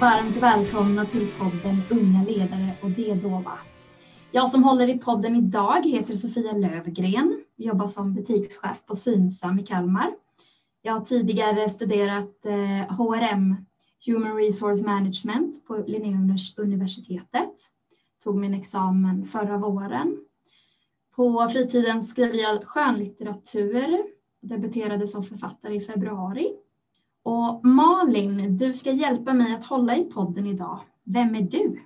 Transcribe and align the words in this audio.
varmt 0.00 0.36
välkomna 0.36 1.06
till 1.06 1.28
podden 1.38 1.82
Unga 1.90 2.24
ledare 2.24 2.72
och 2.82 2.90
det 2.90 3.14
Dova. 3.14 3.58
Jag 4.32 4.50
som 4.50 4.64
håller 4.64 4.88
i 4.88 4.98
podden 4.98 5.36
idag 5.36 5.86
heter 5.86 6.14
Sofia 6.14 6.52
Lövgren, 6.52 7.44
jobbar 7.56 7.86
som 7.86 8.14
butikschef 8.14 8.86
på 8.86 8.96
Synsam 8.96 9.58
i 9.58 9.66
Kalmar. 9.66 10.10
Jag 10.82 10.92
har 10.92 11.00
tidigare 11.00 11.68
studerat 11.68 12.46
eh, 12.46 12.96
HRM, 12.96 13.56
Human 14.06 14.36
Resource 14.36 14.86
Management, 14.86 15.66
på 15.66 15.84
Linnéuniversitetet. 15.86 17.54
Tog 18.24 18.36
min 18.36 18.54
examen 18.54 19.26
förra 19.26 19.56
våren. 19.56 20.24
På 21.16 21.48
fritiden 21.52 22.02
skriver 22.02 22.38
jag 22.38 22.64
skönlitteratur, 22.64 23.98
debuterade 24.42 25.08
som 25.08 25.22
författare 25.22 25.74
i 25.74 25.80
februari 25.80 26.56
och 27.22 27.64
Malin, 27.64 28.56
du 28.56 28.72
ska 28.72 28.90
hjälpa 28.90 29.32
mig 29.32 29.54
att 29.54 29.64
hålla 29.64 29.96
i 29.96 30.04
podden 30.04 30.46
idag. 30.46 30.80
Vem 31.04 31.34
är 31.34 31.42
du? 31.42 31.80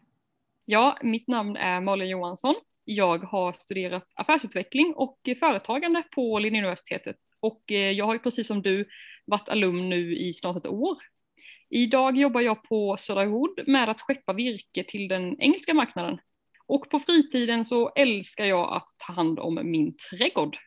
Ja, 0.65 0.99
mitt 1.03 1.29
namn 1.29 1.57
är 1.57 1.81
Malin 1.81 2.09
Johansson. 2.09 2.55
Jag 2.85 3.19
har 3.19 3.53
studerat 3.53 4.09
affärsutveckling 4.15 4.95
och 4.97 5.19
företagande 5.41 6.03
på 6.15 6.39
Linnéuniversitetet 6.39 7.17
och 7.41 7.63
eh, 7.73 7.91
jag 7.91 8.05
har 8.05 8.13
ju 8.13 8.19
precis 8.19 8.47
som 8.47 8.63
du 8.63 8.89
varit 9.27 9.49
alumn 9.49 9.89
nu 9.89 10.17
i 10.17 10.33
snart 10.33 10.57
ett 10.57 10.67
år. 10.67 10.97
Idag 11.71 12.17
jobbar 12.17 12.41
jag 12.41 12.63
på 12.63 12.97
Södra 12.99 13.25
Hood 13.25 13.61
med 13.67 13.89
att 13.89 14.01
skeppa 14.01 14.33
virke 14.33 14.85
till 14.85 15.09
den 15.09 15.41
engelska 15.41 15.75
marknaden. 15.75 16.19
Och 16.67 16.91
på 16.91 17.01
fritiden 17.01 17.65
så 17.65 17.89
älskar 17.89 18.45
jag 18.45 18.77
att 18.77 18.89
ta 19.07 19.13
hand 19.13 19.39
om 19.39 19.61
min 19.63 19.95
trädgård. 20.11 20.59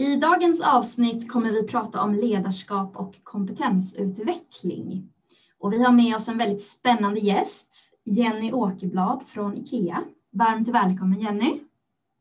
I 0.00 0.16
dagens 0.16 0.60
avsnitt 0.60 1.28
kommer 1.28 1.50
vi 1.50 1.66
prata 1.66 2.00
om 2.00 2.14
ledarskap 2.14 2.96
och 2.96 3.14
kompetensutveckling. 3.22 5.12
Och 5.58 5.72
vi 5.72 5.82
har 5.82 5.92
med 5.92 6.16
oss 6.16 6.28
en 6.28 6.38
väldigt 6.38 6.62
spännande 6.62 7.20
gäst, 7.20 7.98
Jenny 8.04 8.52
Åkerblad 8.52 9.28
från 9.28 9.56
IKEA. 9.56 10.04
Varmt 10.30 10.68
välkommen 10.68 11.20
Jenny. 11.20 11.60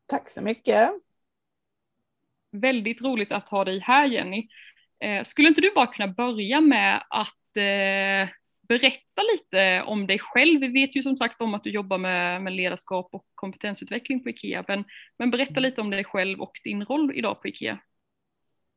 Tack 0.07 0.29
så 0.29 0.41
mycket. 0.41 0.89
Väldigt 2.51 3.01
roligt 3.01 3.31
att 3.31 3.49
ha 3.49 3.65
dig 3.65 3.79
här 3.79 4.05
Jenny. 4.05 4.47
Eh, 4.99 5.23
skulle 5.23 5.47
inte 5.47 5.61
du 5.61 5.71
bara 5.75 5.87
kunna 5.87 6.07
börja 6.07 6.61
med 6.61 7.03
att 7.09 7.57
eh, 7.57 8.29
berätta 8.69 9.21
lite 9.33 9.83
om 9.87 10.07
dig 10.07 10.19
själv. 10.19 10.61
Vi 10.61 10.67
vet 10.67 10.95
ju 10.95 11.03
som 11.03 11.17
sagt 11.17 11.41
om 11.41 11.53
att 11.53 11.63
du 11.63 11.69
jobbar 11.69 11.97
med, 11.97 12.41
med 12.41 12.53
ledarskap 12.53 13.09
och 13.11 13.25
kompetensutveckling 13.35 14.23
på 14.23 14.29
IKEA, 14.29 14.65
men, 14.67 14.83
men 15.19 15.31
berätta 15.31 15.59
lite 15.59 15.81
om 15.81 15.89
dig 15.89 16.03
själv 16.03 16.41
och 16.41 16.51
din 16.63 16.85
roll 16.85 17.11
idag 17.15 17.41
på 17.41 17.47
IKEA. 17.47 17.79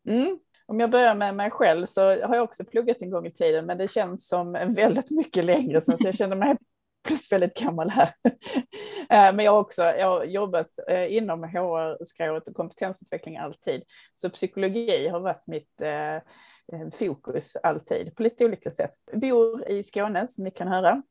Mm. 0.09 0.39
Om 0.67 0.81
jag 0.81 0.91
börjar 0.91 1.15
med 1.15 1.35
mig 1.35 1.51
själv 1.51 1.87
så 1.87 2.03
har 2.03 2.35
jag 2.35 2.43
också 2.45 2.65
pluggat 2.65 3.03
en 3.03 3.11
gång 3.11 3.27
i 3.27 3.33
tiden, 3.33 3.67
men 3.67 3.79
det 3.79 3.91
känns 3.91 4.29
som 4.29 4.53
väldigt 4.53 5.11
mycket 5.11 5.45
längre 5.45 5.81
sedan, 5.81 5.99
så 5.99 6.07
jag 6.07 6.17
känner 6.17 6.37
mig 6.37 6.57
plus 7.07 7.33
väldigt 7.33 7.59
gammal 7.59 7.91
här. 7.91 8.09
Eh, 9.11 9.35
men 9.35 9.45
jag 9.45 9.53
har 9.53 9.61
också 9.61 9.83
jag 9.83 10.07
har 10.07 10.25
jobbat 10.25 10.69
eh, 10.89 11.17
inom 11.17 11.45
HR-skrået 11.45 12.49
och 12.49 12.55
kompetensutveckling 12.55 13.37
alltid. 13.37 13.83
Så 14.13 14.31
psykologi 14.31 15.09
har 15.09 15.21
varit 15.21 15.47
mitt 15.47 15.81
eh, 15.81 16.23
Eh, 16.73 16.91
fokus 16.91 17.57
alltid 17.57 18.17
på 18.17 18.23
lite 18.23 18.45
olika 18.45 18.71
sätt. 18.71 18.93
Jag 19.11 19.21
bor 19.21 19.69
i 19.69 19.83
Skåne 19.83 20.29
som 20.29 20.45
ni 20.45 20.51
kan 20.51 20.69
höra, 20.69 21.03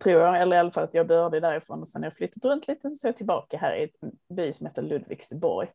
tror 0.00 0.20
jag, 0.20 0.40
eller 0.40 0.56
i 0.56 0.58
alla 0.58 0.70
fall 0.70 0.84
att 0.84 0.94
jag 0.94 1.06
började 1.06 1.40
därifrån 1.40 1.80
och 1.80 1.88
sen 1.88 2.02
har 2.02 2.06
jag 2.06 2.14
flyttat 2.14 2.44
runt 2.44 2.68
lite 2.68 2.94
så 2.94 3.06
är 3.06 3.08
jag 3.08 3.16
tillbaka 3.16 3.58
här 3.58 3.76
i 3.76 3.90
en 4.00 4.36
by 4.36 4.52
som 4.52 4.66
heter 4.66 4.82
Ludvigsborg 4.82 5.68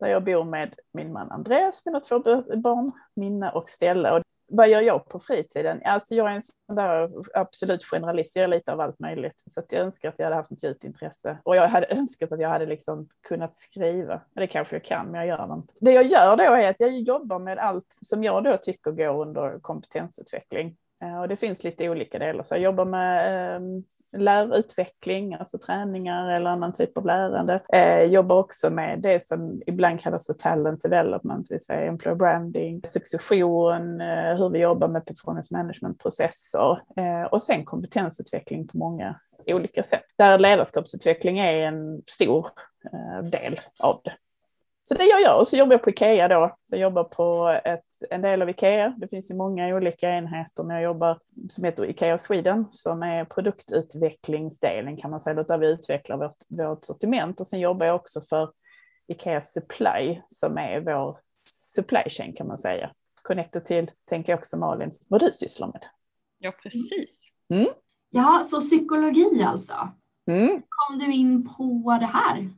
där 0.00 0.08
jag 0.08 0.24
bor 0.24 0.44
med 0.44 0.74
min 0.92 1.12
man 1.12 1.30
Andreas, 1.30 1.86
mina 1.86 2.00
två 2.00 2.18
barn, 2.56 2.92
Minna 3.14 3.50
och 3.50 3.68
Stella. 3.68 4.16
Och 4.16 4.22
vad 4.52 4.68
gör 4.68 4.80
jag 4.80 5.08
på 5.08 5.18
fritiden? 5.18 5.80
Alltså 5.84 6.14
jag 6.14 6.30
är 6.30 6.34
en 6.34 6.42
sån 6.42 6.76
där 6.76 7.10
absolut 7.34 7.84
generalist, 7.84 8.36
jag 8.36 8.40
gör 8.40 8.48
lite 8.48 8.72
av 8.72 8.80
allt 8.80 8.98
möjligt. 8.98 9.42
Så 9.46 9.62
jag 9.70 9.80
önskar 9.80 10.08
att 10.08 10.18
jag 10.18 10.26
hade 10.26 10.36
haft 10.36 10.52
ett 10.52 10.64
djupt 10.64 10.84
intresse. 10.84 11.38
Och 11.42 11.56
jag 11.56 11.68
hade 11.68 11.86
önskat 11.86 12.32
att 12.32 12.40
jag 12.40 12.48
hade 12.48 12.66
liksom 12.66 13.08
kunnat 13.28 13.56
skriva. 13.56 14.20
Det 14.34 14.46
kanske 14.46 14.76
jag 14.76 14.84
kan, 14.84 15.06
men 15.06 15.14
jag 15.14 15.26
gör 15.28 15.46
det 15.46 15.54
inte. 15.54 15.72
Det 15.80 15.92
jag 15.92 16.06
gör 16.06 16.36
då 16.36 16.42
är 16.42 16.70
att 16.70 16.80
jag 16.80 16.98
jobbar 16.98 17.38
med 17.38 17.58
allt 17.58 17.98
som 18.02 18.24
jag 18.24 18.44
då 18.44 18.56
tycker 18.56 18.90
går 18.90 19.22
under 19.22 19.58
kompetensutveckling. 19.58 20.76
Eh, 21.02 21.20
och 21.20 21.28
det 21.28 21.36
finns 21.36 21.64
lite 21.64 21.88
olika 21.88 22.18
delar. 22.18 22.42
Så 22.42 22.54
jag 22.54 22.60
jobbar 22.60 22.84
med 22.84 23.56
ehm, 23.56 23.84
lärutveckling, 24.16 25.34
alltså 25.34 25.58
träningar 25.58 26.30
eller 26.30 26.50
annan 26.50 26.72
typ 26.72 26.98
av 26.98 27.06
lärande. 27.06 27.60
Eh, 27.72 28.02
jobbar 28.02 28.36
också 28.36 28.70
med 28.70 29.00
det 29.00 29.26
som 29.26 29.62
ibland 29.66 30.00
kallas 30.00 30.26
för 30.26 30.34
talent 30.34 30.82
development, 30.82 31.48
det 31.48 31.54
vill 31.54 31.64
säga 31.64 31.86
employer 31.86 32.16
branding, 32.16 32.80
succession, 32.84 34.00
eh, 34.00 34.36
hur 34.36 34.48
vi 34.48 34.58
jobbar 34.58 34.88
med 34.88 35.06
performance 35.06 35.56
management-processer 35.56 36.82
eh, 36.96 37.22
och 37.22 37.42
sen 37.42 37.64
kompetensutveckling 37.64 38.68
på 38.68 38.78
många 38.78 39.20
olika 39.46 39.82
sätt. 39.82 40.04
Där 40.18 40.38
ledarskapsutveckling 40.38 41.38
är 41.38 41.66
en 41.66 42.02
stor 42.06 42.46
eh, 42.92 43.24
del 43.24 43.60
av 43.78 44.00
det. 44.04 44.12
Så 44.84 44.94
det 44.94 45.04
gör 45.04 45.18
jag 45.18 45.38
och 45.38 45.48
så 45.48 45.56
jobbar 45.56 45.72
jag 45.72 45.82
på 45.82 45.90
Ikea 45.90 46.28
då, 46.28 46.56
så 46.62 46.74
jag 46.74 46.80
jobbar 46.80 47.04
på 47.04 47.58
ett, 47.64 47.84
en 48.10 48.22
del 48.22 48.42
av 48.42 48.50
Ikea. 48.50 48.94
Det 48.98 49.08
finns 49.08 49.30
ju 49.30 49.34
många 49.34 49.76
olika 49.76 50.10
enheter, 50.10 50.64
men 50.64 50.76
jag 50.76 50.82
jobbar 50.82 51.18
som 51.48 51.64
heter 51.64 51.90
Ikea 51.90 52.18
Sweden, 52.18 52.66
som 52.70 53.02
är 53.02 53.24
produktutvecklingsdelen 53.24 54.96
kan 54.96 55.10
man 55.10 55.20
säga, 55.20 55.42
där 55.42 55.58
vi 55.58 55.68
utvecklar 55.68 56.16
vårt, 56.16 56.36
vårt 56.48 56.84
sortiment. 56.84 57.40
Och 57.40 57.46
sen 57.46 57.60
jobbar 57.60 57.86
jag 57.86 57.96
också 57.96 58.20
för 58.20 58.52
Ikea 59.06 59.40
Supply, 59.40 60.20
som 60.28 60.58
är 60.58 60.80
vår 60.80 61.18
supply 61.48 62.10
chain 62.10 62.32
kan 62.32 62.46
man 62.46 62.58
säga. 62.58 62.92
Connected 63.22 63.64
till, 63.64 63.90
tänker 64.04 64.32
jag 64.32 64.38
också 64.38 64.58
Malin, 64.58 64.90
vad 65.08 65.20
du 65.20 65.32
sysslar 65.32 65.66
med. 65.66 65.84
Ja, 66.38 66.52
precis. 66.62 67.22
Mm. 67.54 67.68
Ja, 68.10 68.42
så 68.44 68.60
psykologi 68.60 69.42
alltså. 69.46 69.74
Mm. 70.30 70.62
Kom 70.68 70.98
du 70.98 71.14
in 71.14 71.48
på 71.56 71.96
det 72.00 72.06
här? 72.06 72.50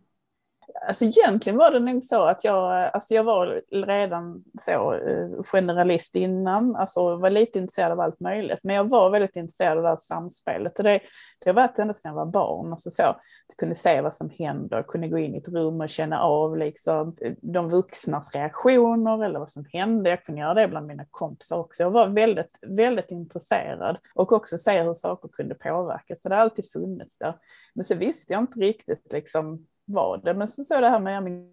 Alltså 0.89 1.05
egentligen 1.05 1.59
var 1.59 1.71
det 1.71 1.79
nog 1.79 2.05
så 2.05 2.25
att 2.25 2.45
jag, 2.45 2.91
alltså 2.93 3.15
jag 3.15 3.25
var 3.25 3.63
redan 3.71 4.45
så 4.61 4.95
eh, 4.95 5.43
generalist 5.45 6.17
innan, 6.17 6.77
alltså 6.77 7.17
var 7.17 7.31
lite 7.31 7.59
intresserad 7.59 7.93
av 7.93 8.01
allt 8.01 8.21
möjligt, 8.21 8.59
men 8.63 8.77
jag 8.77 8.89
var 8.89 9.11
väldigt 9.11 9.37
intresserad 9.37 9.77
av 9.77 9.83
det 9.83 9.89
här 9.89 9.97
samspelet. 9.97 10.79
Och 10.79 10.85
det, 10.85 11.01
det 11.41 11.51
har 11.51 11.55
varit 11.55 11.79
ända 11.79 11.95
sedan 11.95 12.09
jag 12.09 12.17
var 12.17 12.27
barn, 12.27 12.73
alltså 12.73 12.91
så, 12.91 13.03
att 13.03 13.21
jag 13.49 13.57
kunde 13.57 13.75
se 13.75 14.01
vad 14.01 14.15
som 14.15 14.31
händer, 14.31 14.83
kunde 14.83 15.09
gå 15.09 15.19
in 15.19 15.35
i 15.35 15.39
ett 15.39 15.49
rum 15.49 15.81
och 15.81 15.89
känna 15.89 16.21
av 16.21 16.57
liksom 16.57 17.17
de 17.43 17.69
vuxnas 17.69 18.35
reaktioner 18.35 19.25
eller 19.25 19.39
vad 19.39 19.53
som 19.53 19.65
hände, 19.73 20.11
jag 20.11 20.25
kunde 20.25 20.41
göra 20.41 20.55
det 20.55 20.69
bland 20.69 20.87
mina 20.87 21.05
kompisar 21.11 21.59
också, 21.59 21.83
jag 21.83 21.91
var 21.91 22.09
väldigt, 22.09 22.59
väldigt 22.67 23.11
intresserad. 23.11 23.97
Och 24.15 24.33
också 24.33 24.59
se 24.59 24.83
hur 24.83 24.95
saker 24.95 25.29
kunde 25.29 25.55
påverka, 25.55 26.17
så 26.17 26.29
det 26.29 26.35
har 26.35 26.43
alltid 26.43 26.73
funnits 26.73 27.19
där. 27.19 27.37
Men 27.75 27.85
så 27.85 27.95
visste 27.95 28.33
jag 28.33 28.43
inte 28.43 28.61
riktigt 28.61 29.13
liksom 29.13 29.67
var 29.85 30.19
det. 30.19 30.35
Men 30.35 30.49
så 30.49 30.65
såg 30.65 30.83
det 30.83 30.89
här 30.89 31.01
med 31.01 31.51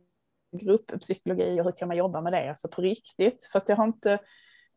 grupppsykologi 0.51 1.59
och 1.61 1.65
hur 1.65 1.71
kan 1.71 1.87
man 1.87 1.97
jobba 1.97 2.21
med 2.21 2.33
det, 2.33 2.49
alltså 2.49 2.67
på 2.67 2.81
riktigt. 2.81 3.45
För 3.51 3.59
att 3.59 3.69
jag 3.69 3.75
har 3.75 3.85
inte, 3.85 4.19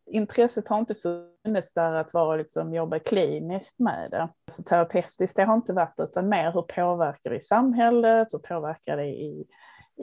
intresset 0.06 0.68
har 0.68 0.78
inte 0.78 0.94
funnits 0.94 1.72
där 1.74 1.92
att 1.92 2.14
vara 2.14 2.36
liksom, 2.36 2.74
jobba 2.74 2.98
kliniskt 2.98 3.78
med 3.78 4.10
det. 4.10 4.22
Alltså 4.22 4.62
terapeutiskt, 4.62 5.36
det 5.36 5.44
har 5.44 5.54
inte 5.54 5.72
varit, 5.72 6.00
utan 6.00 6.28
mer 6.28 6.52
hur 6.52 6.62
påverkar 6.62 7.30
det 7.30 7.36
i 7.36 7.40
samhället, 7.40 8.28
hur 8.32 8.38
påverkar 8.38 8.96
det 8.96 9.06
i, 9.06 9.46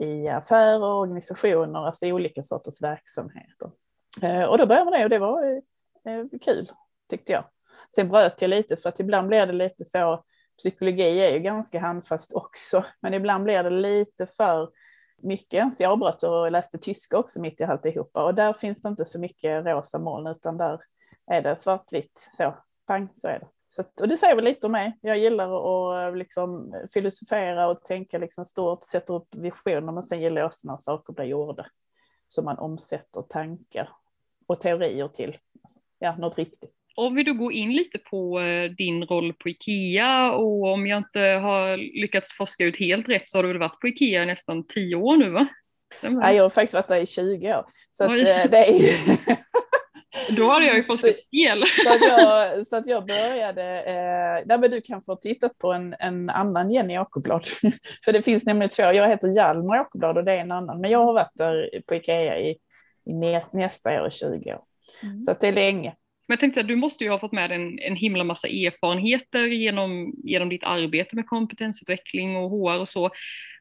i 0.00 0.28
affärer, 0.28 0.84
organisationer, 0.84 1.86
alltså 1.86 2.06
olika 2.06 2.42
sorters 2.42 2.82
verksamheter. 2.82 3.70
Eh, 4.22 4.44
och 4.44 4.58
då 4.58 4.66
började 4.66 4.84
man 4.84 4.92
det 4.98 5.04
och 5.04 5.10
det 5.10 5.18
var 5.18 5.44
eh, 6.04 6.24
kul, 6.40 6.70
tyckte 7.10 7.32
jag. 7.32 7.44
Sen 7.94 8.08
bröt 8.08 8.42
jag 8.42 8.48
lite 8.48 8.76
för 8.76 8.88
att 8.88 9.00
ibland 9.00 9.28
blir 9.28 9.46
det 9.46 9.52
lite 9.52 9.84
så 9.84 10.24
psykologi 10.58 11.20
är 11.20 11.32
ju 11.32 11.38
ganska 11.38 11.80
handfast 11.80 12.32
också, 12.32 12.84
men 13.00 13.14
ibland 13.14 13.44
blir 13.44 13.62
det 13.62 13.70
lite 13.70 14.26
för 14.26 14.70
mycket. 15.22 15.74
Så 15.74 15.82
jag 15.82 15.92
avbröt 15.92 16.22
och 16.22 16.50
läste 16.50 16.78
tyska 16.78 17.18
också 17.18 17.40
mitt 17.40 17.60
i 17.60 17.64
alltihopa 17.64 18.24
och 18.24 18.34
där 18.34 18.52
finns 18.52 18.80
det 18.80 18.88
inte 18.88 19.04
så 19.04 19.20
mycket 19.20 19.66
rosa 19.66 19.98
moln 19.98 20.26
utan 20.26 20.58
där 20.58 20.80
är 21.26 21.42
det 21.42 21.56
svartvitt 21.56 22.28
så, 22.32 22.54
pang 22.86 23.08
så 23.14 23.28
är 23.28 23.38
det. 23.38 23.48
Så, 23.66 23.82
och 24.00 24.08
det 24.08 24.16
säger 24.16 24.36
väl 24.36 24.44
lite 24.44 24.66
om 24.66 24.72
mig. 24.72 24.98
Jag 25.00 25.18
gillar 25.18 25.44
att 25.44 26.08
eh, 26.08 26.16
liksom 26.16 26.74
filosofera 26.92 27.68
och 27.68 27.84
tänka 27.84 28.18
liksom 28.18 28.44
stort, 28.44 28.82
sätta 28.82 29.12
upp 29.12 29.34
visioner, 29.34 29.92
men 29.92 30.02
sen 30.02 30.20
gillar 30.20 30.40
jag 30.40 30.46
också 30.46 30.68
när 30.68 30.76
saker 30.76 31.12
blir 31.12 31.24
gjorda. 31.24 31.66
Så 32.26 32.42
man 32.42 32.58
omsätter 32.58 33.22
tankar 33.22 33.88
och 34.46 34.60
teorier 34.60 35.08
till 35.08 35.38
alltså, 35.62 35.80
ja, 35.98 36.16
något 36.16 36.38
riktigt. 36.38 36.74
Om 36.94 37.14
vi 37.14 37.22
då 37.22 37.32
går 37.32 37.52
in 37.52 37.72
lite 37.72 37.98
på 37.98 38.40
eh, 38.40 38.70
din 38.70 39.04
roll 39.04 39.32
på 39.32 39.48
IKEA 39.48 40.32
och 40.32 40.72
om 40.72 40.86
jag 40.86 40.98
inte 40.98 41.20
har 41.20 41.76
lyckats 42.00 42.32
forska 42.32 42.64
ut 42.64 42.78
helt 42.78 43.08
rätt 43.08 43.28
så 43.28 43.38
har 43.38 43.42
du 43.42 43.48
väl 43.48 43.58
varit 43.58 43.80
på 43.80 43.88
IKEA 43.88 44.22
i 44.22 44.26
nästan 44.26 44.66
tio 44.66 44.96
år 44.96 45.16
nu 45.16 45.30
va? 45.30 45.46
Ja, 46.00 46.32
jag 46.32 46.42
har 46.42 46.50
faktiskt 46.50 46.74
varit 46.74 46.88
där 46.88 47.00
i 47.00 47.06
20 47.06 47.54
år. 47.54 47.66
Så 47.90 48.04
att, 48.04 48.10
eh, 48.10 48.50
det 48.50 48.68
är 48.68 48.72
ju... 48.72 49.16
Då 50.36 50.44
har 50.44 50.60
jag 50.60 50.76
ju 50.76 50.84
fått 50.86 51.04
ett 51.04 51.30
fel. 51.30 51.62
Så 51.84 51.88
att 51.88 52.02
jag, 52.08 52.66
så 52.66 52.76
att 52.76 52.86
jag 52.86 53.06
började, 53.06 53.82
eh, 53.82 54.46
nej 54.46 54.58
men 54.58 54.70
du 54.70 54.80
kan 54.80 55.02
få 55.02 55.16
titta 55.16 55.48
på 55.48 55.72
en, 55.72 55.94
en 55.98 56.30
annan 56.30 56.70
Jenny 56.70 56.98
Åkerblad. 56.98 57.46
För 58.04 58.12
det 58.12 58.22
finns 58.22 58.44
nämligen 58.44 58.68
två, 58.68 58.82
jag 58.82 59.08
heter 59.08 59.28
Hjalmar 59.28 59.80
Åkerblad 59.80 60.18
och 60.18 60.24
det 60.24 60.32
är 60.32 60.38
en 60.38 60.52
annan. 60.52 60.80
Men 60.80 60.90
jag 60.90 61.04
har 61.04 61.12
varit 61.12 61.34
där 61.34 61.80
på 61.86 61.94
Ikea 61.94 62.38
i, 62.38 62.50
i 63.06 63.12
nästa 63.52 64.02
år, 64.02 64.10
20 64.10 64.54
år. 64.54 64.62
Mm. 65.02 65.20
Så 65.20 65.30
att 65.30 65.40
det 65.40 65.48
är 65.48 65.52
länge. 65.52 65.94
Jag 66.32 66.40
tänkte 66.40 66.54
säga, 66.54 66.66
du 66.66 66.76
måste 66.76 67.04
ju 67.04 67.10
ha 67.10 67.18
fått 67.18 67.32
med 67.32 67.52
en, 67.52 67.78
en 67.78 67.96
himla 67.96 68.24
massa 68.24 68.48
erfarenheter 68.48 69.46
genom, 69.46 70.14
genom 70.24 70.48
ditt 70.48 70.64
arbete 70.64 71.16
med 71.16 71.26
kompetensutveckling 71.26 72.36
och 72.36 72.50
HR 72.50 72.80
och 72.80 72.88
så. 72.88 73.10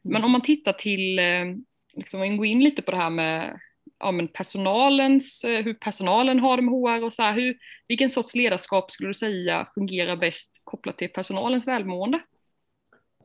Men 0.04 0.24
om 0.24 0.32
man 0.32 0.42
tittar 0.42 0.74
till, 0.74 1.20
eh, 1.20 1.46
liksom, 1.94 2.22
om 2.22 2.38
går 2.38 2.46
in 2.46 2.64
lite 2.64 2.82
på 2.82 2.92
det 2.92 2.98
här 2.98 3.10
med 3.10 3.60
ja, 4.00 4.12
men 4.12 4.28
personalens, 4.28 5.44
eh, 5.44 5.64
hur 5.64 5.74
personalen 5.74 6.40
har 6.40 6.58
det 6.58 6.64
med 6.64 6.74
HR 6.74 7.06
och 7.06 7.14
så 7.14 7.22
här, 7.24 7.34
hur, 7.34 7.58
vilken 7.88 8.10
sorts 8.10 8.36
ledarskap 8.36 8.92
skulle 8.92 9.10
du 9.10 9.14
säga 9.14 9.68
fungerar 9.74 10.16
bäst 10.16 10.62
kopplat 10.64 10.98
till 10.98 11.10
personalens 11.10 11.68
välmående? 11.68 12.20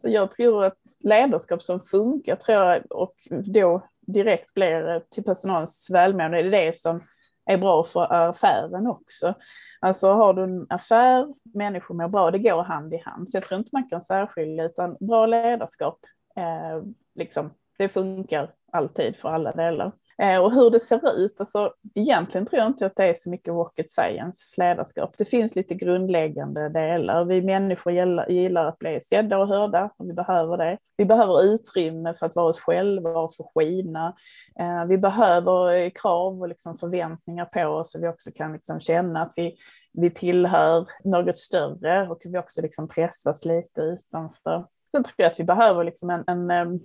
Så 0.00 0.08
jag 0.08 0.30
tror 0.30 0.64
att 0.64 0.78
ledarskap 1.04 1.62
som 1.62 1.80
funkar 1.80 2.36
tror 2.36 2.58
jag 2.58 2.92
och 2.92 3.14
då 3.30 3.88
direkt 4.06 4.54
blir 4.54 5.02
till 5.10 5.24
personalens 5.24 5.90
välmående, 5.92 6.42
det 6.42 6.58
är 6.58 6.66
det 6.66 6.76
som 6.76 7.00
är 7.46 7.58
bra 7.58 7.84
för 7.84 8.12
affären 8.12 8.86
också. 8.86 9.34
Alltså 9.80 10.12
har 10.12 10.34
du 10.34 10.42
en 10.42 10.66
affär, 10.68 11.26
människor 11.54 11.94
mår 11.94 12.08
bra, 12.08 12.30
det 12.30 12.38
går 12.38 12.62
hand 12.62 12.94
i 12.94 13.02
hand. 13.04 13.30
Så 13.30 13.36
jag 13.36 13.44
tror 13.44 13.58
inte 13.58 13.70
man 13.72 13.88
kan 13.88 14.02
särskilja, 14.02 14.64
utan 14.64 14.96
bra 15.00 15.26
ledarskap, 15.26 15.98
eh, 16.36 16.82
liksom, 17.14 17.50
det 17.78 17.88
funkar 17.88 18.50
alltid 18.72 19.16
för 19.16 19.28
alla 19.28 19.52
delar. 19.52 19.92
Eh, 20.22 20.44
och 20.44 20.52
hur 20.52 20.70
det 20.70 20.80
ser 20.80 21.18
ut, 21.18 21.40
alltså 21.40 21.72
egentligen 21.94 22.46
tror 22.46 22.58
jag 22.58 22.66
inte 22.66 22.86
att 22.86 22.96
det 22.96 23.04
är 23.04 23.14
så 23.14 23.30
mycket 23.30 23.48
rocket 23.54 23.90
science 23.90 24.60
ledarskap. 24.60 25.14
Det 25.18 25.24
finns 25.24 25.56
lite 25.56 25.74
grundläggande 25.74 26.68
delar. 26.68 27.24
Vi 27.24 27.42
människor 27.42 27.92
gillar, 27.92 28.28
gillar 28.28 28.64
att 28.64 28.78
bli 28.78 29.00
sedda 29.00 29.38
och 29.38 29.48
hörda 29.48 29.90
och 29.96 30.08
vi 30.08 30.12
behöver 30.12 30.56
det. 30.56 30.78
Vi 30.96 31.04
behöver 31.04 31.44
utrymme 31.44 32.14
för 32.14 32.26
att 32.26 32.36
vara 32.36 32.46
oss 32.46 32.60
själva 32.60 33.10
och 33.10 33.34
få 33.34 33.52
skina. 33.54 34.14
Eh, 34.58 34.84
vi 34.84 34.98
behöver 34.98 35.74
eh, 35.74 35.90
krav 35.90 36.40
och 36.40 36.48
liksom 36.48 36.76
förväntningar 36.76 37.44
på 37.44 37.68
oss 37.68 37.92
så 37.92 38.00
vi 38.00 38.08
också 38.08 38.30
kan 38.34 38.52
liksom 38.52 38.80
känna 38.80 39.22
att 39.22 39.32
vi, 39.36 39.56
vi 39.92 40.10
tillhör 40.10 40.86
något 41.04 41.36
större 41.36 42.08
och 42.08 42.18
vi 42.24 42.38
också 42.38 42.62
liksom 42.62 42.88
pressas 42.88 43.44
lite 43.44 43.80
utanför. 43.80 44.66
Sen 44.92 45.04
tror 45.04 45.14
jag 45.16 45.26
att 45.26 45.40
vi 45.40 45.44
behöver 45.44 45.84
liksom 45.84 46.10
en, 46.10 46.24
en, 46.26 46.50
en, 46.50 46.80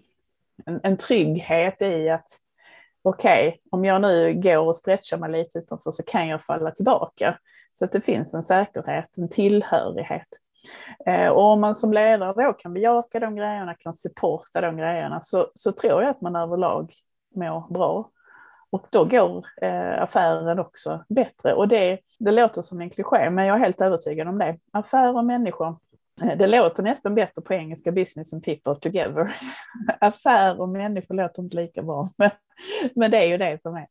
en 0.84 0.98
trygghet 0.98 1.82
i 1.82 2.10
att 2.10 2.28
okej, 3.04 3.48
okay, 3.48 3.60
om 3.72 3.86
jag 3.86 4.02
nu 4.02 4.34
går 4.34 4.68
och 4.68 4.76
stretchar 4.76 5.18
mig 5.18 5.32
lite 5.32 5.58
utanför 5.58 5.92
så 5.92 6.04
kan 6.04 6.28
jag 6.28 6.44
falla 6.44 6.72
tillbaka. 6.72 7.38
Så 7.74 7.86
att 7.86 7.92
det 7.92 8.02
finns 8.02 8.34
en 8.34 8.44
säkerhet, 8.44 9.18
en 9.18 9.30
tillhörighet. 9.30 10.28
Eh, 11.06 11.30
och 11.30 11.44
om 11.44 11.62
man 11.62 11.76
som 11.76 11.94
ledare 11.94 12.46
då 12.46 12.54
kan 12.54 12.74
bejaka 12.74 13.20
de 13.20 13.36
grejerna, 13.36 13.76
kan 13.76 13.94
supporta 13.94 14.62
de 14.62 14.78
grejerna, 14.78 15.22
så, 15.22 15.48
så 15.54 15.72
tror 15.72 16.02
jag 16.02 16.10
att 16.10 16.22
man 16.22 16.36
överlag 16.36 16.94
mår 17.36 17.74
bra. 17.74 18.10
Och 18.70 18.86
då 18.90 19.06
går 19.06 19.46
eh, 19.62 20.02
affären 20.02 20.60
också 20.60 21.04
bättre. 21.10 21.54
Och 21.54 21.68
det, 21.68 22.00
det 22.20 22.32
låter 22.32 22.62
som 22.62 22.82
en 22.82 22.90
kliché, 22.90 23.30
men 23.30 23.46
jag 23.46 23.56
är 23.56 23.60
helt 23.60 23.82
övertygad 23.82 24.28
om 24.28 24.38
det. 24.38 24.58
Affärer 24.72 25.18
och 25.18 25.26
människor 25.26 25.78
eh, 26.24 26.38
det 26.38 26.48
låter 26.48 26.84
nästan 26.84 27.16
bättre 27.16 27.42
på 27.42 27.54
engelska, 27.54 27.92
business 27.92 28.34
and 28.34 28.44
people 28.44 28.76
together. 28.76 29.36
Affär 30.00 30.62
och 30.62 30.70
människor 30.70 31.16
låter 31.16 31.44
inte 31.44 31.56
lika 31.56 31.84
bra, 31.84 32.10
men, 32.18 32.30
men 32.96 33.12
det 33.12 33.18
är 33.18 33.28
ju 33.28 33.38
det 33.38 33.62
som 33.62 33.76
är. 33.76 33.88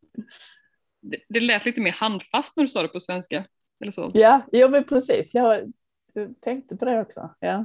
Det, 1.00 1.19
det 1.28 1.40
lät 1.40 1.64
lite 1.64 1.81
mer 1.81 1.93
handfast 1.93 2.56
när 2.56 2.64
du 2.64 2.69
sa 2.69 2.82
det 2.82 2.88
på 2.88 3.00
svenska. 3.00 3.44
Eller 3.81 3.93
så. 3.93 4.11
Ja, 4.14 4.40
jo, 4.52 4.69
men 4.69 4.84
precis. 4.84 5.34
Jag 5.34 5.72
tänkte 6.40 6.76
på 6.76 6.84
det 6.84 7.00
också. 7.00 7.34
Ja. 7.40 7.64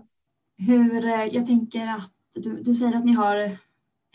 Hur, 0.58 1.06
eh, 1.06 1.26
jag 1.26 1.46
tänker 1.46 1.88
att 1.88 2.12
du, 2.36 2.64
du 2.64 2.76
säger 2.76 2.98
att 2.98 3.06
ni 3.06 3.14
har 3.14 3.58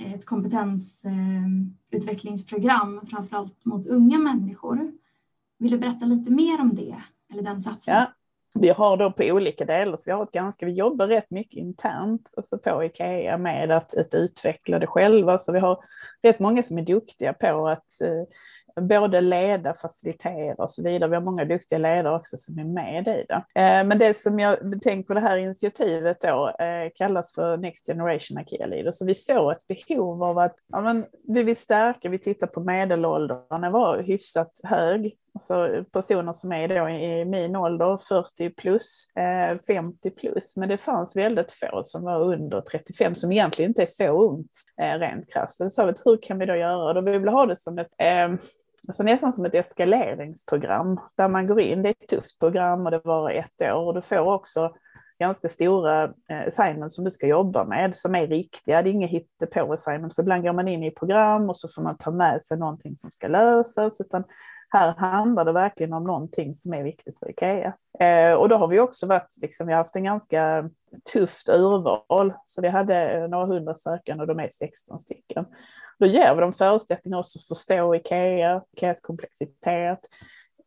ett 0.00 0.26
kompetensutvecklingsprogram, 0.26 2.98
eh, 2.98 3.04
framförallt 3.04 3.64
mot 3.64 3.86
unga 3.86 4.18
människor. 4.18 4.92
Vill 5.58 5.70
du 5.70 5.78
berätta 5.78 6.06
lite 6.06 6.30
mer 6.30 6.60
om 6.60 6.74
det, 6.74 7.02
eller 7.32 7.42
den 7.42 7.60
satsningen? 7.60 8.00
Ja. 8.00 8.12
Vi 8.54 8.68
har 8.68 8.96
då 8.96 9.12
på 9.12 9.24
olika 9.24 9.64
delar, 9.64 9.96
så 9.96 10.02
vi 10.06 10.12
har 10.12 10.22
ett 10.22 10.32
ganska, 10.32 10.66
vi 10.66 10.72
jobbar 10.72 11.06
rätt 11.06 11.30
mycket 11.30 11.56
internt 11.56 12.34
alltså 12.36 12.58
på 12.58 12.84
IKEA 12.84 13.38
med 13.38 13.70
att, 13.70 13.96
att 13.96 14.14
utveckla 14.14 14.78
det 14.78 14.86
själva, 14.86 15.38
så 15.38 15.52
vi 15.52 15.58
har 15.58 15.78
rätt 16.22 16.38
många 16.38 16.62
som 16.62 16.78
är 16.78 16.82
duktiga 16.82 17.32
på 17.32 17.68
att 17.68 18.00
eh, 18.00 18.24
både 18.80 19.20
leda, 19.20 19.74
facilitera 19.74 20.54
och 20.54 20.70
så 20.70 20.82
vidare. 20.82 21.10
Vi 21.10 21.16
har 21.16 21.22
många 21.22 21.44
duktiga 21.44 21.78
ledare 21.78 22.16
också 22.16 22.36
som 22.36 22.58
är 22.58 22.64
med 22.64 23.08
i 23.08 23.24
det. 23.28 23.34
Eh, 23.34 23.84
men 23.84 23.98
det 23.98 24.16
som 24.16 24.38
jag 24.38 24.82
tänker 24.82 25.14
det 25.14 25.20
här 25.20 25.36
initiativet 25.36 26.20
då 26.20 26.48
eh, 26.48 26.90
kallas 26.94 27.34
för 27.34 27.56
Next 27.56 27.86
Generation 27.86 28.38
Akea 28.38 28.66
Leader. 28.66 28.90
Så 28.90 29.06
vi 29.06 29.14
såg 29.14 29.52
ett 29.52 29.88
behov 29.88 30.22
av 30.22 30.38
att 30.38 30.54
ja, 30.72 30.80
men 30.80 31.06
vi 31.28 31.42
vill 31.42 31.56
stärka, 31.56 32.08
vi 32.08 32.18
tittar 32.18 32.46
på 32.46 32.60
medelåldern, 32.60 33.60
den 33.62 33.72
var 33.72 34.02
hyfsat 34.02 34.60
hög. 34.64 35.16
Alltså 35.34 35.84
personer 35.92 36.32
som 36.32 36.52
är 36.52 36.68
då 36.68 36.88
i 36.88 37.24
min 37.24 37.56
ålder, 37.56 37.98
40 38.08 38.50
plus, 38.50 39.12
eh, 39.16 39.58
50 39.66 40.10
plus, 40.10 40.56
men 40.56 40.68
det 40.68 40.78
fanns 40.78 41.16
väldigt 41.16 41.52
få 41.52 41.80
som 41.84 42.04
var 42.04 42.20
under 42.20 42.60
35 42.60 43.14
som 43.14 43.32
egentligen 43.32 43.70
inte 43.70 43.82
är 43.82 43.86
så 43.86 44.24
ungt 44.24 44.52
eh, 44.82 44.98
rent 44.98 45.32
krasst. 45.32 45.72
Så 45.72 45.86
vi 45.86 45.92
hur 46.04 46.22
kan 46.22 46.38
vi 46.38 46.46
då 46.46 46.54
göra? 46.54 46.92
Då 46.92 47.00
vill 47.00 47.20
vi 47.20 47.30
ha 47.30 47.46
det 47.46 47.56
som 47.56 47.78
ett 47.78 47.92
eh, 47.98 48.28
alltså 48.88 49.02
nästan 49.02 49.32
som 49.32 49.44
ett 49.44 49.54
eskaleringsprogram 49.54 51.00
där 51.16 51.28
man 51.28 51.46
går 51.46 51.60
in. 51.60 51.82
Det 51.82 51.88
är 51.88 51.94
ett 52.00 52.08
tufft 52.08 52.38
program 52.38 52.84
och 52.86 52.90
det 52.90 53.00
var 53.04 53.30
ett 53.30 53.62
år 53.62 53.86
och 53.86 53.94
du 53.94 54.02
får 54.02 54.34
också 54.34 54.72
ganska 55.20 55.48
stora 55.48 56.12
assignments 56.46 56.94
som 56.94 57.04
du 57.04 57.10
ska 57.10 57.26
jobba 57.26 57.64
med 57.64 57.96
som 57.96 58.14
är 58.14 58.26
riktiga. 58.26 58.82
Det 58.82 58.90
är 58.90 58.92
inget 58.92 59.10
hittepå 59.10 59.72
assignment 59.72 60.14
för 60.14 60.22
ibland 60.22 60.42
går 60.42 60.52
man 60.52 60.68
in 60.68 60.84
i 60.84 60.90
program 60.90 61.48
och 61.48 61.56
så 61.56 61.68
får 61.68 61.82
man 61.82 61.98
ta 61.98 62.10
med 62.10 62.42
sig 62.42 62.58
någonting 62.58 62.96
som 62.96 63.10
ska 63.10 63.28
lösas 63.28 64.00
utan 64.00 64.24
här 64.72 64.94
handlar 64.98 65.44
det 65.44 65.52
verkligen 65.52 65.92
om 65.92 66.04
någonting 66.04 66.54
som 66.54 66.74
är 66.74 66.82
viktigt 66.82 67.18
för 67.18 67.30
Ikea. 67.30 67.72
Eh, 68.00 68.34
och 68.34 68.48
då 68.48 68.56
har 68.56 68.68
vi 68.68 68.80
också 68.80 69.06
varit, 69.06 69.38
liksom, 69.42 69.66
vi 69.66 69.72
har 69.72 69.78
haft 69.78 69.96
en 69.96 70.04
ganska 70.04 70.70
tufft 71.12 71.48
urval, 71.48 72.32
så 72.44 72.62
vi 72.62 72.68
hade 72.68 73.28
några 73.28 73.46
hundra 73.46 73.74
sökande 73.74 74.22
och 74.22 74.28
de 74.28 74.40
är 74.40 74.50
16 74.52 75.00
stycken. 75.00 75.46
Då 75.98 76.06
ger 76.06 76.34
vi 76.34 76.40
dem 76.40 76.52
förutsättningar 76.52 77.18
också 77.18 77.38
att 77.38 77.48
förstå 77.48 77.94
Ikea, 77.94 78.62
Ikeas 78.76 79.00
komplexitet, 79.00 80.00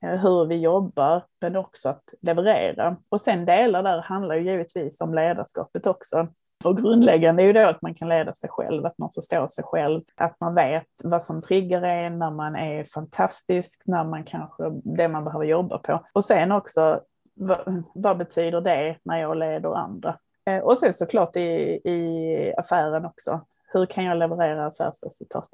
eh, 0.04 0.22
hur 0.22 0.46
vi 0.46 0.56
jobbar, 0.56 1.24
men 1.42 1.56
också 1.56 1.90
att 1.90 2.14
leverera. 2.22 2.98
Och 3.10 3.22
sen 3.22 3.46
delar 3.46 3.84
där 3.84 4.02
handlar 4.02 4.36
ju 4.36 4.52
givetvis 4.52 5.02
om 5.02 5.14
ledarskapet 5.14 5.88
också. 5.88 6.28
Och 6.66 6.78
grundläggande 6.78 7.44
är 7.44 7.48
ju 7.48 7.54
då 7.54 7.66
att 7.66 7.82
man 7.82 7.94
kan 7.94 8.10
leda 8.10 8.34
sig 8.34 8.50
själv, 8.50 8.86
att 8.86 8.98
man 8.98 9.12
förstår 9.12 9.48
sig 9.48 9.64
själv, 9.64 10.02
att 10.16 10.40
man 10.40 10.56
vet 10.56 10.88
vad 11.04 11.24
som 11.24 11.42
triggar 11.42 11.82
en 11.82 12.20
när 12.20 12.32
man 12.32 12.56
är 12.56 12.84
fantastisk, 12.84 13.82
när 13.86 14.04
man 14.04 14.24
kanske, 14.24 14.64
det 14.84 15.08
man 15.08 15.24
behöver 15.24 15.46
jobba 15.46 15.78
på. 15.78 16.06
Och 16.14 16.26
sen 16.26 16.52
också, 16.52 17.02
vad, 17.34 17.84
vad 17.94 18.18
betyder 18.18 18.62
det 18.62 18.98
när 19.04 19.22
jag 19.22 19.38
leder 19.38 19.76
andra? 19.76 20.18
Eh, 20.46 20.60
och 20.60 20.78
sen 20.78 20.94
såklart 20.94 21.36
i, 21.36 21.42
i 21.84 22.54
affären 22.58 23.06
också, 23.06 23.42
hur 23.74 23.86
kan 23.86 24.04
jag 24.04 24.18
leverera 24.18 24.66
affärsresultat? 24.66 25.50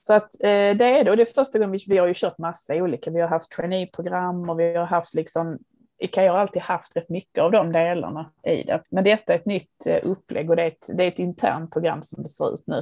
Så 0.00 0.12
att 0.12 0.34
eh, 0.40 0.76
det 0.76 0.84
är 0.84 1.04
det, 1.04 1.10
och 1.10 1.16
det 1.16 1.22
är 1.22 1.34
första 1.34 1.58
gången 1.58 1.72
vi, 1.72 1.84
vi 1.86 1.98
har 1.98 2.06
ju 2.06 2.14
kört 2.16 2.38
massa 2.38 2.74
olika, 2.74 3.10
vi 3.10 3.20
har 3.20 3.28
haft 3.28 3.50
traineeprogram 3.50 4.50
och 4.50 4.60
vi 4.60 4.74
har 4.74 4.86
haft 4.86 5.14
liksom 5.14 5.58
Ikea 5.98 6.32
har 6.32 6.38
alltid 6.38 6.62
haft 6.62 6.96
rätt 6.96 7.08
mycket 7.08 7.42
av 7.42 7.50
de 7.50 7.72
delarna 7.72 8.30
i 8.46 8.62
det. 8.62 8.82
Men 8.90 9.04
detta 9.04 9.32
är 9.32 9.38
ett 9.38 9.46
nytt 9.46 9.86
eh, 9.86 10.00
upplägg 10.02 10.50
och 10.50 10.56
det 10.56 10.62
är 10.62 10.68
ett, 10.68 10.90
det 10.94 11.04
är 11.04 11.08
ett 11.08 11.18
internt 11.18 11.72
program 11.72 12.02
som 12.02 12.22
det 12.22 12.28
ser 12.28 12.54
ut 12.54 12.66
nu. 12.66 12.78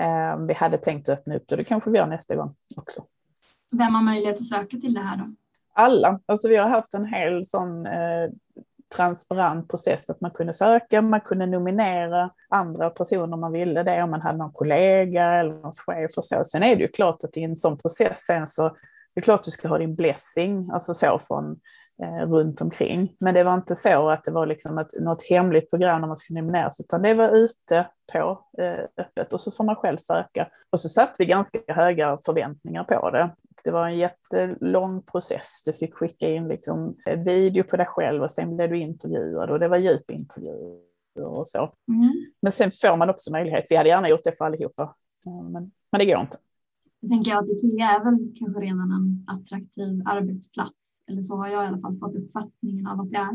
Eh, 0.00 0.38
vi 0.38 0.54
hade 0.54 0.78
tänkt 0.78 1.08
öppna 1.08 1.36
upp 1.36 1.48
det, 1.48 1.56
det 1.56 1.64
kanske 1.64 1.90
vi 1.90 1.98
gör 1.98 2.06
nästa 2.06 2.36
gång 2.36 2.54
också. 2.76 3.02
Vem 3.70 3.94
har 3.94 4.02
möjlighet 4.02 4.34
att 4.34 4.44
söka 4.44 4.76
till 4.76 4.94
det 4.94 5.00
här 5.00 5.16
då? 5.16 5.34
Alla, 5.72 6.20
alltså 6.26 6.48
vi 6.48 6.56
har 6.56 6.68
haft 6.68 6.94
en 6.94 7.06
hel 7.06 7.46
sån 7.46 7.86
eh, 7.86 8.30
transparent 8.96 9.68
process 9.68 10.10
att 10.10 10.20
man 10.20 10.30
kunde 10.30 10.54
söka, 10.54 11.02
man 11.02 11.20
kunde 11.20 11.46
nominera 11.46 12.30
andra 12.48 12.90
personer 12.90 13.36
man 13.36 13.52
ville 13.52 13.82
det, 13.82 14.02
om 14.02 14.10
man 14.10 14.22
hade 14.22 14.38
någon 14.38 14.52
kollega 14.52 15.24
eller 15.24 15.54
någon 15.54 15.72
chef 15.72 16.10
och 16.16 16.24
så. 16.24 16.44
Sen 16.44 16.62
är 16.62 16.76
det 16.76 16.82
ju 16.82 16.88
klart 16.88 17.24
att 17.24 17.36
i 17.36 17.42
en 17.42 17.56
sån 17.56 17.78
process 17.78 18.18
sen 18.18 18.48
så 18.48 18.76
det 19.14 19.20
är 19.20 19.22
klart 19.22 19.40
att 19.40 19.44
du 19.44 19.50
ska 19.50 19.68
ha 19.68 19.78
din 19.78 19.94
blessing, 19.94 20.70
alltså 20.72 20.94
så 20.94 21.18
från 21.18 21.60
eh, 22.02 22.30
runt 22.30 22.60
omkring. 22.60 23.16
Men 23.18 23.34
det 23.34 23.44
var 23.44 23.54
inte 23.54 23.76
så 23.76 24.10
att 24.10 24.24
det 24.24 24.30
var 24.30 24.46
liksom 24.46 24.78
ett, 24.78 25.00
något 25.00 25.22
hemligt 25.22 25.70
program 25.70 26.00
när 26.00 26.08
man 26.08 26.16
skulle 26.16 26.40
nomineras, 26.40 26.80
utan 26.80 27.02
det 27.02 27.14
var 27.14 27.28
ute 27.28 27.86
på 28.12 28.44
eh, 28.58 28.84
öppet 28.96 29.32
och 29.32 29.40
så 29.40 29.50
får 29.50 29.64
man 29.64 29.76
själv 29.76 29.96
söka. 29.96 30.48
Och 30.70 30.80
så 30.80 30.88
satte 30.88 31.14
vi 31.18 31.24
ganska 31.24 31.58
höga 31.68 32.18
förväntningar 32.26 32.84
på 32.84 33.10
det. 33.10 33.30
Det 33.64 33.70
var 33.70 33.86
en 33.86 33.98
jättelång 33.98 35.02
process. 35.02 35.62
Du 35.66 35.72
fick 35.72 35.94
skicka 35.94 36.28
in 36.28 36.48
liksom 36.48 36.96
video 37.24 37.64
på 37.64 37.76
dig 37.76 37.86
själv 37.86 38.22
och 38.22 38.30
sen 38.30 38.56
blev 38.56 38.70
du 38.70 38.78
intervjuad 38.78 39.50
och 39.50 39.60
det 39.60 39.68
var 39.68 39.76
djupintervjuer 39.76 40.80
och 41.16 41.48
så. 41.48 41.72
Mm. 41.88 42.12
Men 42.42 42.52
sen 42.52 42.70
får 42.70 42.96
man 42.96 43.10
också 43.10 43.32
möjlighet. 43.32 43.66
Vi 43.70 43.76
hade 43.76 43.88
gärna 43.88 44.08
gjort 44.08 44.24
det 44.24 44.38
för 44.38 44.44
allihopa, 44.44 44.94
men, 45.24 45.72
men 45.92 45.98
det 45.98 46.04
går 46.04 46.20
inte. 46.20 46.36
Jag 47.04 47.10
tänker 47.10 47.34
att 47.34 47.48
Ikea 47.48 47.90
är 47.90 48.04
väl 48.04 48.32
kanske 48.38 48.60
redan 48.60 48.90
en 48.92 49.24
attraktiv 49.26 50.02
arbetsplats, 50.04 51.04
eller 51.06 51.22
så 51.22 51.36
har 51.36 51.48
jag 51.48 51.64
i 51.64 51.66
alla 51.66 51.78
fall 51.78 51.98
fått 51.98 52.14
uppfattningen 52.14 52.86
av 52.86 53.00
att 53.00 53.10
det 53.10 53.16
är 53.16 53.32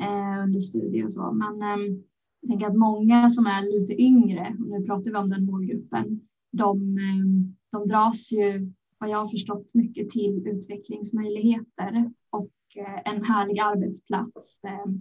eh, 0.00 0.44
under 0.44 0.60
studier 0.60 1.04
och 1.04 1.12
så. 1.12 1.32
Men 1.32 1.62
eh, 1.62 1.96
jag 2.40 2.48
tänker 2.50 2.66
att 2.66 2.76
många 2.76 3.28
som 3.28 3.46
är 3.46 3.80
lite 3.80 4.02
yngre, 4.02 4.56
och 4.60 4.68
nu 4.68 4.86
pratar 4.86 5.10
vi 5.10 5.16
om 5.16 5.28
den 5.28 5.44
målgruppen, 5.44 6.20
de, 6.52 6.98
eh, 6.98 7.54
de 7.70 7.88
dras 7.88 8.32
ju 8.32 8.72
vad 8.98 9.10
jag 9.10 9.18
har 9.18 9.28
förstått 9.28 9.74
mycket 9.74 10.08
till 10.08 10.48
utvecklingsmöjligheter 10.48 12.12
och 12.30 12.52
eh, 12.76 13.12
en 13.12 13.24
härlig 13.24 13.58
arbetsplats 13.58 14.64
eh, 14.64 14.92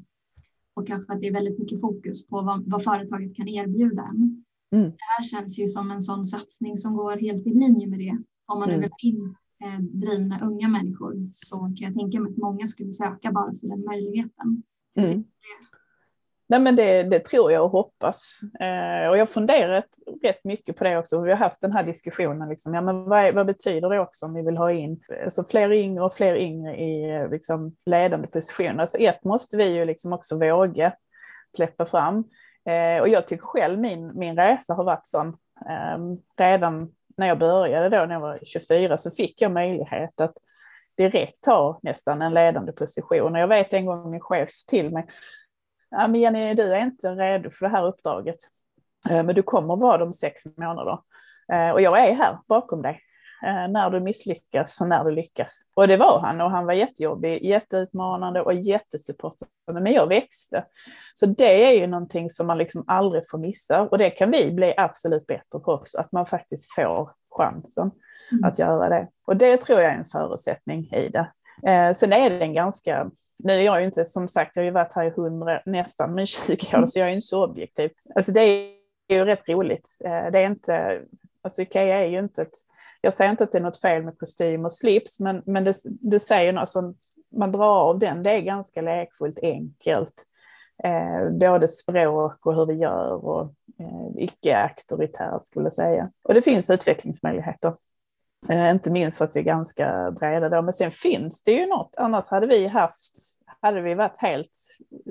och 0.74 0.88
kanske 0.88 1.14
att 1.14 1.22
det 1.22 1.28
är 1.28 1.34
väldigt 1.34 1.60
mycket 1.60 1.82
fokus 1.82 2.28
på 2.28 2.42
vad, 2.42 2.70
vad 2.70 2.84
företaget 2.84 3.36
kan 3.36 3.48
erbjuda 3.48 4.02
en. 4.02 4.41
Mm. 4.72 4.90
Det 4.90 4.98
här 5.18 5.24
känns 5.24 5.60
ju 5.60 5.68
som 5.68 5.92
en 5.92 6.02
sån 6.02 6.26
satsning 6.26 6.78
som 6.78 6.96
går 6.96 7.18
helt 7.18 7.48
i 7.48 7.50
linje 7.50 7.88
med 7.88 8.00
det. 8.00 8.18
Om 8.46 8.60
man 8.60 8.70
nu 8.70 8.76
mm. 8.76 8.90
vill 9.02 9.14
in 9.14 9.36
eh, 9.64 9.80
drivna 9.80 10.40
unga 10.46 10.68
människor 10.68 11.30
så 11.32 11.58
kan 11.58 11.76
jag 11.78 11.94
tänka 11.94 12.20
mig 12.20 12.32
att 12.32 12.38
många 12.38 12.68
skulle 12.68 12.92
söka 12.92 13.32
bara 13.32 13.54
för 13.54 13.68
den 13.68 13.86
möjligheten. 13.86 14.64
Mm. 14.96 15.24
Nej, 16.52 16.60
men 16.60 16.76
det, 16.76 17.04
det, 17.04 17.20
tror 17.20 17.52
jag 17.52 17.66
och 17.66 17.72
hoppas. 17.72 18.40
Eh, 18.60 19.10
och 19.10 19.18
jag 19.18 19.22
har 19.22 19.26
funderat 19.26 19.86
rätt 20.24 20.44
mycket 20.44 20.76
på 20.76 20.84
det 20.84 20.98
också. 20.98 21.22
Vi 21.22 21.30
har 21.30 21.38
haft 21.38 21.62
den 21.62 21.72
här 21.72 21.84
diskussionen. 21.84 22.50
Liksom, 22.50 22.74
ja, 22.74 22.82
men 22.82 23.04
vad, 23.04 23.36
vad, 23.36 23.46
betyder 23.46 23.90
det 23.90 24.00
också 24.00 24.26
om 24.26 24.34
vi 24.34 24.42
vill 24.42 24.58
ha 24.58 24.72
in 24.72 25.02
alltså, 25.24 25.44
fler 25.44 25.72
yngre 25.72 26.04
och 26.04 26.14
fler 26.14 26.36
yngre 26.36 26.76
i 26.76 27.28
liksom, 27.32 27.76
ledande 27.86 28.28
positioner? 28.28 28.80
Alltså, 28.80 28.98
ett 28.98 29.24
måste 29.24 29.58
vi 29.58 29.70
ju 29.70 29.86
liksom 29.86 30.14
också 30.14 30.40
våga 30.40 30.94
släppa 31.56 31.86
fram. 31.86 32.24
Eh, 32.66 33.02
och 33.02 33.10
jag 33.10 33.28
tycker 33.28 33.46
själv 33.46 33.80
min, 33.80 34.12
min 34.20 34.36
resa 34.36 34.74
har 34.74 34.84
varit 34.84 35.08
sån. 35.08 35.28
Eh, 35.70 35.98
redan 36.38 36.92
när 37.18 37.28
jag 37.28 37.40
började 37.40 37.90
då, 37.90 38.06
när 38.06 38.14
jag 38.14 38.22
var 38.22 38.40
24, 38.44 38.98
så 38.98 39.12
fick 39.12 39.42
jag 39.42 39.52
möjlighet 39.52 40.22
att 40.22 40.34
direkt 40.98 41.42
ta 41.42 41.80
nästan 41.84 42.22
en 42.22 42.34
ledande 42.34 42.72
position. 42.72 43.34
Och 43.36 43.40
jag 43.40 43.48
vet 43.48 43.74
en 43.74 43.86
gång 43.86 44.12
min 44.12 44.20
chef 44.20 44.50
sa 44.50 44.70
till 44.70 44.92
mig, 44.92 45.08
ja, 45.90 46.08
men 46.08 46.22
Jenny, 46.22 46.54
du 46.54 46.74
är 46.74 46.82
inte 46.82 47.10
redo 47.10 47.50
för 47.50 47.66
det 47.66 47.72
här 47.72 47.86
uppdraget, 47.86 48.38
eh, 49.10 49.24
men 49.24 49.36
du 49.36 49.44
kommer 49.44 49.76
vara 49.76 49.98
de 49.98 50.14
sex 50.14 50.42
månader. 50.58 50.98
Eh, 51.54 51.72
och 51.72 51.82
jag 51.82 52.00
är 52.00 52.14
här 52.14 52.38
bakom 52.48 52.82
dig 52.82 53.02
när 53.44 53.90
du 53.90 54.00
misslyckas 54.00 54.82
och 54.82 54.88
när 54.88 55.04
du 55.04 55.12
lyckas. 55.12 55.62
Och 55.74 55.88
det 55.88 55.98
var 55.98 56.20
han 56.20 56.42
och 56.42 56.52
han 56.52 56.66
var 56.66 56.74
jättejobbig, 56.74 57.44
jätteutmanande 57.44 58.42
och 58.42 58.54
jättesupportande. 58.54 59.82
Men 59.82 59.94
jag 59.94 60.08
växte. 60.08 60.66
Så 61.14 61.26
det 61.26 61.66
är 61.68 61.80
ju 61.80 61.88
någonting 61.88 62.30
som 62.30 62.48
man 62.48 62.58
liksom 62.58 62.84
aldrig 62.88 63.30
får 63.30 63.38
missa 63.38 63.82
och 63.82 63.98
det 63.98 64.10
kan 64.10 64.32
vi 64.32 64.52
bli 64.52 64.74
absolut 64.78 65.28
bättre 65.28 65.60
på 65.60 65.74
också, 65.74 66.00
att 66.00 66.12
man 66.12 66.26
faktiskt 66.26 66.74
får 66.74 67.12
chansen 67.32 67.92
mm. 68.32 68.44
att 68.44 68.60
göra 68.60 68.90
det. 68.90 69.08
Och 69.26 69.38
det 69.38 69.58
tror 69.58 69.80
jag 69.80 69.92
är 69.92 69.98
en 69.98 70.06
förutsättning 70.06 70.92
i 70.92 71.10
det. 71.10 71.32
Eh, 71.68 71.94
sen 71.94 72.14
är 72.14 72.30
det 72.30 72.40
en 72.40 72.54
ganska, 72.54 73.12
nu 73.38 73.54
är 73.54 73.62
jag 73.62 73.80
ju 73.80 73.86
inte, 73.86 74.06
som 74.06 74.28
sagt, 74.28 74.56
jag 74.56 74.64
har 74.64 74.66
ju 74.66 74.72
varit 74.72 74.96
här 74.96 75.06
i 75.06 75.10
hundra, 75.10 75.62
nästan, 75.66 76.14
men 76.14 76.26
20 76.28 76.78
år, 76.78 76.86
så 76.86 77.00
jag 77.00 77.10
är 77.10 77.14
inte 77.14 77.28
så 77.28 77.46
objektiv. 77.46 77.92
Alltså 78.16 78.32
det 78.32 78.42
är 78.42 78.76
ju 79.10 79.26
rätt 79.26 79.50
roligt. 79.50 79.98
Eh, 80.06 80.32
det 80.32 80.40
är 80.40 80.46
inte, 80.46 81.02
alltså 81.42 81.62
Ikea 81.62 81.98
är 81.98 82.10
ju 82.10 82.20
inte 82.20 82.42
ett, 82.42 82.56
jag 83.02 83.14
säger 83.14 83.32
inte 83.32 83.44
att 83.44 83.52
det 83.52 83.58
är 83.58 83.62
något 83.62 83.82
fel 83.82 84.04
med 84.04 84.20
kostym 84.20 84.66
och 84.66 84.74
slips, 84.74 85.20
men, 85.20 85.42
men 85.46 85.64
det, 85.64 85.76
det 85.86 86.20
säger 86.20 86.54
något 86.54 86.70
som 86.70 86.96
man 87.36 87.52
drar 87.52 87.90
av 87.90 88.00
den, 88.00 88.24
det 88.24 88.32
är 88.32 88.42
ganska 88.42 88.82
lekfullt 88.82 89.40
enkelt. 89.42 90.14
Eh, 90.84 91.30
både 91.30 91.68
språk 91.68 92.46
och 92.46 92.56
hur 92.56 92.66
vi 92.66 92.74
gör 92.74 93.26
och 93.26 93.54
eh, 93.80 94.24
icke-auktoritärt 94.24 95.48
skulle 95.48 95.66
jag 95.66 95.74
säga. 95.74 96.12
Och 96.24 96.34
det 96.34 96.42
finns 96.42 96.70
utvecklingsmöjligheter. 96.70 97.74
Eh, 98.50 98.70
inte 98.70 98.92
minst 98.92 99.18
för 99.18 99.26
att 99.26 99.36
vi 99.36 99.40
är 99.40 99.44
ganska 99.44 100.12
breda 100.12 100.50
då. 100.50 100.62
Men 100.62 100.74
sen 100.74 100.92
finns 100.92 101.44
det 101.44 101.52
ju 101.52 101.66
något, 101.66 101.94
annars 101.98 102.28
hade 102.28 102.48
vi 102.48 102.68
haft 102.68 103.16
hade 103.62 103.82
vi 103.82 103.94
varit 103.94 104.18
helt 104.18 104.58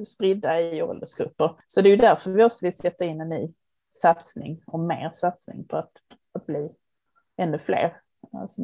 spridda 0.06 0.60
i 0.60 0.82
åldersgrupper. 0.82 1.54
Så 1.66 1.80
det 1.80 1.88
är 1.88 1.90
ju 1.90 1.96
därför 1.96 2.30
vi 2.30 2.44
också 2.44 2.66
vill 2.66 2.76
sätta 2.76 3.04
in 3.04 3.20
en 3.20 3.28
ny 3.28 3.52
satsning 3.92 4.62
och 4.66 4.80
mer 4.80 5.10
satsning 5.14 5.64
på 5.64 5.76
att, 5.76 5.92
att 6.32 6.46
bli 6.46 6.68
ännu 7.40 7.58
fler. 7.58 7.96
Alltså 8.32 8.62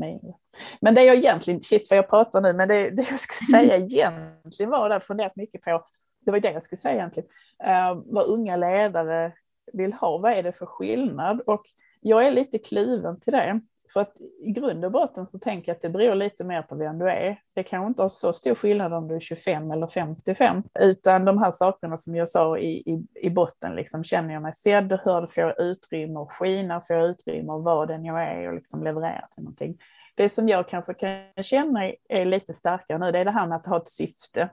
men 0.81 0.95
det 0.95 1.05
jag 1.05 1.17
egentligen, 1.17 1.63
shit 1.63 1.91
vad 1.91 1.99
jag 1.99 2.11
pratar 2.11 2.41
nu, 2.41 2.53
men 2.53 2.69
det, 2.69 2.91
det 2.91 3.11
jag 3.11 3.21
skulle 3.21 3.61
säga 3.61 3.77
egentligen 3.77 4.71
var, 4.71 4.89
där 4.89 5.01
funderat 5.01 5.37
mycket 5.37 5.63
på, 5.63 5.87
det 6.21 6.31
var 6.31 6.41
det 6.41 6.53
jag 6.53 6.63
skulle 6.63 6.77
säga 6.77 6.95
egentligen, 6.95 7.29
uh, 7.67 8.03
vad 8.05 8.27
unga 8.27 8.57
ledare 8.57 9.33
vill 9.73 9.93
ha, 9.93 10.19
vad 10.19 10.33
är 10.33 10.43
det 10.43 10.53
för 10.53 10.67
skillnad? 10.67 11.41
Och 11.41 11.63
jag 12.01 12.27
är 12.27 12.31
lite 12.31 12.59
kluven 12.59 13.21
till 13.21 13.33
det. 13.33 13.61
För 13.93 14.01
att 14.01 14.17
i 14.41 14.51
grund 14.51 14.85
och 14.85 14.93
botten 14.93 15.29
så 15.29 15.39
tänker 15.39 15.69
jag 15.69 15.77
att 15.77 15.83
det 15.83 15.89
beror 15.89 16.15
lite 16.15 16.45
mer 16.45 16.63
på 16.63 16.75
vem 16.75 16.99
du 16.99 17.11
är. 17.11 17.41
Det 17.55 17.63
kan 17.63 17.87
inte 17.87 18.03
ha 18.03 18.11
så 18.11 18.33
stor 18.33 18.55
skillnad 18.55 18.93
om 18.93 19.09
du 19.09 19.15
är 19.15 19.21
25 19.21 19.71
eller 19.71 19.87
55, 19.87 20.63
utan 20.81 21.25
de 21.25 21.39
här 21.39 21.51
sakerna 21.51 21.97
som 21.97 22.17
jag 22.17 22.29
sa 22.29 22.59
i, 22.59 22.69
i, 22.69 23.07
i 23.15 23.31
botten, 23.31 23.75
liksom, 23.75 24.05
känner 24.05 24.35
jag 24.35 24.43
mig 24.43 24.55
sedd, 24.55 24.93
hörd, 24.93 25.31
får 25.31 25.43
jag 25.43 25.61
utrymme 25.61 26.19
och 26.19 26.33
skina, 26.33 26.81
får 26.81 26.97
jag 26.97 27.11
utrymme 27.11 27.53
och 27.53 27.65
vad 27.65 27.89
den 27.89 28.05
jag 28.05 28.23
är 28.23 28.49
och 28.49 28.55
liksom 28.55 28.85
leverera 28.85 29.27
till 29.31 29.43
någonting. 29.43 29.79
Det 30.15 30.29
som 30.29 30.49
jag 30.49 30.69
kanske 30.69 30.95
kan 30.95 31.45
känna 31.45 31.93
är 32.09 32.25
lite 32.25 32.55
starkare 32.55 32.99
nu, 32.99 33.13
det 33.13 33.19
är 33.19 33.25
det 33.25 33.31
här 33.31 33.47
med 33.47 33.57
att 33.57 33.67
ha 33.67 33.77
ett 33.77 33.89
syfte. 33.89 34.49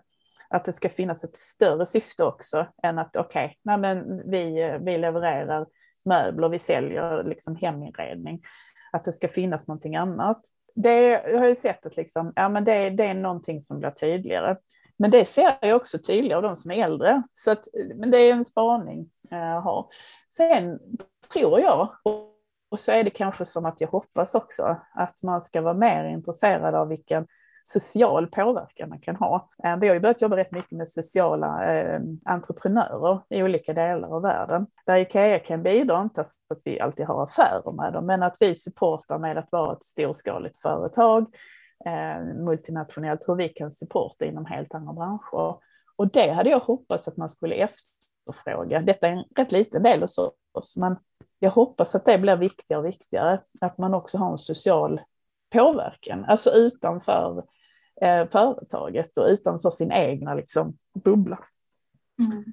Att 0.49 0.65
det 0.65 0.73
ska 0.73 0.89
finnas 0.89 1.23
ett 1.23 1.35
större 1.35 1.85
syfte 1.85 2.23
också 2.23 2.67
än 2.83 2.99
att 2.99 3.15
okej, 3.15 3.57
okay, 3.63 4.03
vi, 4.25 4.77
vi 4.81 4.97
levererar 4.97 5.67
möbler, 6.05 6.49
vi 6.49 6.59
säljer 6.59 7.23
liksom 7.23 7.55
heminredning 7.55 8.41
att 8.93 9.05
det 9.05 9.13
ska 9.13 9.27
finnas 9.27 9.67
någonting 9.67 9.95
annat. 9.95 10.41
Det 10.75 11.21
har 11.37 11.47
ju 11.47 11.55
sett 11.55 11.85
att 11.85 11.97
liksom, 11.97 12.33
ja, 12.35 12.49
men 12.49 12.63
det, 12.63 12.89
det 12.89 13.05
är 13.05 13.13
någonting 13.13 13.61
som 13.61 13.79
blir 13.79 13.89
tydligare. 13.89 14.57
Men 14.97 15.11
det 15.11 15.25
ser 15.25 15.57
jag 15.61 15.75
också 15.75 15.97
tydligare 15.97 16.37
av 16.37 16.43
de 16.43 16.55
som 16.55 16.71
är 16.71 16.85
äldre. 16.85 17.23
Så 17.31 17.51
att, 17.51 17.67
men 17.95 18.11
det 18.11 18.17
är 18.17 18.33
en 18.33 18.45
spaning 18.45 19.09
jag 19.29 19.61
har. 19.61 19.87
Sen 20.37 20.79
tror 21.33 21.59
jag, 21.59 21.89
och 22.69 22.79
så 22.79 22.91
är 22.91 23.03
det 23.03 23.09
kanske 23.09 23.45
som 23.45 23.65
att 23.65 23.81
jag 23.81 23.87
hoppas 23.87 24.35
också, 24.35 24.77
att 24.93 25.23
man 25.23 25.41
ska 25.41 25.61
vara 25.61 25.73
mer 25.73 26.05
intresserad 26.05 26.75
av 26.75 26.87
vilken 26.87 27.27
social 27.65 28.27
påverkan 28.27 28.89
man 28.89 28.99
kan 28.99 29.15
ha. 29.15 29.49
Eh, 29.63 29.77
vi 29.77 29.87
har 29.87 29.93
ju 29.93 29.99
börjat 29.99 30.21
jobba 30.21 30.37
rätt 30.37 30.51
mycket 30.51 30.71
med 30.71 30.89
sociala 30.89 31.73
eh, 31.73 32.01
entreprenörer 32.25 33.21
i 33.29 33.43
olika 33.43 33.73
delar 33.73 34.15
av 34.15 34.21
världen. 34.21 34.67
Där 34.85 34.95
Ikea 34.95 35.39
kan 35.39 35.63
bidra, 35.63 36.01
inte 36.01 36.21
att 36.21 36.61
vi 36.63 36.79
alltid 36.79 37.05
har 37.05 37.23
affärer 37.23 37.71
med 37.71 37.93
dem, 37.93 38.05
men 38.05 38.23
att 38.23 38.37
vi 38.39 38.55
supportar 38.55 39.19
med 39.19 39.37
att 39.37 39.51
vara 39.51 39.73
ett 39.73 39.83
storskaligt 39.83 40.57
företag, 40.57 41.35
eh, 41.85 42.23
multinationellt, 42.35 43.27
hur 43.27 43.35
vi 43.35 43.49
kan 43.49 43.71
supporta 43.71 44.25
inom 44.25 44.45
helt 44.45 44.73
andra 44.73 44.93
branscher. 44.93 45.55
Och 45.95 46.11
det 46.11 46.31
hade 46.31 46.49
jag 46.49 46.59
hoppats 46.59 47.07
att 47.07 47.17
man 47.17 47.29
skulle 47.29 47.55
efterfråga. 47.55 48.81
Detta 48.81 49.07
är 49.07 49.11
en 49.11 49.23
rätt 49.35 49.51
liten 49.51 49.83
del 49.83 50.01
hos 50.01 50.17
oss, 50.51 50.77
men 50.77 50.95
jag 51.39 51.51
hoppas 51.51 51.95
att 51.95 52.05
det 52.05 52.17
blir 52.17 52.35
viktigare 52.35 52.79
och 52.81 52.87
viktigare, 52.87 53.41
att 53.61 53.77
man 53.77 53.93
också 53.93 54.17
har 54.17 54.31
en 54.31 54.37
social 54.37 55.01
påverkan, 55.53 56.25
alltså 56.25 56.49
utanför 56.49 57.43
eh, 58.01 58.27
företaget 58.29 59.17
och 59.17 59.25
utanför 59.27 59.69
sin 59.69 59.91
egna 59.91 60.33
liksom, 60.33 60.77
bubbla. 61.03 61.39
Mm. 62.31 62.43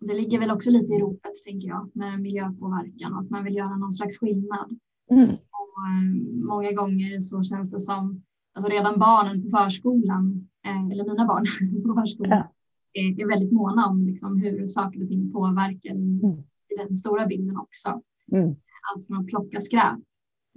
Det 0.00 0.14
ligger 0.14 0.38
väl 0.38 0.50
också 0.50 0.70
lite 0.70 0.94
i 0.94 0.98
ropet, 0.98 1.32
tänker 1.46 1.68
jag, 1.68 1.90
med 1.94 2.20
miljöpåverkan 2.20 3.12
och 3.12 3.20
att 3.20 3.30
man 3.30 3.44
vill 3.44 3.56
göra 3.56 3.76
någon 3.76 3.92
slags 3.92 4.18
skillnad. 4.18 4.78
Mm. 5.10 5.28
Och, 5.28 5.88
eh, 5.88 6.44
många 6.44 6.72
gånger 6.72 7.20
så 7.20 7.44
känns 7.44 7.70
det 7.70 7.80
som, 7.80 8.22
alltså 8.54 8.70
redan 8.72 8.98
barnen 8.98 9.42
på 9.42 9.50
förskolan, 9.50 10.48
eh, 10.66 10.90
eller 10.90 11.04
mina 11.04 11.26
barn 11.26 11.44
på 11.86 12.00
förskolan, 12.00 12.38
ja. 12.38 12.52
är, 12.92 13.20
är, 13.20 13.28
väldigt 13.28 13.52
måna 13.52 13.86
om 13.86 14.06
liksom, 14.06 14.42
hur 14.42 14.66
saker 14.66 15.02
och 15.02 15.08
ting 15.08 15.32
påverkar 15.32 15.94
i, 15.94 16.20
mm. 16.22 16.38
i 16.68 16.76
den 16.78 16.96
stora 16.96 17.26
bilden 17.26 17.56
också. 17.56 18.02
Mm. 18.32 18.54
Allt 18.92 19.06
från 19.06 19.20
att 19.20 19.26
plocka 19.26 19.60
skräp. 19.60 19.98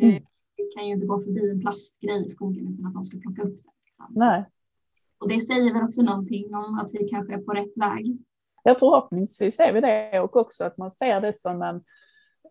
Mm 0.01 0.23
kan 0.75 0.87
ju 0.87 0.93
inte 0.93 1.05
gå 1.05 1.21
förbi 1.21 1.49
en 1.49 1.61
plastgrej 1.61 2.25
i 2.25 2.29
skogen 2.29 2.73
utan 2.73 2.85
att 2.85 2.93
de 2.93 3.05
ska 3.05 3.17
plocka 3.19 3.41
upp 3.41 3.63
den. 3.63 3.73
Liksom. 3.85 4.07
Nej. 4.09 4.45
Och 5.17 5.29
det 5.29 5.41
säger 5.41 5.73
väl 5.73 5.83
också 5.83 6.01
någonting 6.01 6.55
om 6.55 6.79
att 6.79 6.89
vi 6.93 7.07
kanske 7.07 7.33
är 7.33 7.37
på 7.37 7.53
rätt 7.53 7.77
väg. 7.77 8.17
Ja, 8.63 8.75
förhoppningsvis 8.75 9.59
är 9.59 9.73
vi 9.73 9.81
det 9.81 10.19
och 10.19 10.35
också 10.35 10.63
att 10.63 10.77
man 10.77 10.91
ser 10.91 11.21
det 11.21 11.33
som 11.33 11.61
en 11.61 11.75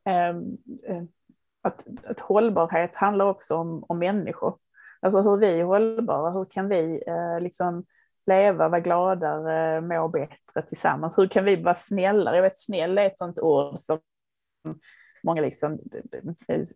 eh, 0.04 1.04
att, 1.64 1.86
att 2.04 2.20
hållbarhet 2.20 2.96
handlar 2.96 3.24
också 3.24 3.56
om, 3.56 3.84
om 3.88 3.98
människor. 3.98 4.58
Alltså 5.00 5.20
hur 5.20 5.36
vi 5.36 5.60
är 5.60 5.64
hållbara, 5.64 6.30
hur 6.30 6.44
kan 6.44 6.68
vi 6.68 7.02
eh, 7.06 7.40
liksom 7.40 7.84
leva, 8.26 8.68
vara 8.68 8.80
gladare, 8.80 9.80
må 9.80 10.08
bättre 10.08 10.62
tillsammans? 10.68 11.18
Hur 11.18 11.26
kan 11.26 11.44
vi 11.44 11.56
vara 11.56 11.74
snällare? 11.74 12.36
Jag 12.36 12.42
vet 12.42 12.58
snäll 12.58 12.98
är 12.98 13.06
ett 13.06 13.18
sånt 13.18 13.40
ord 13.40 13.78
som 13.78 13.98
många 15.24 15.42
liksom, 15.42 15.78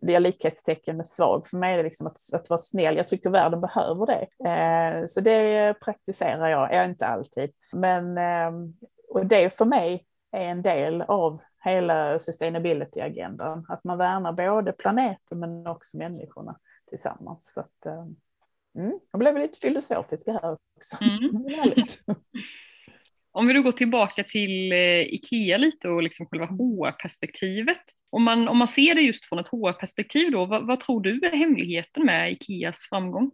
det 0.01 0.15
är 0.15 0.19
likhetstecken 0.19 0.97
med 0.97 1.05
svag. 1.05 1.47
För 1.47 1.57
mig 1.57 1.73
är 1.73 1.77
det 1.77 1.83
liksom 1.83 2.07
att, 2.07 2.33
att 2.33 2.49
vara 2.49 2.57
snäll. 2.57 2.97
Jag 2.97 3.07
tycker 3.07 3.29
världen 3.29 3.61
behöver 3.61 4.05
det. 4.05 4.49
Eh, 4.49 5.05
så 5.05 5.21
det 5.21 5.73
praktiserar 5.79 6.47
jag, 6.47 6.73
jag 6.73 6.85
inte 6.85 7.07
alltid. 7.07 7.51
Men 7.73 8.17
eh, 8.17 8.51
och 9.09 9.25
det 9.25 9.57
för 9.57 9.65
mig 9.65 10.05
är 10.31 10.49
en 10.49 10.61
del 10.61 11.01
av 11.01 11.41
hela 11.63 12.19
sustainability-agendan. 12.19 13.65
Att 13.69 13.83
man 13.83 13.97
värnar 13.97 14.33
både 14.33 14.71
planeten 14.71 15.39
men 15.39 15.67
också 15.67 15.97
människorna 15.97 16.59
tillsammans. 16.89 17.39
Så 17.53 17.59
att, 17.59 17.85
eh, 17.85 18.05
mm, 18.83 18.99
jag 19.11 19.19
blev 19.19 19.37
lite 19.37 19.59
filosofisk 19.59 20.27
här 20.27 20.57
också. 20.75 20.97
Mm. 21.03 21.45
Om 23.31 23.47
vi 23.47 23.53
då 23.53 23.61
går 23.61 23.71
tillbaka 23.71 24.23
till 24.23 24.71
eh, 24.71 25.01
Ikea 25.01 25.57
lite 25.57 25.89
och 25.89 26.03
liksom 26.03 26.25
själva 26.25 26.45
HR-perspektivet. 26.45 27.81
Om 28.11 28.23
man, 28.23 28.47
om 28.47 28.57
man 28.57 28.67
ser 28.67 28.95
det 28.95 29.01
just 29.01 29.25
från 29.25 29.39
ett 29.39 29.47
HR-perspektiv 29.47 30.31
då, 30.31 30.45
vad, 30.45 30.67
vad, 30.67 30.79
tror 30.79 31.01
du 31.01 31.25
är 31.25 31.37
hemligheten 31.37 32.05
med 32.05 32.31
Ikeas 32.31 32.87
framgång? 32.89 33.31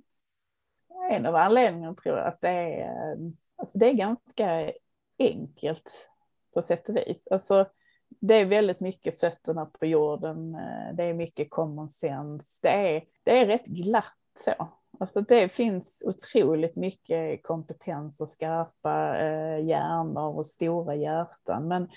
en 1.11 1.25
av 1.25 1.35
anledningarna 1.35 1.95
tror 1.95 2.17
jag 2.17 2.27
att 2.27 2.41
det 2.41 2.49
är, 2.49 2.81
eh, 2.81 3.17
alltså 3.55 3.77
det 3.77 3.89
är 3.89 3.93
ganska 3.93 4.71
enkelt 5.19 6.09
på 6.53 6.61
sätt 6.61 6.89
och 6.89 6.97
vis. 6.97 7.27
Alltså, 7.31 7.65
det 8.09 8.35
är 8.35 8.45
väldigt 8.45 8.79
mycket 8.79 9.19
fötterna 9.19 9.65
på 9.65 9.85
jorden, 9.85 10.55
eh, 10.55 10.95
det 10.95 11.03
är 11.03 11.13
mycket 11.13 11.49
common 11.49 11.89
sense, 11.89 12.59
det 12.61 12.69
är, 12.69 13.03
det 13.23 13.39
är 13.39 13.45
rätt 13.45 13.65
glatt 13.65 14.13
så. 14.45 14.67
Alltså 14.99 15.21
det 15.21 15.49
finns 15.51 16.03
otroligt 16.05 16.75
mycket 16.75 17.43
kompetens 17.43 18.21
och 18.21 18.29
skarpa 18.29 19.17
eh, 19.17 19.65
hjärnor 19.65 20.37
och 20.37 20.47
stora 20.47 20.95
hjärtan, 20.95 21.67
men 21.67 21.89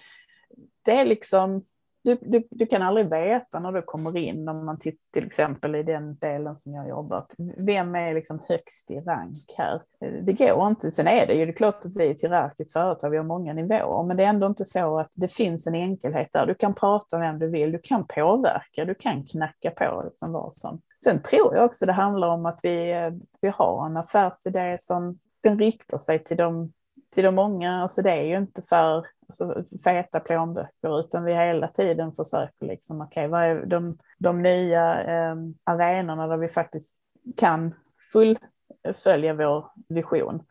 det 0.82 0.92
är 0.92 1.04
liksom 1.04 1.64
du, 2.08 2.18
du, 2.20 2.48
du, 2.50 2.66
kan 2.66 2.82
aldrig 2.82 3.10
veta 3.10 3.60
när 3.60 3.72
du 3.72 3.82
kommer 3.82 4.16
in, 4.16 4.48
om 4.48 4.66
man 4.66 4.78
tittar 4.78 5.12
till 5.12 5.26
exempel 5.26 5.74
i 5.74 5.82
den 5.82 6.16
delen 6.16 6.58
som 6.58 6.74
jag 6.74 6.88
jobbat, 6.88 7.34
vem 7.56 7.94
är 7.94 8.14
liksom 8.14 8.40
högst 8.48 8.90
i 8.90 9.00
rank 9.00 9.54
här? 9.56 9.82
Det 10.22 10.32
går 10.32 10.68
inte. 10.68 10.90
Sen 10.90 11.06
är 11.06 11.26
det 11.26 11.34
ju 11.34 11.46
det 11.46 11.50
är 11.50 11.56
klart 11.56 11.84
att 11.84 11.96
vi 11.96 12.06
är 12.06 12.10
ett 12.10 12.22
hierarkiskt 12.22 12.72
företag, 12.72 13.10
vi 13.10 13.16
har 13.16 13.24
många 13.24 13.52
nivåer, 13.52 14.02
men 14.02 14.16
det 14.16 14.24
är 14.24 14.28
ändå 14.28 14.46
inte 14.46 14.64
så 14.64 14.98
att 14.98 15.10
det 15.14 15.28
finns 15.28 15.66
en 15.66 15.74
enkelhet 15.74 16.28
där. 16.32 16.46
Du 16.46 16.54
kan 16.54 16.74
prata 16.74 17.18
med 17.18 17.28
vem 17.28 17.38
du 17.38 17.50
vill, 17.50 17.72
du 17.72 17.80
kan 17.82 18.06
påverka, 18.06 18.84
du 18.84 18.94
kan 18.94 19.26
knacka 19.26 19.70
på 19.70 20.02
liksom 20.04 20.32
vad 20.32 20.56
som. 20.56 20.80
Sen 21.04 21.22
tror 21.22 21.54
jag 21.54 21.64
också 21.64 21.86
det 21.86 21.92
handlar 21.92 22.28
om 22.28 22.46
att 22.46 22.60
vi, 22.62 22.94
vi 23.40 23.48
har 23.48 23.86
en 23.86 23.96
affärsidé 23.96 24.76
som 24.80 25.18
den 25.40 25.58
riktar 25.58 25.98
sig 25.98 26.24
till 26.24 26.36
de, 26.36 26.72
till 27.14 27.24
de 27.24 27.34
många. 27.34 27.82
Alltså 27.82 28.02
det 28.02 28.10
är 28.10 28.24
ju 28.24 28.38
inte 28.38 28.62
för 28.62 29.06
alltså, 29.28 29.64
feta 29.84 30.20
plånböcker, 30.20 31.00
utan 31.00 31.24
vi 31.24 31.34
hela 31.34 31.68
tiden 31.68 32.12
försöker 32.12 32.66
liksom, 32.66 33.00
okej, 33.00 33.26
okay, 33.26 33.28
vad 33.28 33.42
är 33.42 33.66
de, 33.66 33.98
de 34.18 34.42
nya 34.42 35.02
eh, 35.02 35.36
arenorna 35.64 36.26
där 36.26 36.36
vi 36.36 36.48
faktiskt 36.48 36.96
kan 37.36 37.74
fullfölja 38.12 39.34
vår 39.34 39.70
vision. 39.88 40.42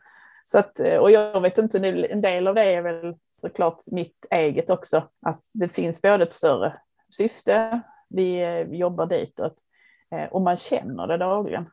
Så 0.44 0.58
att, 0.58 0.80
eh, 0.80 0.96
och 0.96 1.10
jag 1.10 1.40
vet 1.40 1.58
inte, 1.58 1.78
en 1.78 2.20
del 2.20 2.46
av 2.46 2.54
det 2.54 2.74
är 2.74 2.82
väl 2.82 3.16
såklart 3.30 3.76
mitt 3.92 4.26
eget 4.30 4.70
också, 4.70 5.08
att 5.20 5.50
det 5.54 5.68
finns 5.68 6.02
både 6.02 6.24
ett 6.24 6.32
större 6.32 6.80
syfte, 7.10 7.80
vi 8.08 8.42
eh, 8.42 8.60
jobbar 8.60 9.06
ditåt, 9.06 9.54
eh, 10.10 10.24
och 10.24 10.42
man 10.42 10.56
känner 10.56 11.06
det 11.06 11.16
dagligen. 11.16 11.70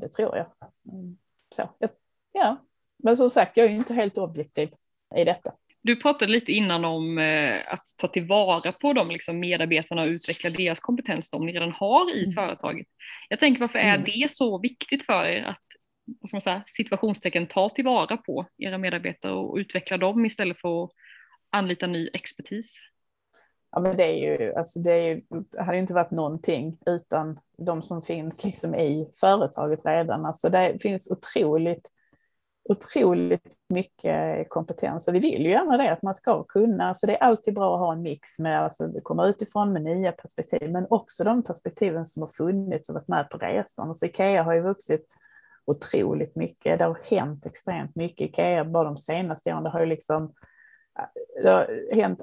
Det 0.00 0.08
tror 0.08 0.36
jag. 0.36 0.46
Mm, 0.92 1.16
så, 1.54 1.62
ja. 2.32 2.56
Men 2.96 3.16
som 3.16 3.30
sagt, 3.30 3.56
jag 3.56 3.66
är 3.66 3.70
inte 3.70 3.94
helt 3.94 4.18
objektiv 4.18 4.74
i 5.16 5.24
detta. 5.24 5.52
Du 5.86 5.96
pratade 5.96 6.32
lite 6.32 6.52
innan 6.52 6.84
om 6.84 7.18
eh, 7.18 7.72
att 7.72 7.84
ta 7.98 8.08
tillvara 8.08 8.72
på 8.72 8.92
de 8.92 9.10
liksom, 9.10 9.40
medarbetarna 9.40 10.02
och 10.02 10.08
utveckla 10.08 10.50
deras 10.50 10.80
kompetens 10.80 11.30
de 11.30 11.46
redan 11.46 11.72
har 11.72 12.16
i 12.16 12.22
mm. 12.22 12.34
företaget. 12.34 12.86
Jag 13.28 13.38
tänker 13.38 13.60
varför 13.60 13.78
är 13.78 13.94
mm. 13.94 14.04
det 14.04 14.30
så 14.30 14.58
viktigt 14.58 15.06
för 15.06 15.24
er 15.24 15.44
att 15.44 15.62
vad 16.20 16.28
ska 16.28 16.36
man 16.36 16.40
säga, 16.40 16.62
situationstecken 16.66 17.46
ta 17.46 17.68
tillvara 17.68 18.16
på 18.16 18.46
era 18.58 18.78
medarbetare 18.78 19.32
och 19.32 19.56
utveckla 19.56 19.96
dem 19.98 20.24
istället 20.24 20.60
för 20.60 20.84
att 20.84 20.90
anlita 21.50 21.86
ny 21.86 22.10
expertis? 22.12 22.78
Ja, 23.70 23.80
men 23.80 23.96
det, 23.96 24.04
är 24.04 24.38
ju, 24.38 24.54
alltså 24.54 24.80
det, 24.80 24.92
är 24.92 25.02
ju, 25.02 25.22
det 25.52 25.62
hade 25.62 25.78
inte 25.78 25.94
varit 25.94 26.10
någonting 26.10 26.78
utan 26.86 27.40
de 27.58 27.82
som 27.82 28.02
finns 28.02 28.44
liksom 28.44 28.74
i 28.74 29.10
företaget 29.20 29.86
redan. 29.86 30.26
Alltså 30.26 30.48
det 30.48 30.82
finns 30.82 31.10
otroligt 31.10 31.92
otroligt 32.68 33.56
mycket 33.68 34.48
kompetens 34.48 35.08
och 35.08 35.14
vi 35.14 35.18
vill 35.18 35.42
ju 35.42 35.50
gärna 35.50 35.76
det 35.76 35.92
att 35.92 36.02
man 36.02 36.14
ska 36.14 36.44
kunna, 36.44 36.94
så 36.94 37.06
det 37.06 37.16
är 37.16 37.22
alltid 37.22 37.54
bra 37.54 37.74
att 37.74 37.80
ha 37.80 37.92
en 37.92 38.02
mix 38.02 38.38
med, 38.38 38.62
alltså 38.62 38.86
det 38.86 39.00
kommer 39.00 39.28
utifrån 39.28 39.72
med 39.72 39.82
nya 39.82 40.12
perspektiv, 40.12 40.70
men 40.70 40.86
också 40.90 41.24
de 41.24 41.42
perspektiven 41.42 42.06
som 42.06 42.22
har 42.22 42.28
funnits 42.28 42.88
och 42.88 42.94
varit 42.94 43.08
med 43.08 43.30
på 43.30 43.38
resan. 43.38 43.88
Alltså 43.88 44.06
Ikea 44.06 44.42
har 44.42 44.54
ju 44.54 44.60
vuxit 44.60 45.06
otroligt 45.64 46.36
mycket, 46.36 46.78
det 46.78 46.84
har 46.84 46.98
hänt 47.10 47.46
extremt 47.46 47.96
mycket. 47.96 48.28
Ikea 48.28 48.64
bara 48.64 48.84
de 48.84 48.96
senaste 48.96 49.52
åren, 49.52 49.62
det 49.62 49.70
har 49.70 49.80
ju 49.80 49.86
liksom 49.86 50.24
äh, 50.98 51.42
det 51.42 51.50
har 51.50 51.94
hänt 51.94 52.20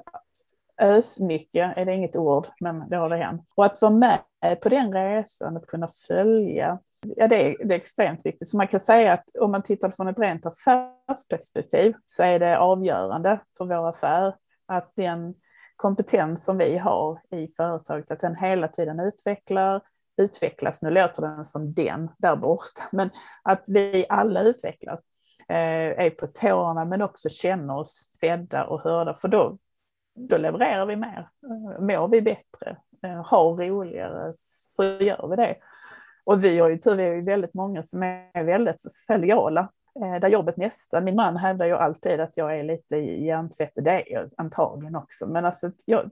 ösmycket, 0.80 1.76
är 1.76 1.84
det 1.84 1.94
inget 1.94 2.16
ord, 2.16 2.46
men 2.60 2.88
det 2.88 2.96
har 2.96 3.08
det 3.08 3.16
hänt. 3.16 3.52
Och 3.54 3.64
att 3.64 3.82
vara 3.82 3.92
med 3.92 4.18
på 4.62 4.68
den 4.68 4.92
resan, 4.92 5.56
att 5.56 5.66
kunna 5.66 5.88
följa, 6.08 6.78
ja 7.16 7.28
det 7.28 7.48
är, 7.48 7.64
det 7.64 7.74
är 7.74 7.78
extremt 7.78 8.26
viktigt. 8.26 8.48
Så 8.48 8.56
man 8.56 8.68
kan 8.68 8.80
säga 8.80 9.12
att 9.12 9.24
om 9.40 9.50
man 9.50 9.62
tittar 9.62 9.90
från 9.90 10.08
ett 10.08 10.18
rent 10.18 10.46
affärsperspektiv 10.46 11.94
så 12.04 12.22
är 12.22 12.38
det 12.38 12.58
avgörande 12.58 13.40
för 13.58 13.64
vår 13.64 13.88
affär 13.88 14.34
att 14.66 14.92
den 14.96 15.34
kompetens 15.76 16.44
som 16.44 16.58
vi 16.58 16.78
har 16.78 17.20
i 17.30 17.48
företaget, 17.48 18.10
att 18.10 18.20
den 18.20 18.36
hela 18.36 18.68
tiden 18.68 19.00
utvecklar, 19.00 19.80
utvecklas, 20.16 20.82
nu 20.82 20.90
låter 20.90 21.22
den 21.22 21.44
som 21.44 21.74
den 21.74 22.08
där 22.18 22.36
borta, 22.36 22.82
men 22.92 23.10
att 23.42 23.64
vi 23.68 24.06
alla 24.08 24.42
utvecklas, 24.42 25.00
eh, 25.48 26.04
är 26.06 26.10
på 26.10 26.26
tårna 26.26 26.84
men 26.84 27.02
också 27.02 27.28
känner 27.28 27.76
oss 27.76 28.16
sedda 28.20 28.64
och 28.64 28.80
hörda, 28.80 29.14
för 29.14 29.28
då 29.28 29.58
då 30.14 30.36
levererar 30.36 30.86
vi 30.86 30.96
mer. 30.96 31.28
Eh, 31.42 31.80
mår 31.80 32.08
vi 32.08 32.22
bättre, 32.22 32.76
eh, 33.02 33.24
har 33.24 33.56
roligare, 33.56 34.32
så 34.36 34.84
gör 34.84 35.28
vi 35.28 35.36
det. 35.36 35.56
Och 36.24 36.44
vi 36.44 36.58
har 36.58 36.68
ju 36.68 36.78
tur, 36.78 36.96
vi 36.96 37.02
är 37.02 37.14
ju 37.14 37.22
väldigt 37.22 37.54
många 37.54 37.82
som 37.82 38.02
är 38.02 38.44
väldigt 38.44 38.80
sociala 38.80 39.68
eh, 40.00 40.20
där 40.20 40.28
jobbet 40.28 40.56
nästan, 40.56 41.04
min 41.04 41.16
man 41.16 41.36
hävdar 41.36 41.66
ju 41.66 41.72
alltid 41.72 42.20
att 42.20 42.36
jag 42.36 42.58
är 42.58 42.62
lite 42.62 42.96
hjärntvätt, 42.96 43.72
det 43.74 43.90
är 43.90 44.12
jag 44.12 44.30
antagligen 44.36 44.96
också, 44.96 45.26
men 45.26 45.44
alltså 45.44 45.70
jag, 45.86 46.10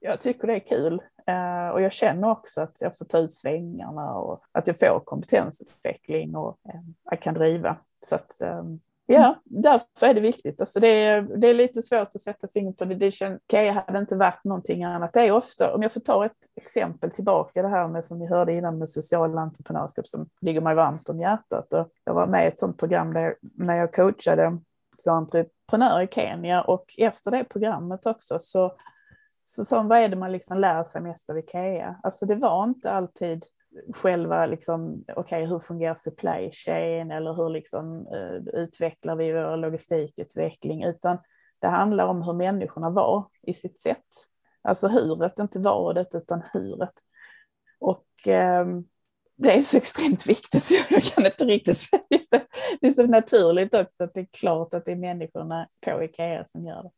jag 0.00 0.20
tycker 0.20 0.46
det 0.46 0.54
är 0.54 0.66
kul. 0.66 1.02
Eh, 1.26 1.68
och 1.68 1.82
jag 1.82 1.92
känner 1.92 2.30
också 2.30 2.60
att 2.60 2.80
jag 2.80 2.98
får 2.98 3.04
ta 3.04 3.18
ut 3.18 3.32
svängarna 3.32 4.14
och 4.14 4.44
att 4.52 4.66
jag 4.66 4.78
får 4.78 5.00
kompetensutveckling 5.04 6.36
och 6.36 6.58
eh, 6.68 6.80
jag 7.10 7.20
kan 7.20 7.34
driva. 7.34 7.76
Så 8.00 8.14
att 8.14 8.40
ehm, 8.40 8.80
Ja, 9.06 9.36
därför 9.44 10.06
är 10.06 10.14
det 10.14 10.20
viktigt. 10.20 10.60
Alltså 10.60 10.80
det, 10.80 11.04
är, 11.04 11.22
det 11.22 11.50
är 11.50 11.54
lite 11.54 11.82
svårt 11.82 12.08
att 12.14 12.20
sätta 12.20 12.48
fingret 12.54 12.76
på 12.76 12.84
det. 12.84 12.94
det 12.94 13.10
känns, 13.10 13.40
okay, 13.42 13.68
hade 13.68 13.98
inte 13.98 14.16
varit 14.16 14.44
någonting 14.44 14.84
annat. 14.84 15.12
Det 15.12 15.20
är 15.20 15.32
ofta, 15.32 15.74
om 15.74 15.82
jag 15.82 15.92
får 15.92 16.00
ta 16.00 16.26
ett 16.26 16.32
exempel 16.54 17.10
tillbaka, 17.10 17.62
det 17.62 17.68
här 17.68 17.88
med 17.88 18.04
som 18.04 18.20
vi 18.20 18.26
hörde 18.26 18.52
innan 18.52 18.78
med 18.78 18.88
social 18.88 19.38
entreprenörskap 19.38 20.06
som 20.06 20.28
ligger 20.40 20.60
mig 20.60 20.74
varmt 20.74 21.08
om 21.08 21.20
hjärtat. 21.20 21.72
Och 21.72 21.88
jag 22.04 22.14
var 22.14 22.26
med 22.26 22.44
i 22.44 22.48
ett 22.48 22.58
sådant 22.58 22.78
program 22.78 23.14
där, 23.14 23.36
när 23.40 23.76
jag 23.76 23.94
coachade 23.94 24.58
två 25.04 25.10
entreprenörer 25.10 26.02
i 26.02 26.08
Kenya 26.10 26.62
och 26.62 26.94
efter 26.98 27.30
det 27.30 27.44
programmet 27.44 28.06
också 28.06 28.38
så 28.38 28.72
så 29.48 29.64
sa 29.64 29.82
vad 29.82 29.98
är 29.98 30.08
det 30.08 30.16
man 30.16 30.32
liksom 30.32 30.58
lär 30.58 30.84
sig 30.84 31.00
mest 31.00 31.30
av 31.30 31.38
Ikea? 31.38 31.96
Alltså 32.02 32.26
det 32.26 32.34
var 32.34 32.64
inte 32.64 32.90
alltid 32.90 33.44
själva, 33.94 34.46
liksom, 34.46 35.04
okej, 35.08 35.20
okay, 35.20 35.46
hur 35.46 35.58
fungerar 35.58 35.94
supply 35.94 36.50
chain 36.52 37.10
eller 37.10 37.34
hur 37.34 37.50
liksom, 37.50 38.06
uh, 38.06 38.62
utvecklar 38.62 39.16
vi 39.16 39.32
vår 39.32 39.56
logistikutveckling, 39.56 40.84
utan 40.84 41.18
det 41.58 41.68
handlar 41.68 42.06
om 42.06 42.22
hur 42.22 42.32
människorna 42.32 42.90
var 42.90 43.28
i 43.42 43.54
sitt 43.54 43.80
sätt. 43.80 44.06
Alltså 44.62 44.88
huret, 44.88 45.38
inte 45.38 45.58
vadet 45.58 46.14
utan 46.14 46.42
huret. 46.52 46.92
Och 47.78 48.06
um, 48.26 48.88
det 49.36 49.52
är 49.52 49.60
så 49.60 49.76
extremt 49.76 50.26
viktigt 50.26 50.62
så 50.62 50.74
jag 50.90 51.02
kan 51.02 51.26
inte 51.26 51.44
riktigt 51.44 51.78
säga 51.90 52.02
det. 52.30 52.46
Det 52.80 52.86
är 52.86 52.92
så 52.92 53.06
naturligt 53.06 53.74
också 53.74 54.04
att 54.04 54.14
det 54.14 54.20
är 54.20 54.28
klart 54.32 54.74
att 54.74 54.84
det 54.84 54.92
är 54.92 54.96
människorna 54.96 55.68
på 55.80 56.02
Ikea 56.04 56.44
som 56.44 56.66
gör 56.66 56.82
det. 56.82 56.90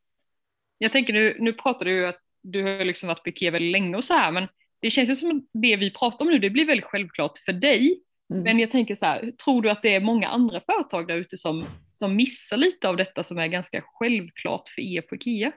Jag 0.79 0.93
tänker 0.93 1.13
nu, 1.13 1.37
nu 1.41 1.53
pratar 1.53 1.85
du 1.85 1.93
ju 1.93 2.07
att 2.07 2.21
du 2.43 2.63
har 2.63 2.85
liksom 2.85 3.07
varit 3.07 3.23
på 3.23 3.29
Ikea 3.29 3.51
väldigt 3.51 3.73
länge 3.73 3.97
och 3.97 4.05
så 4.05 4.15
här, 4.15 4.33
men 4.33 4.49
det 4.81 4.91
känns 4.91 5.11
ju 5.11 5.15
som 5.15 5.47
det 5.53 5.77
vi 5.77 5.91
pratar 5.91 6.25
om 6.25 6.31
nu, 6.31 6.39
det 6.39 6.51
blir 6.51 6.67
väldigt 6.67 6.87
självklart 6.87 7.39
för 7.39 7.53
dig. 7.53 8.03
Mm. 8.31 8.43
Men 8.43 8.59
jag 8.59 8.71
tänker 8.71 8.95
så 8.95 9.07
här, 9.07 9.33
tror 9.45 9.63
du 9.63 9.71
att 9.71 9.83
det 9.83 9.95
är 9.95 10.01
många 10.01 10.29
andra 10.29 10.61
företag 10.61 11.09
där 11.09 11.15
ute 11.17 11.37
som, 11.37 11.65
som 11.93 12.17
missar 12.17 12.57
lite 12.57 12.89
av 12.89 12.97
detta 12.97 13.23
som 13.23 13.39
är 13.39 13.47
ganska 13.47 13.83
självklart 13.85 14.69
för 14.69 14.83
er 14.83 15.01
på 15.01 15.15
Ikea? 15.15 15.53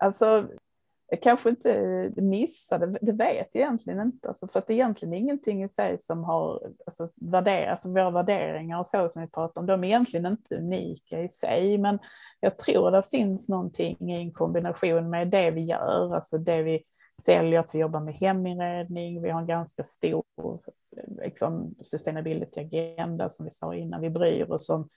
Alltså, 0.00 0.48
jag 1.10 1.22
kanske 1.22 1.48
inte 1.48 2.12
missar 2.16 2.78
det, 2.78 2.98
det 3.00 3.12
vet 3.12 3.54
jag 3.54 3.62
egentligen 3.62 4.00
inte. 4.00 4.28
Alltså 4.28 4.48
för 4.48 4.58
att 4.58 4.66
det 4.66 4.72
är 4.72 4.74
egentligen 4.74 5.14
ingenting 5.14 5.64
i 5.64 5.68
sig 5.68 5.98
som 6.00 6.24
har 6.24 6.72
alltså, 6.86 7.08
värderat, 7.14 7.70
alltså 7.70 7.88
våra 7.88 8.10
värderingar 8.10 8.78
och 8.78 8.86
så 8.86 9.08
som 9.08 9.22
vi 9.22 9.28
pratar 9.28 9.60
om, 9.60 9.66
de 9.66 9.84
är 9.84 9.88
egentligen 9.88 10.26
inte 10.26 10.56
unika 10.56 11.20
i 11.20 11.28
sig. 11.28 11.78
Men 11.78 11.98
jag 12.40 12.58
tror 12.58 12.90
det 12.90 13.02
finns 13.02 13.48
någonting 13.48 14.10
i 14.10 14.12
en 14.12 14.32
kombination 14.32 15.10
med 15.10 15.28
det 15.28 15.50
vi 15.50 15.64
gör, 15.64 16.14
alltså 16.14 16.38
det 16.38 16.62
vi 16.62 16.82
säljer, 17.22 17.60
att 17.60 17.74
vi 17.74 17.78
jobbar 17.78 18.00
med 18.00 18.14
heminredning, 18.14 19.22
vi 19.22 19.30
har 19.30 19.40
en 19.40 19.46
ganska 19.46 19.84
stor 19.84 20.24
liksom, 21.22 21.74
sustainability-agenda 21.80 23.28
som 23.28 23.46
vi 23.46 23.52
sa 23.52 23.74
innan, 23.74 24.00
vi 24.00 24.10
bryr 24.10 24.52
oss 24.52 24.70
om 24.70 24.88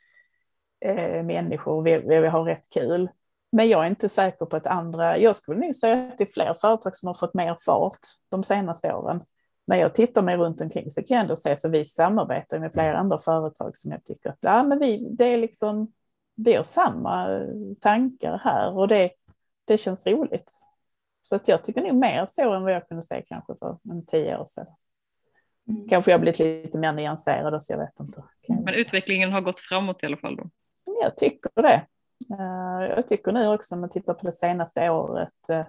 eh, 0.86 1.23
människor, 1.23 1.81
vi, 1.81 1.97
vi 1.97 2.27
har 2.27 2.43
rätt 2.43 2.73
kul. 2.73 3.10
Men 3.51 3.69
jag 3.69 3.84
är 3.86 3.89
inte 3.89 4.10
säker 4.10 4.45
på 4.45 4.55
att 4.55 4.67
andra, 4.67 5.17
jag 5.17 5.36
skulle 5.36 5.60
nog 5.60 5.75
säga 5.75 6.07
att 6.07 6.17
det 6.17 6.23
är 6.23 6.34
fler 6.34 6.53
företag 6.53 6.95
som 6.95 7.07
har 7.07 7.13
fått 7.13 7.34
mer 7.34 7.57
fart 7.65 7.99
de 8.29 8.43
senaste 8.43 8.93
åren. 8.93 9.23
När 9.67 9.77
jag 9.77 9.95
tittar 9.95 10.21
mig 10.21 10.38
runt 10.38 10.62
omkring 10.62 10.91
så 10.91 11.03
kan 11.03 11.15
jag 11.15 11.21
ändå 11.21 11.36
se 11.36 11.57
så 11.57 11.69
vi 11.69 11.86
samarbetar 11.86 12.60
med 12.60 12.71
flera 12.71 12.97
andra 12.97 13.17
företag 13.17 13.77
som 13.77 13.91
jag 13.91 14.03
tycker 14.03 14.29
att 14.29 14.38
ja, 14.41 14.63
men 14.63 14.79
vi, 14.79 15.07
det 15.12 15.25
är 15.25 15.38
liksom, 15.38 15.91
vi 16.36 16.53
har 16.53 16.63
samma 16.63 17.41
tankar 17.81 18.38
här 18.43 18.77
och 18.77 18.88
det, 18.88 19.12
det 19.65 19.77
känns 19.77 20.07
roligt. 20.07 20.51
Så 21.21 21.36
att 21.36 21.47
jag 21.47 21.63
tycker 21.63 21.81
nog 21.81 21.95
mer 21.95 22.25
så 22.29 22.53
än 22.53 22.63
vad 22.63 22.73
jag 22.73 22.88
kunde 22.88 23.03
säga 23.03 23.21
kanske 23.27 23.55
för 23.60 23.77
en 23.91 24.05
tio 24.05 24.38
år 24.38 24.45
sedan. 24.45 24.67
Mm. 25.69 25.88
Kanske 25.88 26.12
jag 26.12 26.21
blivit 26.21 26.39
lite 26.39 26.79
mer 26.79 26.93
nyanserad 26.93 27.63
så 27.63 27.73
jag 27.73 27.77
vet 27.77 27.99
inte. 27.99 28.23
Men 28.47 28.73
utvecklingen 28.73 29.31
har 29.31 29.41
gått 29.41 29.60
framåt 29.60 30.03
i 30.03 30.05
alla 30.05 30.17
fall 30.17 30.36
då? 30.36 30.49
Jag 31.01 31.17
tycker 31.17 31.51
det. 31.55 31.86
Eh, 32.29 32.89
jag 32.89 33.07
tycker 33.07 33.31
nu 33.31 33.47
också 33.47 33.75
om 33.75 33.81
man 33.81 33.89
tittar 33.89 34.13
på 34.13 34.25
det 34.25 34.31
senaste 34.31 34.89
året 34.89 35.49
eh, 35.49 35.65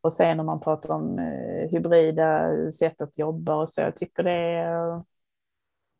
och 0.00 0.12
sen 0.12 0.36
när 0.36 0.44
man 0.44 0.60
pratar 0.60 0.94
om 0.94 1.18
eh, 1.18 1.70
hybrida 1.70 2.50
sätt 2.70 3.02
att 3.02 3.18
jobba 3.18 3.54
och 3.54 3.70
så. 3.70 3.80
Jag 3.80 3.96
tycker 3.96 4.22
det 4.22 4.32
är... 4.32 5.02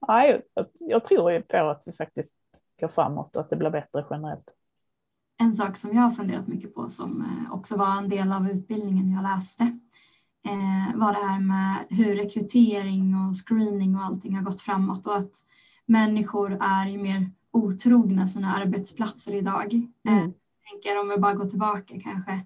Ja, 0.07 0.27
jag, 0.27 0.43
jag 0.79 1.05
tror 1.05 1.41
på 1.41 1.57
att 1.57 1.83
vi 1.87 1.93
faktiskt 1.93 2.39
går 2.81 2.89
framåt 2.89 3.37
och 3.37 3.43
att 3.43 3.51
det 3.51 3.57
blir 3.57 3.71
bättre 3.71 4.05
generellt. 4.11 4.51
En 5.41 5.55
sak 5.55 5.77
som 5.77 5.95
jag 5.95 6.03
har 6.03 6.11
funderat 6.11 6.49
mycket 6.49 6.75
på 6.75 6.91
som 6.91 7.25
också 7.53 7.77
var 7.77 7.97
en 7.97 8.09
del 8.09 8.33
av 8.33 8.51
utbildningen 8.51 9.13
jag 9.13 9.23
läste 9.23 9.79
var 10.95 11.13
det 11.13 11.27
här 11.27 11.41
med 11.41 11.87
hur 11.91 12.17
rekrytering 12.17 13.15
och 13.17 13.35
screening 13.47 13.97
och 13.97 14.05
allting 14.05 14.37
har 14.37 14.43
gått 14.43 14.61
framåt 14.61 15.07
och 15.07 15.17
att 15.17 15.33
människor 15.87 16.59
är 16.61 16.87
ju 16.87 16.99
mer 16.99 17.31
otrogna 17.51 18.27
sina 18.27 18.55
arbetsplatser 18.55 19.35
idag. 19.35 19.73
Mm. 20.09 20.19
Jag 20.25 20.33
tänker 20.71 21.01
om 21.01 21.09
vi 21.09 21.17
bara 21.17 21.35
går 21.35 21.45
tillbaka 21.45 21.95
kanske 22.01 22.41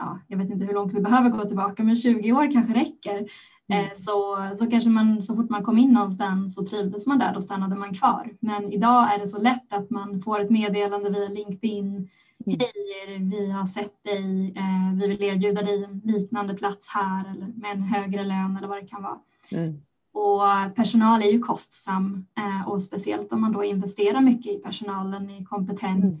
ja, 0.00 0.18
jag 0.28 0.38
vet 0.38 0.50
inte 0.50 0.64
hur 0.64 0.74
långt 0.74 0.94
vi 0.94 1.00
behöver 1.00 1.30
gå 1.30 1.44
tillbaka, 1.44 1.82
men 1.82 1.96
20 1.96 2.32
år 2.32 2.52
kanske 2.52 2.74
räcker. 2.74 3.28
Mm. 3.68 3.84
Eh, 3.84 3.92
så, 3.94 4.36
så 4.56 4.70
kanske 4.70 4.90
man 4.90 5.22
så 5.22 5.36
fort 5.36 5.50
man 5.50 5.64
kom 5.64 5.78
in 5.78 5.92
någonstans 5.92 6.58
och 6.58 6.66
trivdes 6.66 7.06
man 7.06 7.18
där, 7.18 7.34
då 7.34 7.40
stannade 7.40 7.76
man 7.76 7.94
kvar. 7.94 8.32
Men 8.40 8.72
idag 8.72 9.14
är 9.14 9.18
det 9.18 9.26
så 9.26 9.38
lätt 9.38 9.72
att 9.72 9.90
man 9.90 10.22
får 10.22 10.40
ett 10.40 10.50
meddelande 10.50 11.10
via 11.10 11.28
LinkedIn. 11.28 12.08
Mm. 12.46 12.58
Hej, 12.58 13.18
vi 13.18 13.50
har 13.50 13.66
sett 13.66 14.04
dig, 14.04 14.54
eh, 14.56 14.98
vi 15.00 15.08
vill 15.08 15.22
erbjuda 15.22 15.62
dig 15.62 15.84
en 15.84 16.00
liknande 16.04 16.54
plats 16.54 16.88
här 16.88 17.30
eller 17.30 17.46
med 17.46 17.70
en 17.70 17.82
högre 17.82 18.24
lön 18.24 18.56
eller 18.56 18.68
vad 18.68 18.82
det 18.82 18.88
kan 18.88 19.02
vara. 19.02 19.18
Mm. 19.52 19.80
Och 20.12 20.74
personal 20.76 21.22
är 21.22 21.32
ju 21.32 21.38
kostsam 21.38 22.26
eh, 22.38 22.68
och 22.68 22.82
speciellt 22.82 23.32
om 23.32 23.40
man 23.40 23.52
då 23.52 23.64
investerar 23.64 24.20
mycket 24.20 24.52
i 24.52 24.58
personalen, 24.58 25.30
i 25.30 25.44
kompetens 25.44 26.02
mm. 26.02 26.16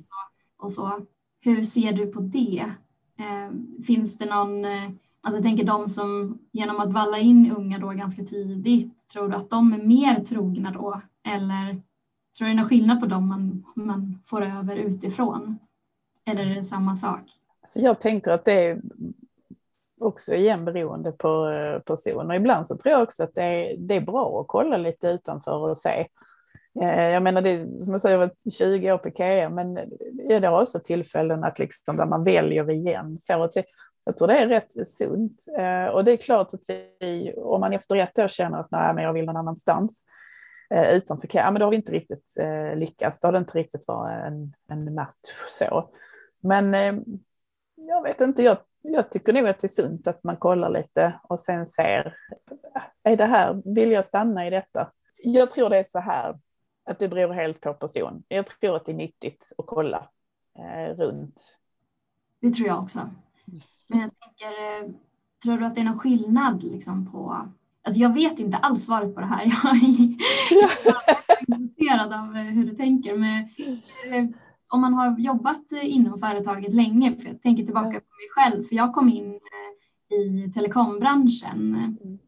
och 0.58 0.72
så. 0.72 1.00
Hur 1.40 1.62
ser 1.62 1.92
du 1.92 2.06
på 2.06 2.20
det? 2.20 2.72
Eh, 3.20 3.50
finns 3.86 4.18
det 4.18 4.26
någon, 4.26 4.64
eh, 4.64 4.90
alltså 5.20 5.36
jag 5.36 5.42
tänker 5.42 5.64
de 5.64 5.88
som 5.88 6.38
genom 6.52 6.80
att 6.80 6.92
valla 6.92 7.18
in 7.18 7.54
unga 7.56 7.78
då 7.78 7.88
ganska 7.88 8.22
tidigt, 8.22 9.08
tror 9.12 9.28
du 9.28 9.36
att 9.36 9.50
de 9.50 9.72
är 9.72 9.82
mer 9.82 10.14
trogna 10.24 10.70
då? 10.70 11.00
Eller 11.28 11.82
tror 12.38 12.46
du 12.46 12.46
det 12.46 12.50
är 12.50 12.54
någon 12.54 12.68
skillnad 12.68 13.00
på 13.00 13.06
dem 13.06 13.28
man, 13.28 13.64
man 13.74 14.22
får 14.26 14.42
över 14.42 14.76
utifrån? 14.76 15.58
Eller 16.24 16.46
är 16.46 16.54
det 16.54 16.64
samma 16.64 16.96
sak? 16.96 17.20
Alltså 17.62 17.78
jag 17.78 18.00
tänker 18.00 18.30
att 18.30 18.44
det 18.44 18.66
är 18.66 18.80
också 20.00 20.34
igen 20.34 20.64
beroende 20.64 21.12
på 21.12 21.50
eh, 21.50 21.80
personer. 21.80 22.14
person. 22.14 22.30
Och 22.30 22.36
ibland 22.36 22.66
så 22.66 22.76
tror 22.76 22.92
jag 22.92 23.02
också 23.02 23.24
att 23.24 23.34
det 23.34 23.42
är, 23.42 23.76
det 23.76 23.94
är 23.94 24.00
bra 24.00 24.40
att 24.40 24.48
kolla 24.48 24.76
lite 24.76 25.08
utanför 25.08 25.70
och 25.70 25.78
se. 25.78 26.06
Eh, 26.80 27.08
jag 27.08 27.22
menar, 27.22 27.42
det, 27.42 27.80
som 27.80 27.92
jag 27.92 28.00
säger, 28.00 28.18
jag 28.18 28.52
20 28.52 28.92
år 28.92 28.98
på 28.98 29.08
Ikea, 29.08 29.50
men 29.50 29.74
det 30.28 30.34
är 30.34 30.60
också 30.60 30.78
tillfällen 30.84 31.44
att 31.44 31.58
liksom, 31.58 31.96
där 31.96 32.06
man 32.06 32.24
väljer 32.24 32.70
igen. 32.70 33.18
Så 33.18 33.42
att 33.44 33.56
jag 34.04 34.16
tror 34.18 34.28
det 34.28 34.38
är 34.38 34.48
rätt 34.48 34.88
sunt. 34.88 35.44
Eh, 35.58 35.84
och 35.84 36.04
det 36.04 36.12
är 36.12 36.16
klart 36.16 36.54
att 36.54 36.64
vi, 37.00 37.34
om 37.36 37.60
man 37.60 37.72
efter 37.72 37.96
ett 37.96 38.18
år 38.18 38.28
känner 38.28 38.58
att 38.58 38.70
nej, 38.70 38.94
men 38.94 39.04
jag 39.04 39.12
vill 39.12 39.24
någon 39.24 39.36
annanstans 39.36 40.04
eh, 40.74 40.96
utanför 40.96 41.28
KM, 41.28 41.52
men 41.52 41.60
då 41.60 41.66
har 41.66 41.70
vi 41.70 41.76
inte 41.76 41.92
riktigt 41.92 42.36
lyckats. 42.74 43.20
Då 43.20 43.28
har 43.28 43.32
det 43.32 43.38
inte 43.38 43.58
riktigt 43.58 43.88
varit 43.88 44.26
en, 44.26 44.54
en 44.68 44.94
match 44.94 45.48
så. 45.48 45.90
Men 46.42 46.74
jag 47.76 48.02
vet 48.02 48.20
inte, 48.20 48.42
jag 48.42 48.56
jag 48.82 49.10
tycker 49.10 49.32
nog 49.32 49.48
att 49.48 49.58
det 49.58 49.66
är 49.66 49.68
sunt 49.68 50.06
att 50.06 50.24
man 50.24 50.36
kollar 50.36 50.70
lite 50.70 51.20
och 51.22 51.40
sen 51.40 51.66
ser, 51.66 52.16
äh, 52.76 52.82
är 53.02 53.16
det 53.16 53.26
här, 53.26 53.62
vill 53.74 53.90
jag 53.90 54.04
stanna 54.04 54.46
i 54.46 54.50
detta? 54.50 54.90
Jag 55.16 55.50
tror 55.50 55.70
det 55.70 55.78
är 55.78 55.84
så 55.84 55.98
här, 55.98 56.38
att 56.84 56.98
det 56.98 57.08
beror 57.08 57.32
helt 57.32 57.60
på 57.60 57.74
person. 57.74 58.22
Jag 58.28 58.46
tror 58.46 58.76
att 58.76 58.84
det 58.84 58.92
är 58.92 58.96
nyttigt 58.96 59.52
att 59.58 59.66
kolla 59.66 60.08
eh, 60.58 60.94
runt. 60.96 61.60
Det 62.40 62.50
tror 62.50 62.68
jag 62.68 62.82
också. 62.82 63.10
Men 63.86 64.00
jag 64.00 64.10
tänker, 64.20 64.46
eh, 64.46 64.90
tror 65.44 65.58
du 65.58 65.66
att 65.66 65.74
det 65.74 65.80
är 65.80 65.84
någon 65.84 65.98
skillnad 65.98 66.62
liksom 66.62 67.12
på, 67.12 67.48
alltså 67.82 68.00
jag 68.00 68.14
vet 68.14 68.40
inte 68.40 68.56
alls 68.56 68.84
svaret 68.84 69.14
på 69.14 69.20
det 69.20 69.26
här. 69.26 69.44
Jag 69.64 69.76
är 69.76 71.58
intresserad 71.58 72.12
av 72.12 72.36
eh, 72.36 72.42
hur 72.42 72.64
du 72.64 72.76
tänker. 72.76 73.16
Men 73.16 73.40
eh, 74.12 74.36
om 74.68 74.80
man 74.80 74.94
har 74.94 75.18
jobbat 75.18 75.72
inom 75.72 76.18
företaget 76.18 76.72
länge, 76.72 77.16
för 77.16 77.28
jag 77.28 77.42
tänker 77.42 77.64
tillbaka 77.64 77.88
på 77.88 77.94
mig 77.94 78.28
själv, 78.34 78.62
för 78.62 78.76
jag 78.76 78.94
kom 78.94 79.08
in 79.08 79.40
i 80.10 80.50
telekombranschen 80.52 81.74
mm. 81.74 82.18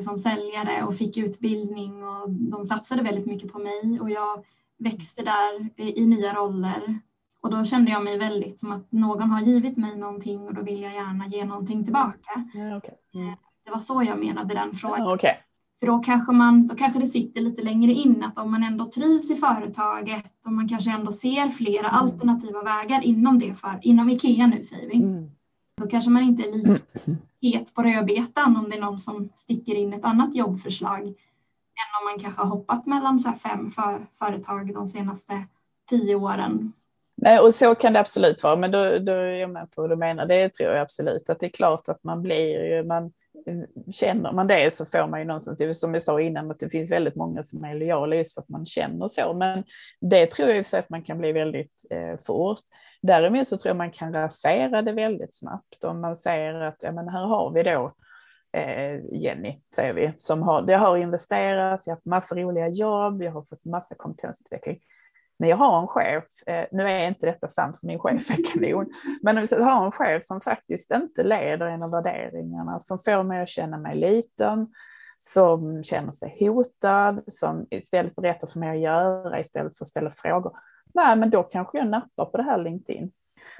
Som 0.00 0.18
säljare 0.18 0.84
och 0.84 0.96
fick 0.96 1.16
utbildning 1.16 2.04
och 2.04 2.30
de 2.30 2.64
satsade 2.64 3.02
väldigt 3.02 3.26
mycket 3.26 3.52
på 3.52 3.58
mig 3.58 4.00
och 4.00 4.10
jag 4.10 4.44
växte 4.78 5.22
där 5.22 5.68
i 5.76 6.06
nya 6.06 6.34
roller. 6.34 7.00
Och 7.40 7.50
då 7.50 7.64
kände 7.64 7.90
jag 7.90 8.04
mig 8.04 8.18
väldigt 8.18 8.60
som 8.60 8.72
att 8.72 8.92
någon 8.92 9.30
har 9.30 9.40
givit 9.40 9.76
mig 9.76 9.96
någonting 9.96 10.40
och 10.40 10.54
då 10.54 10.62
vill 10.62 10.82
jag 10.82 10.94
gärna 10.94 11.26
ge 11.26 11.44
någonting 11.44 11.84
tillbaka. 11.84 12.44
Ja, 12.54 12.76
okay. 12.76 12.94
mm. 13.14 13.28
Eh, 13.28 13.34
det 13.64 13.70
var 13.70 13.78
så 13.78 14.02
jag 14.02 14.18
menade 14.18 14.54
den 14.54 14.74
frågan. 14.74 15.00
Ja, 15.00 15.14
okay. 15.14 15.34
För 15.80 15.86
då 15.86 15.98
kanske, 15.98 16.32
man, 16.32 16.66
då 16.66 16.74
kanske 16.74 16.98
det 16.98 17.06
sitter 17.06 17.40
lite 17.40 17.62
längre 17.62 17.92
in 17.92 18.24
att 18.24 18.38
om 18.38 18.50
man 18.50 18.62
ändå 18.62 18.84
trivs 18.84 19.30
i 19.30 19.36
företaget 19.36 20.46
och 20.46 20.52
man 20.52 20.68
kanske 20.68 20.90
ändå 20.90 21.12
ser 21.12 21.48
flera 21.48 21.88
mm. 21.88 21.94
alternativa 21.94 22.62
vägar 22.62 23.04
inom 23.04 23.38
det, 23.38 23.54
för, 23.54 23.78
inom 23.82 24.10
IKEA 24.10 24.46
nu 24.46 24.64
säger 24.64 24.88
vi. 24.88 24.96
Mm. 25.80 25.88
Då 25.88 25.90
kanske 25.90 26.10
man 26.10 26.22
inte 26.22 26.42
är 26.42 26.52
lika 26.52 26.82
het 27.42 27.74
på 27.74 27.82
rödbetan 27.82 28.56
om 28.56 28.70
det 28.70 28.76
är 28.76 28.80
någon 28.80 28.98
som 28.98 29.30
sticker 29.34 29.74
in 29.74 29.92
ett 29.92 30.04
annat 30.04 30.34
jobbförslag 30.34 31.00
än 31.80 31.90
om 32.00 32.10
man 32.10 32.18
kanske 32.20 32.40
har 32.40 32.48
hoppat 32.48 32.86
mellan 32.86 33.18
så 33.18 33.32
fem 33.32 33.70
för, 33.70 34.06
företag 34.18 34.74
de 34.74 34.86
senaste 34.86 35.44
tio 35.90 36.14
åren. 36.14 36.72
Nej, 37.22 37.38
och 37.38 37.54
så 37.54 37.74
kan 37.74 37.92
det 37.92 38.00
absolut 38.00 38.42
vara, 38.42 38.56
men 38.56 38.70
då, 38.70 38.98
då 38.98 39.12
är 39.12 39.34
jag 39.34 39.50
med 39.50 39.70
på 39.70 39.82
vad 39.82 39.90
du 39.90 39.96
menar. 39.96 40.26
Det 40.26 40.48
tror 40.48 40.70
jag 40.70 40.80
absolut, 40.80 41.30
att 41.30 41.40
det 41.40 41.46
är 41.46 41.50
klart 41.50 41.88
att 41.88 42.04
man 42.04 42.22
blir, 42.22 42.84
man, 42.84 43.12
känner 43.92 44.32
man 44.32 44.46
det 44.46 44.72
så 44.72 44.84
får 44.84 45.08
man 45.08 45.20
ju 45.20 45.26
någonstans, 45.26 45.80
som 45.80 45.92
vi 45.92 46.00
sa 46.00 46.20
innan, 46.20 46.50
att 46.50 46.58
det 46.58 46.68
finns 46.68 46.90
väldigt 46.90 47.16
många 47.16 47.42
som 47.42 47.64
är 47.64 47.74
lojala 47.74 48.16
just 48.16 48.34
för 48.34 48.42
att 48.42 48.48
man 48.48 48.66
känner 48.66 49.08
så. 49.08 49.34
Men 49.34 49.64
det 50.00 50.26
tror 50.26 50.48
jag 50.48 50.66
så 50.66 50.76
att 50.76 50.90
man 50.90 51.02
kan 51.02 51.18
bli 51.18 51.32
väldigt 51.32 51.86
eh, 51.90 52.20
fort. 52.26 52.60
Däremot 53.02 53.48
så 53.48 53.58
tror 53.58 53.70
jag 53.70 53.76
man 53.76 53.90
kan 53.90 54.12
rasera 54.12 54.82
det 54.82 54.92
väldigt 54.92 55.34
snabbt 55.34 55.84
om 55.84 56.00
man 56.00 56.16
säger 56.16 56.54
att 56.54 56.76
ja, 56.80 56.92
men 56.92 57.08
här 57.08 57.26
har 57.26 57.50
vi 57.50 57.62
då 57.62 57.94
eh, 58.52 59.04
Jenny, 59.12 59.60
säger 59.74 59.92
vi, 59.92 60.12
som 60.18 60.42
har, 60.42 60.62
det 60.62 60.74
har 60.74 60.96
investerats, 60.96 61.86
jag 61.86 61.92
har 61.92 61.96
haft 61.96 62.06
massa 62.06 62.34
roliga 62.34 62.68
jobb, 62.68 63.22
jag 63.22 63.32
har 63.32 63.42
fått 63.42 63.64
massa 63.64 63.94
kompetensutveckling. 63.94 64.78
Men 65.38 65.48
jag 65.48 65.56
har 65.56 65.80
en 65.80 65.86
chef, 65.86 66.24
eh, 66.46 66.66
nu 66.72 66.82
är 66.82 67.08
inte 67.08 67.26
detta 67.26 67.48
sant 67.48 67.80
för 67.80 67.86
min 67.86 67.98
chef 67.98 68.30
är 68.30 68.52
kanon, 68.52 68.86
men 69.22 69.48
jag 69.50 69.60
har 69.60 69.84
en 69.84 69.92
chef 69.92 70.24
som 70.24 70.40
faktiskt 70.40 70.90
inte 70.90 71.22
leder 71.22 71.66
en 71.66 71.82
av 71.82 71.90
värderingarna, 71.90 72.80
som 72.80 72.98
får 72.98 73.22
mig 73.22 73.42
att 73.42 73.48
känna 73.48 73.78
mig 73.78 73.96
liten, 73.96 74.68
som 75.18 75.84
känner 75.84 76.12
sig 76.12 76.36
hotad, 76.40 77.22
som 77.26 77.66
istället 77.70 78.16
berättar 78.16 78.46
för 78.46 78.58
mig 78.58 78.70
att 78.70 78.82
göra 78.82 79.40
istället 79.40 79.78
för 79.78 79.84
att 79.84 79.88
ställa 79.88 80.10
frågor. 80.10 80.52
Nej, 80.94 81.16
men 81.16 81.30
då 81.30 81.42
kanske 81.42 81.78
jag 81.78 81.88
nappar 81.88 82.24
på 82.24 82.36
det 82.36 82.42
här 82.42 82.58
LinkedIn. 82.58 83.12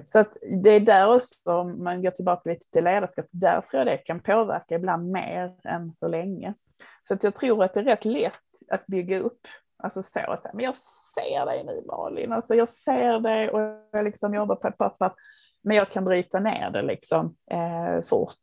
Så 0.04 0.18
att 0.18 0.36
det 0.62 0.70
är 0.70 0.80
där 0.80 1.14
också, 1.14 1.34
om 1.44 1.84
man 1.84 2.02
går 2.02 2.10
tillbaka 2.10 2.50
lite 2.50 2.70
till 2.70 2.84
ledarskap, 2.84 3.26
där 3.30 3.60
tror 3.60 3.78
jag 3.78 3.86
det 3.86 3.96
kan 3.96 4.20
påverka 4.20 4.74
ibland 4.74 5.10
mer 5.10 5.54
än 5.64 5.92
hur 6.00 6.08
länge. 6.08 6.54
Så 7.02 7.14
att 7.14 7.24
jag 7.24 7.34
tror 7.34 7.64
att 7.64 7.74
det 7.74 7.80
är 7.80 7.84
rätt 7.84 8.04
lätt 8.04 8.32
att 8.70 8.86
bygga 8.86 9.20
upp 9.20 9.46
Alltså 9.82 10.02
så, 10.02 10.38
så 10.42 10.48
men 10.54 10.64
jag 10.64 10.76
ser 11.14 11.46
dig 11.46 11.64
nu 11.64 11.84
Malin, 11.86 12.32
alltså 12.32 12.54
jag 12.54 12.68
ser 12.68 13.20
dig 13.20 13.48
och 13.50 13.60
jag 13.92 14.04
liksom 14.04 14.34
jobbar 14.34 14.56
på 14.56 14.70
pappa, 14.70 15.14
men 15.62 15.76
jag 15.76 15.88
kan 15.88 16.04
bryta 16.04 16.40
ner 16.40 16.70
det 16.70 16.82
liksom 16.82 17.36
eh, 17.50 18.02
fort. 18.02 18.38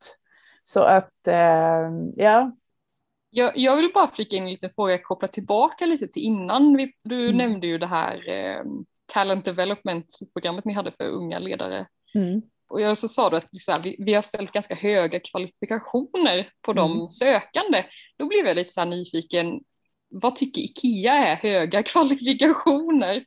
Så 0.62 0.82
att, 0.82 1.28
eh, 1.28 1.90
ja. 2.16 2.52
Jag, 3.30 3.52
jag 3.56 3.76
vill 3.76 3.90
bara 3.94 4.08
flika 4.08 4.36
in 4.36 4.42
en 4.42 4.50
liten 4.50 4.70
fråga, 4.70 4.98
koppla 4.98 5.28
tillbaka 5.28 5.86
lite 5.86 6.08
till 6.08 6.22
innan. 6.22 6.76
Vi, 6.76 6.92
du 7.02 7.24
mm. 7.24 7.36
nämnde 7.36 7.66
ju 7.66 7.78
det 7.78 7.86
här 7.86 8.30
eh, 8.30 8.64
talent 9.06 9.44
development-programmet 9.44 10.64
ni 10.64 10.72
hade 10.72 10.92
för 10.92 11.08
unga 11.08 11.38
ledare. 11.38 11.86
Mm. 12.14 12.42
Och 12.68 12.80
jag 12.80 12.98
så 12.98 13.08
sa 13.08 13.30
du 13.30 13.36
att 13.36 13.48
så 13.52 13.72
här, 13.72 13.80
vi, 13.80 13.96
vi, 13.98 14.14
har 14.14 14.22
ställt 14.22 14.52
ganska 14.52 14.74
höga 14.74 15.20
kvalifikationer 15.20 16.48
på 16.62 16.72
de 16.72 16.92
mm. 16.92 17.10
sökande. 17.10 17.84
Då 18.18 18.26
blev 18.26 18.46
jag 18.46 18.56
lite 18.56 18.72
så 18.72 18.84
nyfiken, 18.84 19.60
vad 20.08 20.36
tycker 20.36 20.62
Ikea 20.62 21.12
är 21.12 21.36
höga 21.36 21.82
kvalifikationer? 21.92 23.24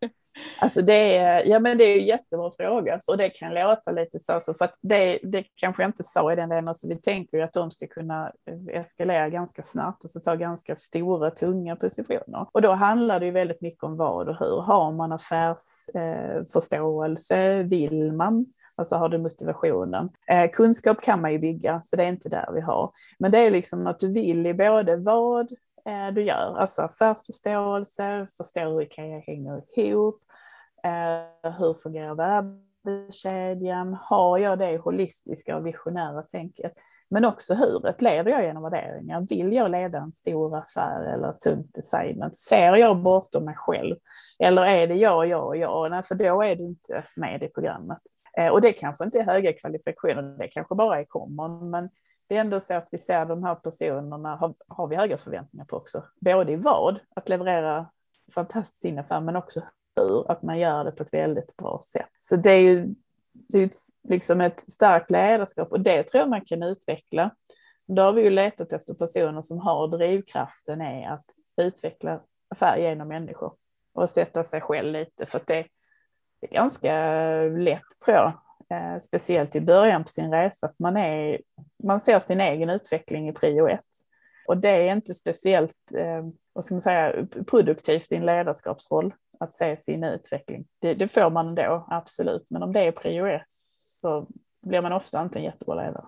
Alltså 0.60 0.82
det 0.82 1.18
är, 1.18 1.48
ja 1.48 1.60
men 1.60 1.78
det 1.78 1.84
är 1.84 1.96
ju 1.96 2.02
jättebra 2.06 2.52
fråga, 2.52 3.00
och 3.08 3.18
det 3.18 3.30
kan 3.30 3.54
låta 3.54 3.92
lite 3.92 4.20
så, 4.20 4.40
så 4.40 4.54
för 4.54 4.66
att 4.66 4.76
det, 4.82 5.20
det 5.24 5.44
kanske 5.56 5.84
jag 5.84 5.90
inte 5.90 6.04
sa 6.04 6.34
i 6.34 6.36
den 6.36 6.50
delen, 6.50 6.76
så 6.76 6.88
vi 6.88 6.96
tänker 6.96 7.38
ju 7.38 7.44
att 7.44 7.54
de 7.54 7.72
ska 7.72 7.88
kunna 7.88 8.32
eh, 8.50 8.58
eskalera 8.80 9.30
ganska 9.30 9.64
snabbt, 9.64 10.04
och 10.04 10.10
så 10.10 10.20
ta 10.20 10.36
ganska 10.36 10.76
stora, 10.76 11.32
tunga 11.32 11.76
positioner. 11.76 12.48
Och 12.52 12.62
då 12.62 12.72
handlar 12.72 13.20
det 13.20 13.26
ju 13.26 13.32
väldigt 13.32 13.62
mycket 13.62 13.84
om 13.84 13.98
vad 13.98 14.30
och 14.30 14.40
hur. 14.40 14.62
Har 14.62 14.92
man 14.92 15.12
affärsförståelse? 15.12 17.38
Eh, 17.38 17.66
Vill 17.66 18.14
man? 18.14 18.46
Alltså 18.76 18.96
har 18.96 19.10
du 19.10 19.18
motivationen? 19.18 20.10
Eh, 20.28 20.50
kunskap 20.52 21.02
kan 21.02 21.22
man 21.22 21.32
ju 21.32 21.40
bygga, 21.40 21.82
så 21.84 21.96
det 21.96 22.04
är 22.04 22.08
inte 22.08 22.30
där 22.30 22.50
vi 22.54 22.62
har. 22.62 22.92
Men 23.20 23.32
det 23.32 23.38
är 23.38 23.52
liksom 23.52 23.88
att 23.88 24.00
du 24.00 24.14
vill 24.14 24.48
i 24.48 24.54
både 24.54 24.96
vad 24.96 25.52
Eh, 25.86 26.14
du 26.14 26.24
gör, 26.24 26.58
alltså 26.58 26.82
affärsförståelse, 26.82 28.28
förstå 28.38 28.62
hur 28.62 28.82
IKEA 28.82 29.20
hänger 29.20 29.62
ihop, 29.80 30.22
eh, 30.84 31.52
hur 31.52 31.74
fungerar 31.74 32.16
värdekedjan, 32.16 33.94
har 33.94 34.38
jag 34.38 34.60
det 34.60 34.78
holistiska 34.78 35.58
och 35.58 35.68
visionära 35.68 36.22
tänket, 36.22 36.74
men 37.10 37.26
också 37.26 37.54
huret, 37.54 38.02
leder 38.02 38.32
jag 38.32 38.44
genom 38.44 38.64
värderingar? 38.64 39.28
Vill 39.30 39.54
jag 39.54 39.72
leda 39.72 39.98
en 39.98 40.12
stor 40.12 40.58
affär 40.58 41.14
eller 41.14 41.32
tungt 41.32 41.74
design? 41.74 42.30
Ser 42.34 42.76
jag 42.76 42.98
bortom 42.98 43.46
mig 43.46 43.56
själv? 43.58 43.96
Eller 44.40 44.66
är 44.66 44.88
det 44.88 44.96
jag, 44.96 45.28
jag 45.28 45.48
och 45.48 45.58
jag? 45.58 45.92
Nej, 45.92 46.04
för 46.04 46.16
då 46.16 46.44
är 46.44 46.56
du 46.56 46.64
inte 46.64 47.04
med 47.16 47.44
i 47.44 47.48
programmet. 47.48 47.98
Eh, 48.38 48.48
och 48.48 48.62
det 48.62 48.72
kanske 48.74 49.04
inte 49.04 49.20
är 49.20 49.24
höga 49.24 49.54
kvalifikationer, 49.54 50.38
det 50.38 50.48
kanske 50.48 50.76
bara 50.76 51.00
är 51.00 51.06
common, 51.06 51.70
men 51.70 51.90
det 52.32 52.38
är 52.38 52.42
ändå 52.42 52.60
så 52.60 52.74
att 52.74 52.88
vi 52.92 52.98
ser 52.98 53.26
de 53.26 53.44
här 53.44 53.56
personerna, 53.56 54.36
har, 54.36 54.54
har 54.68 54.88
vi 54.88 54.96
höga 54.96 55.18
förväntningar 55.18 55.66
på 55.66 55.78
också. 55.78 56.04
Både 56.20 56.52
i 56.52 56.56
vad, 56.56 57.00
att 57.16 57.30
leverera 57.30 57.90
fantastiskt 58.34 58.82
sin 58.82 59.00
affär, 59.00 59.22
men 59.22 59.36
också 59.36 59.62
hur, 59.96 60.32
att 60.32 60.42
man 60.42 60.60
gör 60.60 60.84
det 60.84 60.92
på 60.92 61.04
ett 61.04 61.14
väldigt 61.14 61.58
bra 61.58 61.82
sätt. 61.84 62.10
Så 62.20 62.36
det 62.36 62.52
är 62.52 62.60
ju 62.60 62.96
det 63.32 63.58
är 63.58 63.70
liksom 64.04 64.42
ett 64.42 64.60
starkt 64.60 65.12
ledarskap 65.12 65.72
och 65.72 65.80
det 65.80 66.04
tror 66.04 66.20
jag 66.20 66.30
man 66.30 66.46
kan 66.46 66.64
utveckla. 66.64 67.32
Då 67.88 68.02
har 68.02 68.14
vi 68.14 68.22
ju 68.22 68.30
letat 68.30 68.74
efter 68.74 68.94
personer 68.94 69.42
som 69.42 69.60
har 69.60 69.88
drivkraften 69.88 70.82
i 70.82 71.06
att 71.06 71.26
utveckla 71.62 72.22
affär 72.50 72.78
genom 72.78 73.08
människor 73.08 73.54
och 73.94 74.10
sätta 74.10 74.44
sig 74.44 74.62
själv 74.62 74.92
lite 74.92 75.26
för 75.26 75.40
att 75.40 75.48
det 75.48 75.68
är 76.42 76.54
ganska 76.54 76.94
lätt 77.44 78.00
tror 78.06 78.18
jag, 78.18 78.34
eh, 78.72 79.00
speciellt 79.00 79.56
i 79.56 79.62
början 79.62 80.04
på 80.04 80.10
sin 80.10 80.32
resa, 80.32 80.68
att 80.68 80.80
man, 80.80 80.98
är, 80.98 81.42
man 81.84 82.02
ser 82.02 82.20
sin 82.20 82.42
egen 82.42 82.70
utveckling 82.70 83.30
i 83.30 83.34
prio 83.34 83.68
ett. 83.68 83.86
Och 84.48 84.58
det 84.58 84.70
är 84.70 84.94
inte 84.94 85.14
speciellt, 85.14 85.92
eh, 85.96 86.26
vad 86.54 86.66
ska 86.66 86.74
man 86.74 86.82
säga, 86.82 87.28
produktivt 87.48 88.12
i 88.12 88.16
en 88.16 88.26
ledarskapsroll 88.26 89.14
att 89.40 89.54
se 89.54 89.78
sin 89.78 90.04
utveckling. 90.04 90.66
Det, 90.80 90.94
det 90.94 91.08
får 91.08 91.30
man 91.30 91.56
då, 91.56 91.88
absolut. 91.90 92.50
Men 92.50 92.64
om 92.64 92.74
det 92.74 92.80
är 92.80 92.92
prio 92.92 93.26
ett 93.26 93.48
så 94.02 94.28
blir 94.62 94.82
man 94.82 94.94
ofta 94.94 95.22
inte 95.22 95.40
en 95.40 95.46
jättebra 95.46 95.76
ledare. 95.76 96.06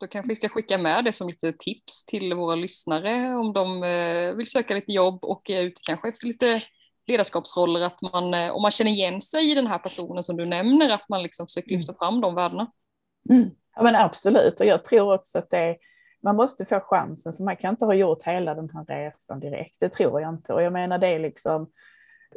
Då 0.00 0.06
kanske 0.06 0.28
vi 0.28 0.36
ska 0.36 0.48
skicka 0.48 0.78
med 0.78 1.04
det 1.04 1.12
som 1.12 1.28
lite 1.28 1.52
tips 1.52 2.06
till 2.06 2.34
våra 2.34 2.54
lyssnare 2.54 3.36
om 3.36 3.52
de 3.52 3.82
eh, 3.82 4.34
vill 4.34 4.50
söka 4.50 4.74
lite 4.74 4.92
jobb 4.92 5.24
och 5.24 5.50
är 5.50 5.62
ute 5.62 5.80
kanske 5.82 6.08
efter 6.08 6.26
lite 6.26 6.62
ledarskapsroller, 7.08 7.80
att 7.80 8.02
man, 8.02 8.34
eh, 8.34 8.50
om 8.50 8.62
man 8.62 8.70
känner 8.70 8.90
igen 8.90 9.20
sig 9.20 9.50
i 9.50 9.54
den 9.54 9.66
här 9.66 9.78
personen 9.78 10.24
som 10.24 10.36
du 10.36 10.46
nämner, 10.46 10.90
att 10.90 11.08
man 11.08 11.22
liksom 11.22 11.46
försöker 11.46 11.70
lyfta 11.70 11.92
mm. 11.92 11.98
fram 11.98 12.20
de 12.20 12.34
värdena. 12.34 12.72
Mm. 13.30 13.50
Ja 13.76 13.82
men 13.82 13.94
absolut, 13.94 14.60
och 14.60 14.66
jag 14.66 14.84
tror 14.84 15.14
också 15.14 15.38
att 15.38 15.50
det 15.50 15.76
man 16.22 16.36
måste 16.36 16.64
få 16.64 16.80
chansen, 16.80 17.32
så 17.32 17.44
man 17.44 17.56
kan 17.56 17.70
inte 17.70 17.84
ha 17.84 17.94
gjort 17.94 18.22
hela 18.22 18.54
den 18.54 18.70
här 18.70 18.84
resan 18.84 19.40
direkt, 19.40 19.76
det 19.80 19.88
tror 19.88 20.20
jag 20.20 20.34
inte. 20.34 20.54
Och 20.54 20.62
jag 20.62 20.72
menar 20.72 20.98
det 20.98 21.06
är 21.06 21.18
liksom, 21.18 21.70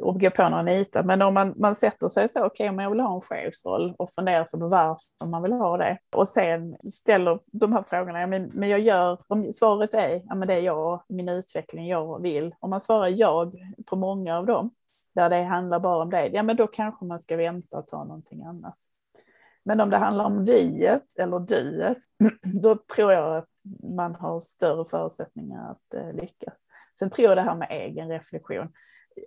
och 0.00 0.20
gå 0.20 0.30
på 0.30 0.48
några 0.48 0.62
nitar. 0.62 1.02
Men 1.02 1.22
om 1.22 1.34
man, 1.34 1.54
man 1.56 1.76
sätter 1.76 2.08
sig 2.08 2.28
så, 2.28 2.44
okej 2.44 2.46
okay, 2.46 2.68
om 2.68 2.78
jag 2.78 2.90
vill 2.90 3.00
ha 3.00 3.14
en 3.14 3.20
chefsroll 3.20 3.94
och 3.98 4.10
funderar 4.10 4.44
sig 4.44 4.60
på 4.60 4.68
varför 4.68 5.26
man 5.26 5.42
vill 5.42 5.52
ha 5.52 5.76
det 5.76 5.98
och 6.16 6.28
sen 6.28 6.76
ställer 6.92 7.38
de 7.46 7.72
här 7.72 7.82
frågorna, 7.82 8.26
men, 8.26 8.50
men 8.54 8.68
jag 8.68 8.80
gör, 8.80 9.18
om 9.26 9.52
svaret 9.52 9.94
är, 9.94 10.22
ja 10.24 10.34
men 10.34 10.48
det 10.48 10.54
är 10.54 10.60
jag, 10.60 11.02
min 11.08 11.28
utveckling, 11.28 11.88
jag 11.88 12.22
vill. 12.22 12.54
Om 12.60 12.70
man 12.70 12.80
svarar 12.80 13.08
jag 13.08 13.56
på 13.86 13.96
många 13.96 14.38
av 14.38 14.46
dem, 14.46 14.70
där 15.14 15.30
det 15.30 15.42
handlar 15.42 15.80
bara 15.80 16.02
om 16.02 16.10
det, 16.10 16.26
ja 16.26 16.42
men 16.42 16.56
då 16.56 16.66
kanske 16.66 17.04
man 17.04 17.20
ska 17.20 17.36
vänta 17.36 17.78
och 17.78 17.86
ta 17.86 18.04
någonting 18.04 18.42
annat. 18.42 18.78
Men 19.64 19.80
om 19.80 19.90
det 19.90 19.96
handlar 19.96 20.24
om 20.24 20.44
viet 20.44 21.18
eller 21.18 21.38
duet, 21.38 21.98
då 22.62 22.76
tror 22.96 23.12
jag 23.12 23.36
att 23.36 23.48
man 23.96 24.14
har 24.14 24.40
större 24.40 24.84
förutsättningar 24.84 25.70
att 25.70 25.94
eh, 25.94 26.12
lyckas. 26.12 26.58
Sen 26.98 27.10
tror 27.10 27.28
jag 27.28 27.36
det 27.36 27.42
här 27.42 27.54
med 27.54 27.68
egen 27.70 28.08
reflektion 28.08 28.68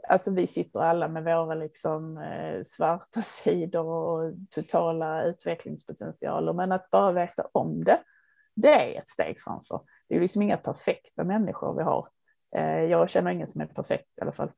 alltså 0.09 0.31
vi 0.31 0.47
sitter 0.47 0.79
alla 0.79 1.07
med 1.07 1.23
våra 1.23 1.55
liksom 1.55 2.17
eh, 2.17 2.61
svarta 2.63 3.21
sidor 3.23 3.85
och 3.85 4.33
totala 4.49 5.23
utvecklingspotentialer, 5.23 6.53
men 6.53 6.71
att 6.71 6.89
bara 6.89 7.11
veta 7.11 7.47
om 7.51 7.83
det, 7.83 7.99
det 8.55 8.95
är 8.95 9.01
ett 9.01 9.09
steg 9.09 9.41
framför. 9.41 9.81
Det 10.09 10.15
är 10.15 10.19
liksom 10.19 10.41
inga 10.41 10.57
perfekta 10.57 11.23
människor 11.23 11.77
vi 11.77 11.83
har. 11.83 12.07
Eh, 12.55 12.83
jag 12.83 13.09
känner 13.09 13.31
ingen 13.31 13.47
som 13.47 13.61
är 13.61 13.65
perfekt 13.65 14.17
i 14.17 14.21
alla 14.21 14.31
fall, 14.31 14.51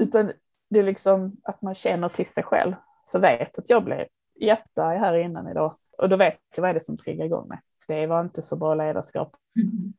utan 0.00 0.32
det 0.70 0.78
är 0.78 0.84
liksom 0.84 1.36
att 1.42 1.62
man 1.62 1.74
känner 1.74 2.08
till 2.08 2.26
sig 2.26 2.42
själv, 2.42 2.74
så 3.02 3.18
vet 3.18 3.58
att 3.58 3.70
jag 3.70 3.84
blev 3.84 4.06
jättearg 4.40 4.98
här 4.98 5.14
innan 5.14 5.48
idag 5.48 5.76
och 5.98 6.08
då 6.08 6.16
vet 6.16 6.38
jag 6.56 6.62
vad 6.62 6.70
är 6.70 6.74
det 6.74 6.84
som 6.84 6.96
triggar 6.96 7.24
igång 7.24 7.48
mig. 7.48 7.58
Det 7.88 8.06
var 8.06 8.20
inte 8.20 8.42
så 8.42 8.56
bra 8.56 8.74
ledarskap. 8.74 9.36
Mm. 9.56 9.92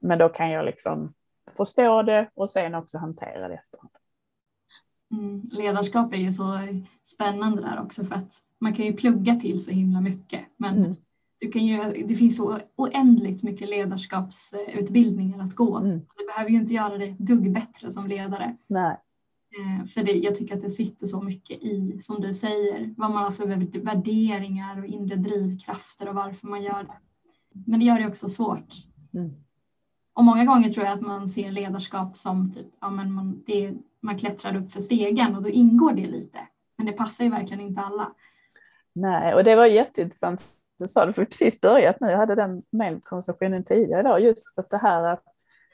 Men 0.00 0.18
då 0.18 0.28
kan 0.28 0.50
jag 0.50 0.64
liksom 0.64 1.14
förstå 1.56 2.02
det 2.02 2.30
och 2.34 2.50
sen 2.50 2.74
också 2.74 2.98
hantera 2.98 3.48
det 3.48 3.54
efterhand. 3.54 3.90
Mm, 5.10 5.42
ledarskap 5.52 6.12
är 6.12 6.18
ju 6.18 6.32
så 6.32 6.68
spännande 7.02 7.62
där 7.62 7.80
också 7.82 8.04
för 8.04 8.14
att 8.14 8.42
man 8.60 8.74
kan 8.74 8.84
ju 8.84 8.92
plugga 8.92 9.36
till 9.36 9.64
så 9.64 9.70
himla 9.70 10.00
mycket 10.00 10.40
men 10.56 10.78
mm. 10.78 10.96
du 11.38 11.50
kan 11.50 11.66
ju, 11.66 12.06
det 12.06 12.14
finns 12.14 12.36
så 12.36 12.58
oändligt 12.76 13.42
mycket 13.42 13.68
ledarskapsutbildningar 13.68 15.44
att 15.44 15.54
gå. 15.54 15.76
Mm. 15.76 16.00
Du 16.16 16.26
behöver 16.26 16.50
ju 16.50 16.56
inte 16.56 16.74
göra 16.74 16.98
det 16.98 17.16
dugg 17.18 17.52
bättre 17.52 17.90
som 17.90 18.06
ledare. 18.06 18.56
Nej. 18.66 18.96
Eh, 19.58 19.86
för 19.86 20.02
det, 20.02 20.12
jag 20.12 20.34
tycker 20.34 20.56
att 20.56 20.62
det 20.62 20.70
sitter 20.70 21.06
så 21.06 21.22
mycket 21.22 21.62
i, 21.62 21.98
som 22.00 22.20
du 22.20 22.34
säger, 22.34 22.94
vad 22.96 23.10
man 23.10 23.24
har 23.24 23.30
för 23.30 23.46
värderingar 23.80 24.78
och 24.78 24.86
inre 24.86 25.16
drivkrafter 25.16 26.08
och 26.08 26.14
varför 26.14 26.46
man 26.46 26.62
gör 26.62 26.82
det. 26.82 26.98
Men 27.66 27.80
det 27.80 27.86
gör 27.86 27.98
det 27.98 28.06
också 28.06 28.28
svårt. 28.28 28.74
Mm. 29.14 29.30
Och 30.18 30.24
många 30.24 30.44
gånger 30.44 30.70
tror 30.70 30.86
jag 30.86 30.94
att 30.94 31.00
man 31.00 31.28
ser 31.28 31.50
ledarskap 31.50 32.16
som 32.16 32.52
typ, 32.52 32.66
ja 32.80 32.90
men 32.90 33.12
man, 33.12 33.42
det, 33.46 33.74
man 34.00 34.18
klättrar 34.18 34.56
upp 34.56 34.72
för 34.72 34.80
stegen 34.80 35.36
och 35.36 35.42
då 35.42 35.48
ingår 35.48 35.92
det 35.92 36.06
lite. 36.06 36.38
Men 36.76 36.86
det 36.86 36.92
passar 36.92 37.24
ju 37.24 37.30
verkligen 37.30 37.60
inte 37.60 37.80
alla. 37.80 38.12
Nej, 38.92 39.34
och 39.34 39.44
det 39.44 39.56
var 39.56 39.66
jätteintressant 39.66 40.44
du 40.78 40.86
sa 40.86 41.06
det, 41.06 41.12
för 41.12 41.22
vi 41.22 41.26
precis 41.26 41.60
börjat 41.60 42.00
nu, 42.00 42.10
jag 42.10 42.18
hade 42.18 42.34
den 42.34 42.62
mejlkonversationen 42.70 43.64
tidigare 43.64 44.00
idag, 44.00 44.20
just 44.20 44.58
att 44.58 44.70
det 44.70 44.78
här 44.78 45.02
att 45.02 45.22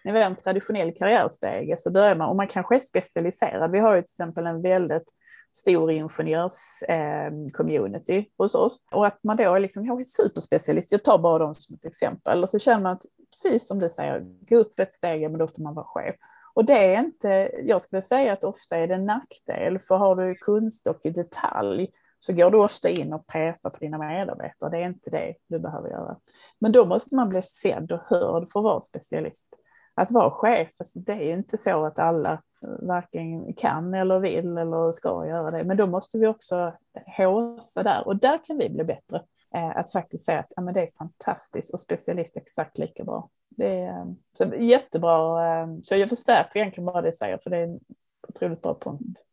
när 0.04 0.12
vi 0.12 0.18
har 0.18 0.26
en 0.30 0.36
traditionell 0.36 0.94
karriärstege 0.94 1.76
så 1.78 1.90
börjar 1.90 2.16
man, 2.16 2.28
och 2.28 2.36
man 2.36 2.48
kanske 2.48 2.74
är 2.74 2.80
specialiserad, 2.80 3.70
vi 3.70 3.78
har 3.78 3.94
ju 3.94 4.02
till 4.02 4.12
exempel 4.12 4.46
en 4.46 4.62
väldigt 4.62 5.08
stor 5.52 5.90
ingenjörs-community 5.90 8.12
ehm, 8.12 8.18
eh, 8.18 8.24
hos 8.38 8.54
oss. 8.54 8.84
Och 8.90 9.06
att 9.06 9.24
man 9.24 9.36
då 9.36 9.54
är 9.54 9.60
liksom, 9.60 9.86
jag 9.86 10.00
är 10.00 10.04
superspecialist, 10.04 10.92
jag 10.92 11.04
tar 11.04 11.18
bara 11.18 11.38
dem 11.38 11.54
som 11.54 11.74
ett 11.74 11.84
exempel. 11.84 12.42
Och 12.42 12.50
så 12.50 12.58
känner 12.58 12.82
man 12.82 12.92
att, 12.92 13.02
precis 13.42 13.68
som 13.68 13.78
du 13.78 13.90
säger, 13.90 14.20
gå 14.20 14.56
upp 14.56 14.80
ett 14.80 14.92
steg, 14.92 15.30
men 15.30 15.38
då 15.38 15.46
får 15.46 15.62
man 15.62 15.74
vara 15.74 15.86
chef. 15.86 16.16
Och 16.54 16.64
det 16.64 16.94
är 16.94 16.98
inte, 16.98 17.50
jag 17.64 17.82
skulle 17.82 18.02
säga 18.02 18.32
att 18.32 18.44
ofta 18.44 18.76
är 18.76 18.86
det 18.86 18.94
en 18.94 19.06
nackdel, 19.06 19.78
för 19.78 19.96
har 19.96 20.16
du 20.16 20.34
kunskap 20.34 21.06
i 21.06 21.10
detalj 21.10 21.90
så 22.18 22.32
går 22.32 22.50
du 22.50 22.58
ofta 22.58 22.88
in 22.88 23.12
och 23.12 23.26
petar 23.26 23.70
på 23.70 23.78
dina 23.78 23.98
medarbetare. 23.98 24.70
Det 24.70 24.78
är 24.78 24.86
inte 24.86 25.10
det 25.10 25.34
du 25.46 25.58
behöver 25.58 25.90
göra. 25.90 26.16
Men 26.58 26.72
då 26.72 26.84
måste 26.84 27.16
man 27.16 27.28
bli 27.28 27.42
sedd 27.42 27.92
och 27.92 28.00
hörd 28.00 28.48
för 28.48 28.60
att 28.60 28.64
vara 28.64 28.80
specialist 28.80 29.54
att 29.94 30.10
vara 30.10 30.30
chef, 30.30 30.68
alltså 30.78 31.00
det 31.00 31.12
är 31.12 31.32
inte 31.32 31.56
så 31.56 31.84
att 31.84 31.98
alla 31.98 32.32
eh, 32.32 32.86
varken 32.86 33.54
kan 33.54 33.94
eller 33.94 34.18
vill 34.18 34.58
eller 34.58 34.92
ska 34.92 35.26
göra 35.26 35.50
det, 35.50 35.64
men 35.64 35.76
då 35.76 35.86
måste 35.86 36.18
vi 36.18 36.26
också 36.26 36.72
håsa 37.16 37.82
där 37.82 38.06
och 38.06 38.16
där 38.16 38.44
kan 38.44 38.58
vi 38.58 38.70
bli 38.70 38.84
bättre. 38.84 39.22
Eh, 39.54 39.76
att 39.76 39.92
faktiskt 39.92 40.24
säga 40.24 40.38
att 40.38 40.52
ja, 40.56 40.62
men 40.62 40.74
det 40.74 40.80
är 40.80 40.88
fantastiskt 40.98 41.74
och 41.74 41.80
specialist 41.80 42.36
exakt 42.36 42.78
lika 42.78 43.04
bra. 43.04 43.30
Det 43.48 43.66
är 43.66 43.88
eh, 43.88 44.06
så 44.32 44.54
jättebra, 44.58 45.46
eh, 45.46 45.68
så 45.84 45.96
jag 45.96 46.08
förstärker 46.08 46.60
egentligen 46.60 46.86
bara 46.86 47.02
det 47.02 47.08
jag 47.08 47.14
säger 47.14 47.38
för 47.38 47.50
det 47.50 47.56
är 47.56 47.64
en 47.64 47.80
otroligt 48.28 48.62
bra 48.62 48.78
punkt. 48.80 49.24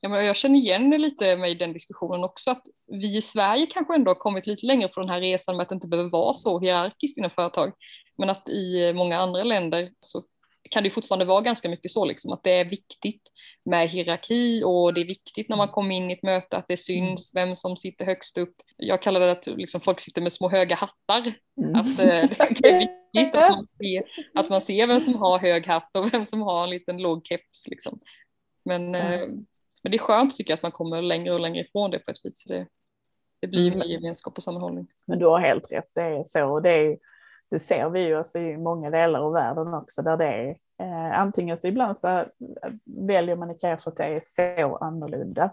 Ja, 0.00 0.08
men 0.08 0.24
jag 0.24 0.36
känner 0.36 0.58
igen 0.58 0.90
det 0.90 0.98
lite 0.98 1.36
med 1.36 1.50
i 1.50 1.54
den 1.54 1.72
diskussionen 1.72 2.24
också, 2.24 2.50
att 2.50 2.62
vi 2.86 3.16
i 3.16 3.22
Sverige 3.22 3.66
kanske 3.66 3.94
ändå 3.94 4.10
har 4.10 4.14
kommit 4.14 4.46
lite 4.46 4.66
längre 4.66 4.88
på 4.88 5.00
den 5.00 5.10
här 5.10 5.20
resan 5.20 5.56
med 5.56 5.62
att 5.62 5.68
det 5.68 5.74
inte 5.74 5.88
behöver 5.88 6.10
vara 6.10 6.32
så 6.34 6.60
hierarkiskt 6.60 7.18
inom 7.18 7.30
företag. 7.30 7.72
Men 8.18 8.30
att 8.30 8.48
i 8.48 8.92
många 8.94 9.18
andra 9.18 9.44
länder 9.44 9.90
så 10.00 10.22
kan 10.70 10.82
det 10.82 10.90
fortfarande 10.90 11.24
vara 11.24 11.40
ganska 11.40 11.68
mycket 11.68 11.90
så, 11.90 12.04
liksom, 12.04 12.32
att 12.32 12.42
det 12.42 12.52
är 12.52 12.64
viktigt 12.64 13.22
med 13.64 13.88
hierarki 13.88 14.62
och 14.64 14.94
det 14.94 15.00
är 15.00 15.04
viktigt 15.04 15.48
när 15.48 15.56
man 15.56 15.68
kommer 15.68 15.94
in 15.94 16.10
i 16.10 16.12
ett 16.12 16.22
möte 16.22 16.56
att 16.56 16.68
det 16.68 16.76
syns 16.76 17.32
vem 17.34 17.56
som 17.56 17.76
sitter 17.76 18.04
högst 18.04 18.38
upp. 18.38 18.54
Jag 18.76 19.02
kallar 19.02 19.20
det 19.20 19.30
att 19.30 19.46
liksom, 19.46 19.80
folk 19.80 20.00
sitter 20.00 20.22
med 20.22 20.32
små 20.32 20.48
höga 20.48 20.74
hattar. 20.76 21.32
Mm. 21.60 21.74
Att 21.74 22.00
äh, 22.00 22.30
det 22.50 22.68
är 22.68 22.78
viktigt 23.12 23.34
att 23.34 23.50
man, 23.50 23.66
ser, 23.78 24.02
att 24.34 24.50
man 24.50 24.60
ser 24.60 24.86
vem 24.86 25.00
som 25.00 25.14
har 25.14 25.38
hög 25.38 25.66
hatt 25.66 25.96
och 25.96 26.14
vem 26.14 26.26
som 26.26 26.42
har 26.42 26.64
en 26.64 26.70
liten 26.70 26.98
låg 26.98 27.26
keps. 27.26 27.68
Liksom. 27.68 28.00
Men 28.64 28.94
mm. 28.94 29.46
Men 29.82 29.90
det 29.90 29.96
är 29.96 30.02
skönt 30.02 30.36
tycker 30.36 30.50
jag 30.52 30.56
att 30.56 30.62
man 30.62 30.72
kommer 30.72 31.02
längre 31.02 31.34
och 31.34 31.40
längre 31.40 31.60
ifrån 31.60 31.90
det 31.90 31.98
på 31.98 32.10
ett 32.10 32.24
vis. 32.24 32.44
Det, 32.44 32.66
det 33.40 33.46
blir 33.46 33.66
mm. 33.66 33.78
mer 33.78 33.86
gemenskap 33.86 34.36
och 34.36 34.42
sammanhållning. 34.42 34.86
Men 35.06 35.18
du 35.18 35.26
har 35.26 35.40
helt 35.40 35.72
rätt, 35.72 35.90
det 35.94 36.02
är 36.02 36.24
så. 36.24 36.60
Det, 36.60 36.70
är, 36.70 36.98
det 37.50 37.58
ser 37.58 37.88
vi 37.88 38.00
ju 38.00 38.14
alltså 38.14 38.38
i 38.38 38.56
många 38.56 38.90
delar 38.90 39.20
av 39.20 39.32
världen 39.32 39.74
också 39.74 40.02
där 40.02 40.16
det 40.16 40.26
är 40.26 40.48
eh, 40.82 41.20
antingen 41.20 41.58
så 41.58 41.66
ibland 41.66 41.98
så 41.98 42.24
väljer 42.84 43.36
man 43.36 43.50
IKEA 43.50 43.76
för 43.76 43.90
att 43.90 43.96
det 43.96 44.04
är 44.04 44.20
så 44.24 44.76
annorlunda. 44.76 45.50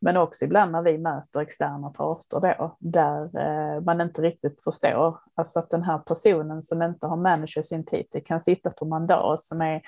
Men 0.00 0.16
också 0.16 0.44
ibland 0.44 0.72
när 0.72 0.82
vi 0.82 0.98
möter 0.98 1.40
externa 1.40 1.90
parter 1.90 2.40
då, 2.40 2.76
där 2.78 3.38
eh, 3.38 3.80
man 3.80 4.00
inte 4.00 4.22
riktigt 4.22 4.64
förstår, 4.64 5.18
alltså 5.34 5.58
att 5.58 5.70
den 5.70 5.82
här 5.82 5.98
personen 5.98 6.62
som 6.62 6.82
inte 6.82 7.06
har 7.06 7.16
manager 7.16 7.62
sin 7.62 7.86
titel 7.86 8.22
kan 8.24 8.40
sitta 8.40 8.70
på 8.70 8.84
mandat 8.84 9.42
som 9.42 9.60
är 9.60 9.82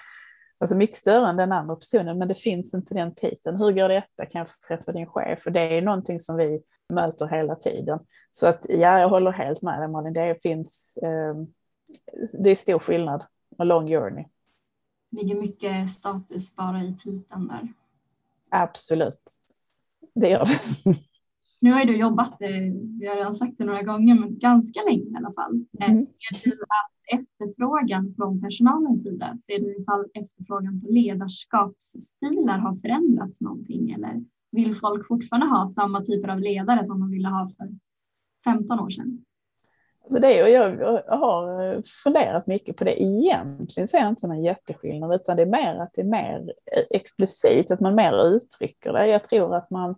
alltså 0.63 0.77
mycket 0.77 0.97
större 0.97 1.29
än 1.29 1.37
den 1.37 1.53
andra 1.53 1.77
personen, 1.77 2.19
men 2.19 2.29
det 2.29 2.35
finns 2.35 2.75
inte 2.75 2.95
den 2.95 3.15
titeln. 3.15 3.57
Hur 3.57 3.73
går 3.73 3.89
detta? 3.89 4.27
Kan 4.27 4.39
jag 4.39 4.49
få 4.49 4.55
träffa 4.69 4.93
din 4.93 5.07
chef? 5.07 5.41
För 5.41 5.51
det 5.51 5.61
är 5.61 5.83
någonting 5.83 6.21
som 6.21 6.37
vi 6.37 6.63
möter 6.89 7.27
hela 7.27 7.55
tiden. 7.55 7.99
Så 8.31 8.47
att 8.47 8.67
ja, 8.69 8.99
jag 8.99 9.09
håller 9.09 9.31
helt 9.31 9.63
med 9.63 9.81
dig 9.81 9.89
Malin, 9.89 10.13
det 10.13 10.43
finns, 10.43 10.99
eh, 11.03 11.35
det 12.39 12.51
är 12.51 12.55
stor 12.55 12.79
skillnad, 12.79 13.25
och 13.59 13.67
long 13.67 13.89
journey. 13.89 14.25
ligger 15.11 15.35
mycket 15.35 15.91
status 15.91 16.57
bara 16.57 16.83
i 16.83 16.97
titeln 16.99 17.49
där. 17.49 17.73
Absolut, 18.51 19.23
det 20.15 20.29
gör 20.29 20.47
det. 20.47 20.95
Nu 21.63 21.73
har 21.73 21.81
ju 21.81 21.87
du 21.87 21.97
jobbat, 21.97 22.43
eh, 22.43 22.49
vi 23.01 23.07
har 23.07 23.17
redan 23.17 23.35
sagt 23.35 23.59
det 23.59 23.65
några 23.65 23.83
gånger, 23.83 24.15
men 24.15 24.39
ganska 24.39 24.81
länge 24.83 25.03
i 25.03 25.15
alla 25.17 25.33
fall. 25.33 25.65
Eh, 25.81 25.91
mm. 25.91 26.07
Ser 26.35 26.51
du 26.51 26.63
att 26.63 27.21
efterfrågan 27.21 28.15
från 28.17 28.41
personalens 28.41 29.03
sida, 29.03 29.39
ser 29.47 29.59
du 29.59 29.77
ifall 29.77 30.05
efterfrågan 30.15 30.81
på 30.81 30.89
ledarskapsstilar 30.89 32.59
har 32.59 32.77
förändrats 32.77 33.41
någonting 33.41 33.91
eller 33.91 34.25
vill 34.51 34.77
folk 34.77 35.09
fortfarande 35.09 35.47
ha 35.47 35.69
samma 35.69 36.05
typer 36.05 36.29
av 36.29 36.41
ledare 36.41 36.85
som 36.85 37.01
de 37.01 37.11
ville 37.11 37.29
ha 37.29 37.49
för 37.57 37.69
15 38.45 38.81
år 38.81 38.91
sedan? 38.91 39.25
Alltså 40.05 40.21
det, 40.21 40.43
och 40.43 40.51
jag 40.51 41.03
har 41.09 41.83
funderat 42.05 42.47
mycket 42.47 42.77
på 42.77 42.85
det. 42.85 43.03
Egentligen 43.03 43.89
ser 43.89 43.99
jag 43.99 44.09
inte 44.09 44.27
någon 44.27 44.43
jätteskillnad, 44.43 45.15
utan 45.15 45.37
det 45.37 45.43
är 45.43 45.47
mer 45.47 45.75
att 45.75 45.93
det 45.95 46.01
är 46.01 46.07
mer 46.07 46.53
explicit, 46.91 47.71
att 47.71 47.81
man 47.81 47.95
mer 47.95 48.27
uttrycker 48.27 48.93
det. 48.93 49.07
Jag 49.07 49.25
tror 49.25 49.57
att 49.57 49.71
man 49.71 49.95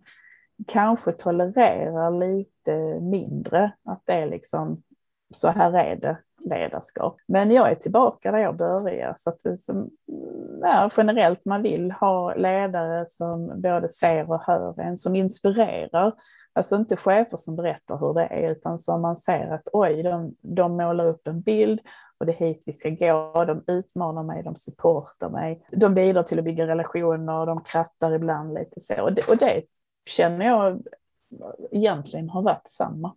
kanske 0.67 1.12
tolererar 1.12 2.11
lite 2.11 3.01
mindre 3.01 3.73
att 3.85 4.03
det 4.05 4.12
är 4.12 4.27
liksom 4.27 4.83
så 5.31 5.49
här 5.49 5.73
är 5.73 5.97
det 5.97 6.19
ledarskap. 6.45 7.17
Men 7.27 7.51
jag 7.51 7.71
är 7.71 7.75
tillbaka 7.75 8.33
där 8.33 8.38
jag 8.38 8.57
började. 8.57 9.14
Så 9.17 9.31
att 9.31 9.61
som, 9.61 9.90
ja, 10.62 10.90
generellt 10.97 11.45
man 11.45 11.62
vill 11.62 11.93
ha 11.93 12.35
ledare 12.35 13.07
som 13.07 13.61
både 13.61 13.88
ser 13.88 14.31
och 14.31 14.43
hör 14.45 14.81
en, 14.81 14.99
som 14.99 15.17
inspirerar. 15.17 16.12
Alltså 16.53 16.77
inte 16.77 16.97
chefer 16.97 17.37
som 17.37 17.57
berättar 17.57 17.99
hur 17.99 18.14
det 18.14 18.27
är, 18.27 18.51
utan 18.51 18.79
som 18.79 19.03
man 19.03 19.17
ser 19.17 19.51
att 19.51 19.69
oj, 19.73 20.03
de, 20.03 20.35
de 20.40 20.77
målar 20.77 21.07
upp 21.07 21.27
en 21.27 21.40
bild 21.40 21.81
och 22.19 22.27
det 22.27 22.33
är 22.33 22.47
hit 22.47 22.64
vi 22.67 22.73
ska 22.73 22.90
gå. 22.90 23.45
De 23.45 23.64
utmanar 23.67 24.23
mig, 24.23 24.43
de 24.43 24.57
supportar 24.57 25.31
mig. 25.31 25.64
De 25.73 25.95
bidrar 25.95 26.23
till 26.23 26.38
att 26.38 26.45
bygga 26.45 26.67
relationer, 26.67 27.47
de 27.47 27.61
krattar 27.61 28.12
ibland 28.12 28.55
lite 28.55 28.81
så. 28.81 29.03
Och 29.03 29.12
det, 29.12 29.31
och 29.31 29.37
det 29.37 29.62
känner 30.09 30.47
jag 30.47 30.83
egentligen 31.71 32.31
har 32.31 32.43
varit 32.43 32.69
samma. 32.69 33.14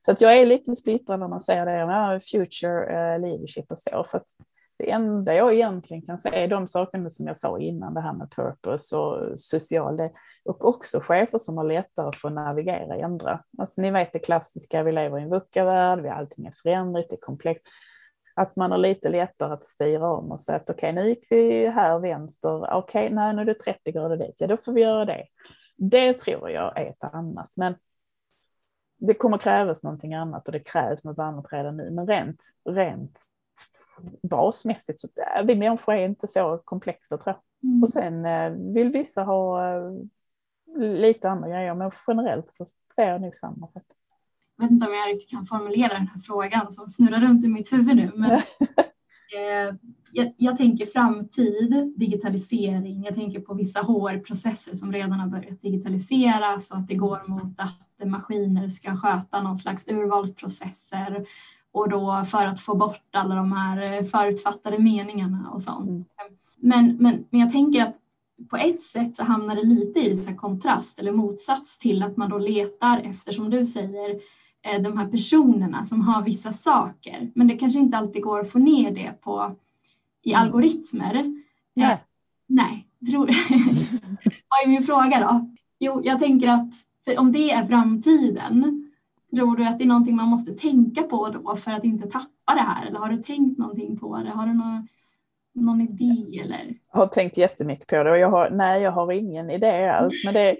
Så 0.00 0.12
att 0.12 0.20
jag 0.20 0.36
är 0.36 0.46
lite 0.46 0.74
splittrad 0.74 1.20
när 1.20 1.28
man 1.28 1.40
säger 1.40 1.66
det, 1.66 2.20
future 2.20 2.84
eh, 2.84 3.20
leadership 3.20 3.70
och 3.70 3.78
så, 3.78 4.04
för 4.04 4.18
att 4.18 4.36
det 4.80 4.90
enda 4.90 5.34
jag 5.34 5.54
egentligen 5.54 6.02
kan 6.02 6.20
säga 6.20 6.34
är 6.34 6.48
de 6.48 6.66
sakerna 6.66 7.10
som 7.10 7.26
jag 7.26 7.36
sa 7.36 7.58
innan, 7.58 7.94
det 7.94 8.00
här 8.00 8.12
med 8.12 8.30
purpose 8.30 8.96
och 8.96 9.38
social, 9.38 9.96
det, 9.96 10.12
och 10.44 10.64
också 10.64 11.00
chefer 11.00 11.38
som 11.38 11.56
har 11.56 11.64
lättare 11.64 12.12
för 12.12 12.28
att 12.28 12.34
navigera 12.34 12.94
och 12.94 13.00
ändra. 13.00 13.42
Alltså 13.58 13.80
ni 13.80 13.90
vet 13.90 14.12
det 14.12 14.18
klassiska, 14.18 14.82
vi 14.82 14.92
lever 14.92 15.18
i 15.18 15.22
en 15.22 15.30
VUCA-värld, 15.30 16.06
allting 16.06 16.46
är 16.46 16.52
förändrat, 16.62 17.06
det 17.08 17.14
är 17.14 17.20
komplext. 17.20 17.62
Att 18.34 18.56
man 18.56 18.70
har 18.70 18.78
lite 18.78 19.08
lättare 19.08 19.52
att 19.52 19.64
styra 19.64 20.12
om 20.12 20.32
och 20.32 20.40
säga 20.40 20.56
att 20.56 20.70
okej, 20.70 20.90
okay, 20.90 21.02
nu 21.02 21.08
gick 21.08 21.26
vi 21.30 21.66
här 21.66 21.98
vänster, 21.98 22.74
okej, 22.74 23.04
okay, 23.04 23.14
nej, 23.14 23.34
nu 23.34 23.40
är 23.42 23.46
det 23.46 23.54
30 23.54 23.92
grader 23.92 24.16
dit, 24.16 24.40
ja 24.40 24.46
då 24.46 24.56
får 24.56 24.72
vi 24.72 24.80
göra 24.80 25.04
det. 25.04 25.24
Det 25.82 26.12
tror 26.12 26.50
jag 26.50 26.78
är 26.78 26.86
ett 26.86 27.04
annat, 27.04 27.52
men 27.56 27.74
det 28.98 29.14
kommer 29.14 29.38
krävas 29.38 29.82
någonting 29.82 30.14
annat 30.14 30.46
och 30.46 30.52
det 30.52 30.60
krävs 30.60 31.04
något 31.04 31.18
annat 31.18 31.52
redan 31.52 31.76
nu. 31.76 31.90
Men 31.90 32.06
rent, 32.06 32.42
rent 32.64 33.20
basmässigt 34.22 35.00
så 35.00 35.08
är 35.16 35.44
vi 35.44 35.54
människor 35.54 35.94
är 35.94 36.04
inte 36.04 36.28
så 36.28 36.58
komplexa 36.64 37.18
tror 37.18 37.34
jag. 37.34 37.70
Mm. 37.70 37.82
Och 37.82 37.88
sen 37.88 38.26
eh, 38.26 38.50
vill 38.50 38.90
vissa 38.90 39.22
ha 39.22 39.68
eh, 39.74 39.92
lite 40.76 41.30
andra 41.30 41.48
grejer, 41.48 41.74
men 41.74 41.90
generellt 42.06 42.52
så 42.52 42.66
ser 42.96 43.08
jag 43.08 43.20
nog 43.20 43.34
samma 43.34 43.68
faktiskt. 43.74 44.04
Jag 44.56 44.64
vet 44.64 44.70
inte 44.70 44.86
om 44.86 44.94
jag 44.94 45.08
riktigt 45.08 45.30
kan 45.30 45.46
formulera 45.46 45.94
den 45.94 46.06
här 46.06 46.20
frågan 46.20 46.72
som 46.72 46.88
snurrar 46.88 47.20
runt 47.20 47.44
i 47.44 47.48
mitt 47.48 47.72
huvud 47.72 47.96
nu, 47.96 48.12
men 48.14 48.30
jag, 50.12 50.32
jag, 50.36 50.56
tänker 50.56 50.86
framtid, 50.86 51.92
digitalisering, 51.96 53.02
jag 53.04 53.14
tänker 53.14 53.40
på 53.40 53.54
vissa 53.54 53.80
HR-processer 53.80 54.74
som 54.74 54.92
redan 54.92 55.12
har 55.12 55.28
börjat 55.28 55.62
digitaliseras 55.62 56.70
och 56.70 56.76
att 56.76 56.88
det 56.88 56.94
går 56.94 57.28
mot 57.28 57.60
att 57.60 58.08
maskiner 58.08 58.68
ska 58.68 58.96
sköta 58.96 59.42
någon 59.42 59.56
slags 59.56 59.88
urvalsprocesser 59.88 61.26
och 61.72 61.88
då 61.88 62.24
för 62.24 62.46
att 62.46 62.60
få 62.60 62.74
bort 62.74 63.04
alla 63.12 63.34
de 63.34 63.52
här 63.52 64.04
förutfattade 64.04 64.78
meningarna 64.78 65.50
och 65.52 65.62
sånt. 65.62 65.88
Mm. 65.88 66.04
Men, 66.56 66.96
men, 66.96 67.24
men 67.30 67.40
jag 67.40 67.52
tänker 67.52 67.82
att 67.82 67.96
på 68.50 68.56
ett 68.56 68.82
sätt 68.82 69.16
så 69.16 69.24
hamnar 69.24 69.56
det 69.56 69.62
lite 69.62 70.00
i 70.00 70.16
så 70.16 70.34
kontrast 70.34 70.98
eller 70.98 71.12
motsats 71.12 71.78
till 71.78 72.02
att 72.02 72.16
man 72.16 72.30
då 72.30 72.38
letar 72.38 72.98
efter, 72.98 73.32
som 73.32 73.50
du 73.50 73.66
säger, 73.66 74.10
eh, 74.10 74.20
de 74.62 74.98
här 74.98 75.08
personerna 75.08 75.84
som 75.84 76.00
har 76.00 76.22
vissa 76.22 76.52
saker. 76.52 77.30
Men 77.34 77.48
det 77.48 77.56
kanske 77.56 77.78
inte 77.78 77.98
alltid 77.98 78.22
går 78.22 78.40
att 78.40 78.52
få 78.52 78.58
ner 78.58 78.90
det 78.90 79.20
på 79.20 79.56
i 80.22 80.32
mm. 80.32 80.42
algoritmer. 80.42 81.42
Nej. 81.74 81.92
Eh, 81.92 81.98
nej, 82.46 82.86
tror 83.10 83.26
Vad 84.48 84.64
är 84.64 84.68
min 84.68 84.82
fråga 84.82 85.20
då? 85.20 85.50
Jo, 85.78 86.00
jag 86.04 86.18
tänker 86.18 86.48
att 86.48 86.74
om 87.18 87.32
det 87.32 87.50
är 87.50 87.66
framtiden, 87.66 88.86
tror 89.34 89.56
du 89.56 89.66
att 89.66 89.78
det 89.78 89.84
är 89.84 89.88
någonting 89.88 90.16
man 90.16 90.28
måste 90.28 90.52
tänka 90.52 91.02
på 91.02 91.28
då 91.28 91.56
för 91.56 91.70
att 91.70 91.84
inte 91.84 92.10
tappa 92.10 92.54
det 92.54 92.60
här? 92.60 92.86
Eller 92.86 92.98
har 92.98 93.08
du 93.08 93.22
tänkt 93.22 93.58
någonting 93.58 93.98
på 93.98 94.16
det? 94.16 94.30
Har 94.30 94.46
du 94.46 94.52
någon, 94.52 94.88
någon 95.52 95.80
idé 95.80 96.40
eller? 96.44 96.74
Jag 96.92 97.00
har 97.00 97.06
tänkt 97.06 97.36
jättemycket 97.36 97.86
på 97.86 98.02
det 98.02 98.10
och 98.10 98.18
jag 98.18 98.30
har, 98.30 98.50
nej, 98.50 98.82
jag 98.82 98.90
har 98.90 99.12
ingen 99.12 99.50
idé 99.50 99.88
alls. 99.88 100.24
Men 100.24 100.34
det, 100.34 100.56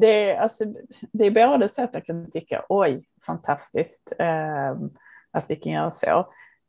det, 0.00 0.36
alltså, 0.36 0.64
det 1.12 1.26
är 1.26 1.48
både 1.48 1.68
så 1.68 1.82
att 1.82 1.94
jag 1.94 2.04
kan 2.04 2.30
tycka 2.30 2.64
oj, 2.68 3.04
fantastiskt 3.26 4.12
eh, 4.18 4.70
att 5.30 5.50
vi 5.50 5.56
kan 5.56 5.72
göra 5.72 5.90
så. 5.90 6.28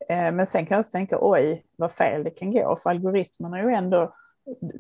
Eh, 0.10 0.32
men 0.32 0.48
sen 0.48 0.66
kan 0.66 0.76
jag 0.76 0.80
också 0.80 0.92
tänka, 0.92 1.18
oj, 1.22 1.66
vad 1.76 1.92
fel 1.92 2.24
det 2.24 2.30
kan 2.30 2.52
gå, 2.52 2.76
för 2.76 2.90
algoritmerna 2.90 3.60
är 3.60 3.64
ju 3.64 3.74
ändå 3.74 4.14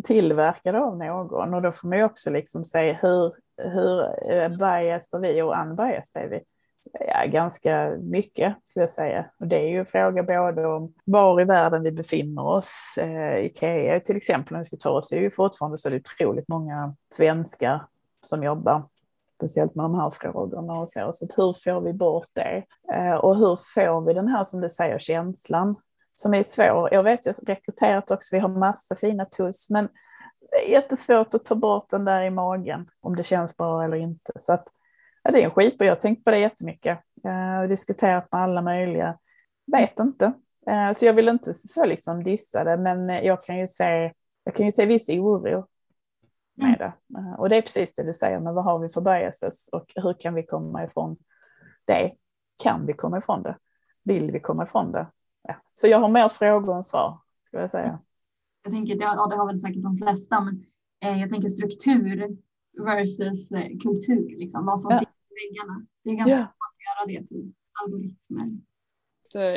tillverkade 0.03 0.79
av 0.79 0.97
någon 0.97 1.53
och 1.53 1.61
då 1.61 1.71
får 1.71 1.87
man 1.87 1.97
ju 1.97 2.03
också 2.03 2.29
liksom 2.29 2.63
se 2.63 2.93
hur, 2.93 3.33
hur 3.57 4.01
eh, 4.31 4.49
biased 4.49 5.23
är 5.23 5.33
vi 5.33 5.41
och 5.41 5.61
unbiased 5.61 6.23
är 6.23 6.27
vi. 6.27 6.39
Ja, 6.91 7.25
ganska 7.25 7.97
mycket 7.99 8.55
skulle 8.63 8.83
jag 8.83 8.89
säga. 8.89 9.25
Och 9.39 9.47
det 9.47 9.55
är 9.55 9.67
ju 9.67 9.79
en 9.79 9.85
fråga 9.85 10.23
både 10.23 10.67
om 10.67 10.93
var 11.05 11.41
i 11.41 11.43
världen 11.43 11.83
vi 11.83 11.91
befinner 11.91 12.45
oss. 12.45 12.97
Eh, 13.01 13.45
Ikea 13.45 13.99
till 13.99 14.17
exempel, 14.17 14.55
om 14.55 14.59
vi 14.59 14.65
ska 14.65 14.77
ta 14.77 14.89
oss, 14.89 15.11
är 15.11 15.17
ju 15.17 15.29
fortfarande 15.29 15.77
så 15.77 15.89
det 15.89 15.95
är 15.95 15.99
otroligt 15.99 16.47
många 16.47 16.95
svenskar 17.15 17.85
som 18.21 18.43
jobbar 18.43 18.83
speciellt 19.37 19.75
med 19.75 19.85
de 19.85 19.99
här 19.99 20.09
frågorna 20.09 20.73
och 20.73 20.89
så. 20.89 21.13
Så 21.13 21.27
hur 21.37 21.53
får 21.53 21.81
vi 21.81 21.93
bort 21.93 22.29
det? 22.33 22.63
Eh, 22.93 23.15
och 23.15 23.37
hur 23.37 23.55
får 23.75 24.05
vi 24.05 24.13
den 24.13 24.27
här, 24.27 24.43
som 24.43 24.61
du 24.61 24.69
säger, 24.69 24.99
känslan 24.99 25.75
som 26.15 26.33
är 26.33 26.43
svår. 26.43 26.93
Jag 26.93 27.03
vet, 27.03 27.25
jag 27.25 27.33
har 27.33 27.45
rekryterat 27.45 28.11
också, 28.11 28.35
vi 28.35 28.39
har 28.39 28.49
massa 28.49 28.95
fina 28.95 29.25
tools, 29.25 29.69
men 29.69 29.89
det 30.51 30.67
är 30.67 30.71
jättesvårt 30.71 31.33
att 31.33 31.45
ta 31.45 31.55
bort 31.55 31.89
den 31.89 32.05
där 32.05 32.23
i 32.23 32.29
magen, 32.29 32.89
om 33.01 33.15
det 33.15 33.23
känns 33.23 33.57
bra 33.57 33.83
eller 33.83 33.97
inte. 33.97 34.31
Så 34.39 34.53
att, 34.53 34.67
ja, 35.23 35.31
det 35.31 35.41
är 35.41 35.45
en 35.45 35.51
skit 35.51 35.79
och 35.79 35.85
jag 35.85 35.91
har 35.91 35.99
tänkt 35.99 36.23
på 36.23 36.31
det 36.31 36.39
jättemycket. 36.39 36.99
Jag 37.21 37.31
har 37.31 37.67
diskuterat 37.67 38.31
med 38.31 38.41
alla 38.41 38.61
möjliga, 38.61 39.17
vet 39.71 39.99
inte. 39.99 40.33
Eh, 40.67 40.93
så 40.93 41.05
jag 41.05 41.13
vill 41.13 41.29
inte 41.29 41.53
så 41.53 41.85
liksom 41.85 42.23
dissa 42.23 42.63
det, 42.63 42.77
men 42.77 43.09
jag 43.09 43.43
kan 43.43 43.59
ju 43.59 43.67
se, 43.67 44.13
jag 44.43 44.55
kan 44.55 44.65
ju 44.65 44.71
se 44.71 44.85
viss 44.85 45.09
oro 45.09 45.67
med 46.55 46.67
mm. 46.67 46.77
det. 46.79 47.19
Eh, 47.19 47.33
och 47.39 47.49
det 47.49 47.57
är 47.57 47.61
precis 47.61 47.95
det 47.95 48.03
du 48.03 48.13
säger, 48.13 48.39
men 48.39 48.53
vad 48.53 48.63
har 48.63 48.79
vi 48.79 48.89
för 48.89 49.01
biases 49.01 49.69
och 49.71 49.91
hur 49.95 50.13
kan 50.19 50.33
vi 50.33 50.45
komma 50.45 50.83
ifrån 50.83 51.17
det? 51.85 52.13
Kan 52.63 52.85
vi 52.85 52.93
komma 52.93 53.17
ifrån 53.17 53.43
det? 53.43 53.57
Vill 54.03 54.31
vi 54.31 54.39
komma 54.39 54.63
ifrån 54.63 54.91
det? 54.91 55.07
Ja. 55.47 55.55
Så 55.73 55.87
jag 55.87 55.99
har 55.99 56.09
mer 56.09 56.29
frågor 56.29 56.75
än 56.75 56.83
svar, 56.83 57.19
ska 57.47 57.59
jag 57.61 57.71
säga. 57.71 57.99
Jag 58.63 58.73
tänker, 58.73 59.01
ja, 59.01 59.27
det 59.27 59.35
har 59.35 59.47
väl 59.47 59.59
säkert 59.59 59.83
de 59.83 59.97
flesta, 59.97 60.41
men 60.41 60.65
eh, 61.05 61.21
jag 61.21 61.29
tänker 61.29 61.49
struktur 61.49 62.37
versus 62.85 63.51
eh, 63.51 63.67
kultur, 63.83 64.39
liksom, 64.39 64.65
vad 64.65 64.81
som 64.81 64.91
ja. 64.91 65.01
Väggarna. 65.39 65.85
Det 66.03 66.09
är 66.09 66.15
ganska 66.15 66.37
ja. 66.37 66.45
svårt 66.45 66.73
att 66.73 66.85
göra 66.87 67.19
det 67.19 67.27
till 67.27 67.53
algoritmer. 67.83 68.47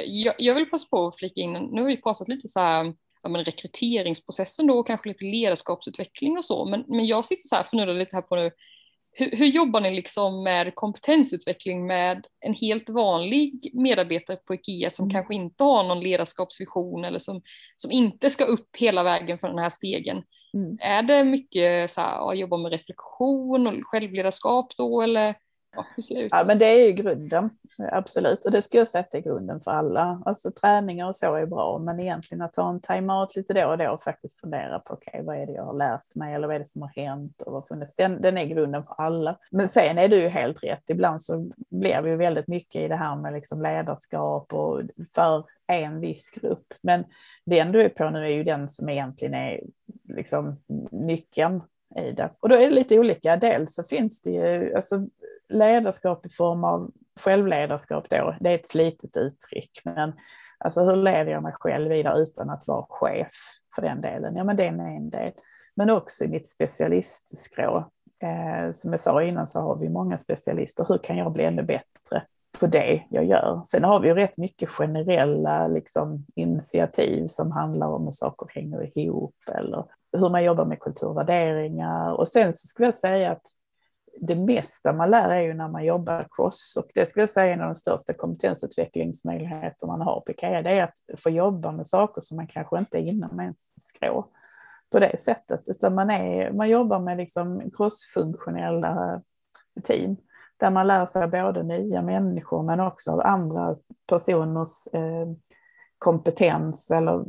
Jag, 0.06 0.34
jag 0.38 0.54
vill 0.54 0.70
passa 0.70 0.86
på 0.90 1.06
att 1.06 1.18
flika 1.18 1.40
in, 1.40 1.52
nu 1.52 1.80
har 1.80 1.88
vi 1.88 1.96
pratat 1.96 2.28
lite 2.28 2.48
så 2.48 2.60
här 2.60 2.94
ja, 3.22 3.28
men 3.30 3.44
rekryteringsprocessen 3.44 4.66
då 4.66 4.78
och 4.78 4.86
kanske 4.86 5.08
lite 5.08 5.24
ledarskapsutveckling 5.24 6.38
och 6.38 6.44
så. 6.44 6.64
Men, 6.64 6.84
men 6.88 7.06
jag 7.06 7.24
sitter 7.24 7.48
så 7.48 7.54
här 7.54 7.62
och 7.62 7.70
funderar 7.70 7.94
lite 7.94 8.16
här 8.16 8.22
på 8.22 8.36
nu, 8.36 8.50
hur, 9.12 9.36
hur, 9.36 9.46
jobbar 9.46 9.80
ni 9.80 9.90
liksom 9.96 10.42
med 10.42 10.74
kompetensutveckling 10.74 11.86
med 11.86 12.26
en 12.40 12.54
helt 12.54 12.90
vanlig 12.90 13.70
medarbetare 13.74 14.36
på 14.36 14.54
IKEA 14.54 14.90
som 14.90 15.04
mm. 15.04 15.14
kanske 15.14 15.34
inte 15.34 15.64
har 15.64 15.84
någon 15.84 16.00
ledarskapsvision 16.00 17.04
eller 17.04 17.18
som, 17.18 17.42
som 17.76 17.90
inte 17.90 18.30
ska 18.30 18.44
upp 18.44 18.76
hela 18.76 19.02
vägen 19.02 19.38
för 19.38 19.48
den 19.48 19.58
här 19.58 19.70
stegen? 19.70 20.22
Mm. 20.54 20.78
Är 20.80 21.02
det 21.02 21.24
mycket 21.24 21.90
så 21.90 22.00
här, 22.00 22.30
att 22.30 22.38
jobba 22.38 22.56
med 22.56 22.72
reflektion 22.72 23.66
och 23.66 23.74
självledarskap 23.82 24.76
då 24.76 25.02
eller 25.02 25.34
absolut. 25.76 26.28
Ja, 26.30 26.44
men 26.46 26.58
det 26.58 26.64
är 26.66 26.86
ju 26.86 26.92
grunden, 26.92 27.50
absolut. 27.78 28.44
Och 28.44 28.52
det 28.52 28.62
ska 28.62 28.78
jag 28.78 28.88
sätta 28.88 29.18
i 29.18 29.20
grunden 29.20 29.60
för 29.60 29.70
alla. 29.70 30.22
Alltså 30.24 30.50
träningar 30.50 31.08
och 31.08 31.16
så 31.16 31.34
är 31.34 31.46
bra, 31.46 31.78
men 31.78 32.00
egentligen 32.00 32.42
att 32.42 32.52
ta 32.52 32.70
en 32.70 32.80
time-out 32.80 33.36
lite 33.36 33.52
då 33.52 33.66
och 33.66 33.78
då 33.78 33.90
och 33.90 34.02
faktiskt 34.02 34.40
fundera 34.40 34.78
på 34.78 34.94
okej, 34.94 35.10
okay, 35.12 35.24
vad 35.24 35.36
är 35.36 35.46
det 35.46 35.52
jag 35.52 35.64
har 35.64 35.74
lärt 35.74 36.14
mig 36.14 36.34
eller 36.34 36.46
vad 36.46 36.56
är 36.56 36.58
det 36.58 36.68
som 36.68 36.82
har 36.82 36.92
hänt 36.96 37.42
och 37.42 37.52
vad 37.52 37.68
funnits. 37.68 37.94
Den, 37.94 38.20
den 38.20 38.38
är 38.38 38.44
grunden 38.44 38.84
för 38.84 38.94
alla. 38.98 39.38
Men 39.50 39.68
sen 39.68 39.98
är 39.98 40.08
du 40.08 40.16
ju 40.16 40.28
helt 40.28 40.64
rätt. 40.64 40.90
Ibland 40.90 41.22
så 41.22 41.50
blir 41.56 42.02
vi 42.02 42.10
ju 42.10 42.16
väldigt 42.16 42.48
mycket 42.48 42.82
i 42.82 42.88
det 42.88 42.96
här 42.96 43.16
med 43.16 43.32
liksom 43.32 43.62
ledarskap 43.62 44.52
och 44.52 44.82
för 45.14 45.44
en 45.66 46.00
viss 46.00 46.30
grupp. 46.30 46.74
Men 46.82 47.04
den 47.44 47.72
du 47.72 47.82
är 47.82 47.88
på 47.88 48.10
nu 48.10 48.24
är 48.24 48.30
ju 48.30 48.44
den 48.44 48.68
som 48.68 48.88
egentligen 48.88 49.34
är 49.34 49.60
liksom 50.08 50.56
nyckeln 50.90 51.62
i 51.96 52.12
det. 52.12 52.30
Och 52.40 52.48
då 52.48 52.54
är 52.54 52.60
det 52.60 52.70
lite 52.70 52.98
olika. 52.98 53.36
Dels 53.36 53.74
så 53.74 53.82
finns 53.82 54.22
det 54.22 54.30
ju, 54.30 54.74
alltså 54.74 55.06
ledarskap 55.48 56.26
i 56.26 56.28
form 56.28 56.64
av 56.64 56.90
självledarskap 57.20 58.10
då, 58.10 58.36
det 58.40 58.50
är 58.50 58.54
ett 58.54 58.68
slitet 58.68 59.16
uttryck, 59.16 59.80
men 59.84 60.12
alltså 60.58 60.84
hur 60.84 60.96
leder 60.96 61.32
jag 61.32 61.42
mig 61.42 61.52
själv 61.56 61.88
vidare 61.88 62.22
utan 62.22 62.50
att 62.50 62.68
vara 62.68 62.86
chef 62.88 63.32
för 63.74 63.82
den 63.82 64.00
delen? 64.00 64.36
Ja, 64.36 64.44
men 64.44 64.56
det 64.56 64.64
är 64.64 64.68
en 64.68 65.10
del. 65.10 65.32
Men 65.74 65.90
också 65.90 66.24
i 66.24 66.28
mitt 66.28 66.48
specialistskrå. 66.48 67.90
Eh, 68.22 68.70
som 68.70 68.90
jag 68.90 69.00
sa 69.00 69.22
innan 69.22 69.46
så 69.46 69.60
har 69.60 69.76
vi 69.76 69.88
många 69.88 70.16
specialister. 70.16 70.86
Hur 70.88 70.98
kan 70.98 71.16
jag 71.16 71.32
bli 71.32 71.44
ännu 71.44 71.62
bättre 71.62 72.22
på 72.60 72.66
det 72.66 73.02
jag 73.10 73.24
gör? 73.24 73.62
Sen 73.66 73.84
har 73.84 74.00
vi 74.00 74.08
ju 74.08 74.14
rätt 74.14 74.36
mycket 74.36 74.70
generella 74.70 75.68
liksom, 75.68 76.26
initiativ 76.34 77.26
som 77.26 77.52
handlar 77.52 77.86
om 77.86 78.04
hur 78.04 78.12
saker 78.12 78.46
hänger 78.54 78.98
ihop 78.98 79.36
eller 79.54 79.84
hur 80.12 80.30
man 80.30 80.44
jobbar 80.44 80.64
med 80.64 80.80
kulturvärderingar. 80.80 82.12
Och 82.12 82.28
sen 82.28 82.54
så 82.54 82.66
skulle 82.66 82.86
jag 82.86 82.94
säga 82.94 83.32
att 83.32 83.42
det 84.20 84.36
mesta 84.36 84.92
man 84.92 85.10
lär 85.10 85.28
är 85.28 85.40
ju 85.40 85.54
när 85.54 85.68
man 85.68 85.84
jobbar 85.84 86.28
cross 86.30 86.76
och 86.78 86.90
det 86.94 87.06
skulle 87.06 87.22
jag 87.22 87.30
säga 87.30 87.46
är 87.46 87.52
en 87.52 87.60
av 87.60 87.66
de 87.66 87.74
största 87.74 88.14
kompetensutvecklingsmöjligheter 88.14 89.86
man 89.86 90.00
har 90.00 90.20
på 90.20 90.32
IKEA. 90.32 90.62
Det 90.62 90.70
är 90.70 90.82
att 90.82 91.20
få 91.22 91.30
jobba 91.30 91.72
med 91.72 91.86
saker 91.86 92.20
som 92.20 92.36
man 92.36 92.46
kanske 92.46 92.78
inte 92.78 92.98
är 92.98 93.02
inom 93.02 93.40
ens 93.40 93.74
skrå 93.80 94.28
på 94.90 94.98
det 94.98 95.20
sättet, 95.20 95.68
utan 95.68 95.94
man, 95.94 96.10
är, 96.10 96.52
man 96.52 96.68
jobbar 96.68 96.98
med 96.98 97.16
liksom 97.16 97.70
crossfunktionella 97.70 99.22
team 99.84 100.16
där 100.56 100.70
man 100.70 100.86
lär 100.86 101.06
sig 101.06 101.28
både 101.28 101.62
nya 101.62 102.02
människor 102.02 102.62
men 102.62 102.80
också 102.80 103.12
av 103.12 103.20
andra 103.20 103.76
personers 104.08 104.86
eh, 104.92 105.26
kompetens 105.98 106.90
eller 106.90 107.24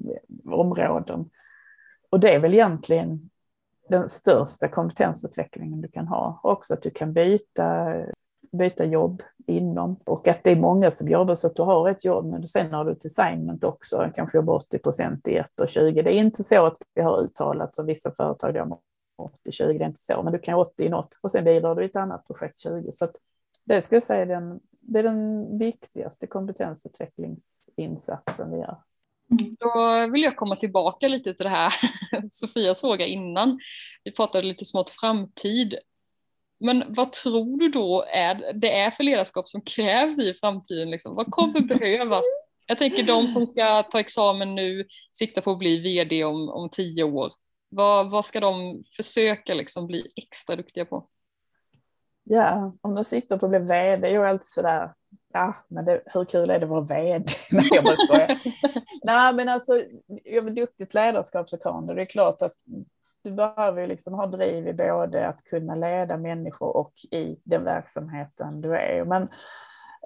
områden. 0.51 1.29
Och 2.09 2.19
det 2.19 2.35
är 2.35 2.39
väl 2.39 2.53
egentligen 2.53 3.29
den 3.89 4.09
största 4.09 4.67
kompetensutvecklingen 4.67 5.81
du 5.81 5.88
kan 5.88 6.07
ha. 6.07 6.39
Också 6.43 6.73
att 6.73 6.81
du 6.81 6.89
kan 6.89 7.13
byta, 7.13 7.93
byta 8.51 8.85
jobb 8.85 9.23
inom 9.47 9.99
och 10.05 10.27
att 10.27 10.43
det 10.43 10.51
är 10.51 10.55
många 10.55 10.91
som 10.91 11.07
jobbar 11.07 11.35
så 11.35 11.47
att 11.47 11.55
du 11.55 11.61
har 11.61 11.89
ett 11.89 12.05
jobb 12.05 12.25
men 12.25 12.47
sen 12.47 12.73
har 12.73 12.85
du 12.85 12.91
ett 12.91 13.05
assignment 13.05 13.63
också, 13.63 14.11
kanske 14.15 14.38
jobbar 14.38 14.53
80 14.53 14.79
procent 14.79 15.27
i 15.27 15.35
ett 15.35 15.59
och 15.59 15.69
20. 15.69 16.01
Det 16.01 16.13
är 16.13 16.19
inte 16.19 16.43
så 16.43 16.65
att 16.65 16.77
vi 16.93 17.01
har 17.01 17.21
uttalat 17.21 17.75
som 17.75 17.85
vissa 17.85 18.11
företag 18.11 18.53
då 18.53 18.81
80-20, 19.45 19.77
det 19.77 19.83
är 19.83 19.88
inte 19.88 20.01
så, 20.01 20.23
men 20.23 20.33
du 20.33 20.39
kan 20.39 20.55
80 20.55 20.85
i 20.85 20.89
något 20.89 21.17
och 21.21 21.31
sen 21.31 21.43
bidrar 21.43 21.75
du 21.75 21.83
i 21.83 21.85
ett 21.85 21.95
annat 21.95 22.27
projekt 22.27 22.59
20. 22.59 22.91
Så 22.91 23.09
det 23.65 23.81
skulle 23.81 23.95
jag 23.95 24.03
säga 24.03 24.21
är 24.21 24.25
den, 24.25 24.59
det 24.81 24.99
är 24.99 25.03
den 25.03 25.57
viktigaste 25.57 26.27
kompetensutvecklingsinsatsen 26.27 28.51
vi 28.51 28.57
gör. 28.57 28.77
Mm. 29.32 29.55
Då 29.59 30.07
vill 30.11 30.23
jag 30.23 30.36
komma 30.36 30.55
tillbaka 30.55 31.07
lite 31.07 31.34
till 31.34 31.43
det 31.43 31.49
här 31.49 31.73
Sofias 32.30 32.80
fråga 32.80 33.05
innan. 33.05 33.59
Vi 34.03 34.11
pratade 34.11 34.47
lite 34.47 34.65
smått 34.65 34.89
framtid. 34.89 35.75
Men 36.59 36.84
vad 36.88 37.11
tror 37.11 37.59
du 37.59 37.69
då 37.69 38.05
är, 38.13 38.53
det 38.53 38.80
är 38.80 38.91
för 38.91 39.03
ledarskap 39.03 39.49
som 39.49 39.61
krävs 39.61 40.19
i 40.19 40.34
framtiden? 40.34 40.91
Liksom? 40.91 41.15
Vad 41.15 41.32
kommer 41.32 41.61
behövas? 41.80 42.25
Jag 42.67 42.78
tänker 42.78 43.03
de 43.03 43.32
som 43.32 43.45
ska 43.45 43.84
ta 43.84 43.99
examen 43.99 44.55
nu, 44.55 44.86
sikta 45.13 45.41
på 45.41 45.51
att 45.51 45.59
bli 45.59 45.80
vd 45.80 46.23
om, 46.23 46.49
om 46.49 46.69
tio 46.69 47.03
år. 47.03 47.32
Vad, 47.69 48.11
vad 48.11 48.25
ska 48.25 48.39
de 48.39 48.84
försöka 48.97 49.53
liksom 49.53 49.88
bli 49.88 50.11
extra 50.15 50.55
duktiga 50.55 50.86
på? 50.86 51.07
Ja, 52.23 52.78
om 52.82 52.95
de 52.95 53.03
siktar 53.03 53.38
på 53.38 53.45
att 53.45 53.49
bli 53.49 53.59
vd, 53.59 54.09
jag 54.09 54.23
är 54.23 54.30
alltid 54.30 54.45
sådär, 54.45 54.93
ja, 55.34 55.55
men 55.67 55.86
det, 55.86 56.01
hur 56.05 56.25
kul 56.25 56.49
är 56.49 56.59
det 56.59 56.65
att 56.65 56.69
vara 56.69 56.82
vd? 56.82 57.25
Nej, 57.51 57.69
jag 57.71 57.84
bara 57.84 57.95
skojar. 57.95 58.39
Nej, 59.03 59.34
men 59.34 59.49
alltså, 59.49 59.84
jag 60.23 60.41
vill 60.41 60.55
duktigt 60.55 60.93
ledarskap 60.93 61.49
så 61.49 61.57
kan 61.57 61.88
det. 61.88 61.93
Det 61.93 62.01
är 62.01 62.05
klart 62.05 62.41
att 62.41 62.55
du 63.23 63.32
behöver 63.32 63.88
liksom 63.88 64.13
ha 64.13 64.25
driv 64.25 64.67
i 64.67 64.73
både 64.73 65.28
att 65.28 65.43
kunna 65.43 65.75
leda 65.75 66.17
människor 66.17 66.78
och 66.78 66.93
i 67.11 67.39
den 67.43 67.63
verksamheten 67.63 68.61
du 68.61 68.75
är. 68.75 69.05
Men 69.05 69.23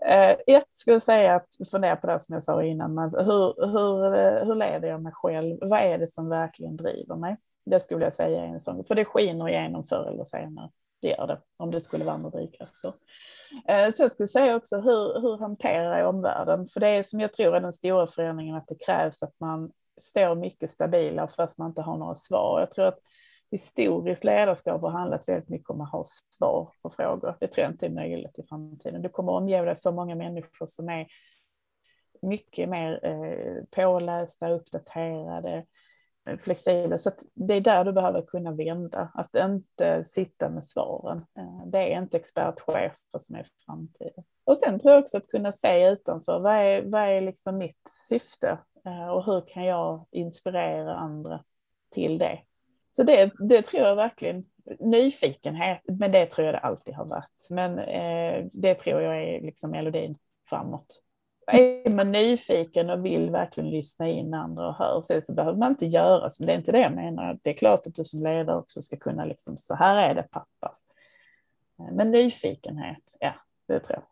eh, 0.06 0.36
ett 0.48 0.70
skulle 0.74 0.96
jag 0.96 1.02
säga 1.02 1.36
att 1.36 1.70
fundera 1.72 1.96
på 1.96 2.08
det 2.08 2.20
som 2.20 2.34
jag 2.34 2.44
sa 2.44 2.64
innan, 2.64 2.94
men 2.94 3.10
hur, 3.10 3.68
hur, 3.68 4.16
eh, 4.16 4.46
hur 4.46 4.56
leder 4.56 4.88
jag 4.88 5.04
mig 5.04 5.14
själv? 5.16 5.58
Vad 5.62 5.80
är 5.80 5.98
det 5.98 6.12
som 6.12 6.30
verkligen 6.30 6.78
driver 6.78 7.16
mig? 7.16 7.38
Det 7.66 7.80
skulle 7.80 8.04
jag 8.04 8.14
säga 8.14 8.44
är 8.44 8.48
en 8.48 8.62
sån, 8.62 8.86
för 8.86 8.96
det 8.96 9.06
skiner 9.06 9.50
igenom 9.50 9.84
förr 9.84 10.10
eller 10.14 10.26
senare 10.26 10.70
gör 11.08 11.28
det, 11.28 11.42
om 11.58 11.72
det 11.72 11.82
skulle 11.82 12.06
vara 12.06 12.16
andra 12.16 12.30
drivkrafter. 12.30 12.94
Eh, 13.68 13.94
sen 13.94 14.10
skulle 14.10 14.24
jag 14.24 14.30
säga 14.30 14.56
också 14.56 14.76
hur, 14.76 15.22
hur 15.22 15.38
hanterar 15.38 16.00
jag 16.00 16.10
omvärlden? 16.10 16.68
För 16.68 16.80
det 16.80 16.88
är 16.88 17.04
som 17.04 17.20
jag 17.20 17.34
tror 17.34 17.56
är 17.56 17.62
den 17.62 17.74
stora 17.74 18.08
förändringen 18.08 18.56
att 18.56 18.68
det 18.68 18.86
krävs 18.86 19.24
att 19.24 19.40
man 19.40 19.72
står 20.02 20.36
mycket 20.36 20.72
stabilare 20.72 21.28
fast 21.28 21.58
man 21.58 21.68
inte 21.68 21.82
har 21.82 21.98
några 21.98 22.16
svar. 22.16 22.60
Jag 22.60 22.72
tror 22.72 22.86
att 22.86 23.00
historiskt 23.52 24.24
ledarskap 24.24 24.82
har 24.82 24.90
handlat 24.90 25.30
väldigt 25.30 25.50
mycket 25.50 25.70
om 25.70 25.82
att 25.82 25.92
ha 25.92 26.04
svar 26.38 26.74
på 26.82 26.90
frågor. 26.90 27.38
Det 27.40 27.48
tror 27.48 27.64
jag 27.64 27.74
inte 27.74 27.86
är 27.86 27.90
möjligt 27.90 28.40
i 28.40 28.44
framtiden. 28.44 29.02
Du 29.02 29.10
kommer 29.10 29.32
omge 29.32 29.66
dig 29.66 29.76
så 29.76 29.92
många 29.92 30.16
människor 30.16 30.66
som 30.66 30.90
är 30.90 31.08
mycket 32.22 32.70
mer 32.70 33.06
eh, 33.06 33.64
pålästa, 33.72 34.50
uppdaterade, 34.50 35.66
Eh, 36.28 36.38
flexibla. 36.38 36.98
Så 36.98 37.12
det 37.34 37.54
är 37.54 37.62
där 37.62 37.86
du 37.86 37.92
behöver 37.92 38.22
kunna 38.22 38.52
vända, 38.52 39.12
att 39.14 39.36
inte 39.36 40.04
sitta 40.06 40.50
med 40.50 40.66
svaren. 40.66 41.18
Eh, 41.18 41.66
det 41.66 41.94
är 41.94 42.02
inte 42.02 42.18
expertchefer 42.18 43.20
som 43.20 43.36
är 43.36 43.46
framtiden. 43.66 44.24
Och 44.44 44.58
sen 44.58 44.80
tror 44.80 44.94
jag 44.94 45.02
också 45.02 45.18
att 45.18 45.28
kunna 45.28 45.52
se 45.52 45.90
utanför, 45.90 46.40
vad 46.40 46.56
är, 46.56 46.82
vad 46.82 47.02
är 47.02 47.22
liksom 47.22 47.58
mitt 47.58 47.90
syfte 48.10 48.58
eh, 48.86 49.08
och 49.08 49.26
hur 49.26 49.42
kan 49.48 49.66
jag 49.66 50.06
inspirera 50.12 50.96
andra 50.96 51.44
till 51.92 52.18
det? 52.18 52.40
Så 52.92 53.04
det, 53.04 53.32
det 53.50 53.62
tror 53.62 53.84
jag 53.84 53.96
verkligen, 53.96 54.46
nyfikenhet, 54.80 55.82
men 55.88 56.12
det 56.12 56.26
tror 56.26 56.46
jag 56.46 56.56
det 56.56 56.60
alltid 56.60 56.94
har 56.94 57.06
varit. 57.06 57.48
Men 57.52 57.80
eh, 57.80 58.46
det 58.52 58.76
tror 58.76 59.02
jag 59.02 59.24
är 59.24 59.42
liksom 59.42 59.72
melodin 59.72 60.18
framåt 60.50 61.02
är 61.48 61.90
man 61.90 62.12
nyfiken 62.12 62.90
och 62.90 63.06
vill 63.06 63.30
verkligen 63.30 63.70
lyssna 63.70 64.08
in 64.08 64.34
andra 64.34 64.68
och 64.68 64.76
höra 64.76 65.02
sig 65.02 65.22
så 65.22 65.34
behöver 65.34 65.58
man 65.58 65.72
inte 65.72 65.86
göra 65.86 66.30
så. 66.30 66.46
Det 66.46 66.54
är 66.54 66.58
inte 66.58 66.72
det 66.72 66.80
jag 66.80 66.96
menar. 66.96 67.40
Det 67.42 67.50
är 67.50 67.54
klart 67.54 67.88
att 67.88 67.96
du 67.96 68.04
som 68.04 68.24
ledare 68.24 68.58
också 68.58 68.82
ska 68.82 68.98
kunna 68.98 69.26
liksom, 69.26 69.58
så 69.58 69.76
här 69.76 69.96
är 69.96 70.16
det 70.16 70.24
pappas. 70.24 70.86
Men 71.92 72.12
nyfikenhet, 72.12 73.18
ja, 73.20 73.34
det 73.68 73.80
tror 73.80 74.00
jag. 74.00 74.04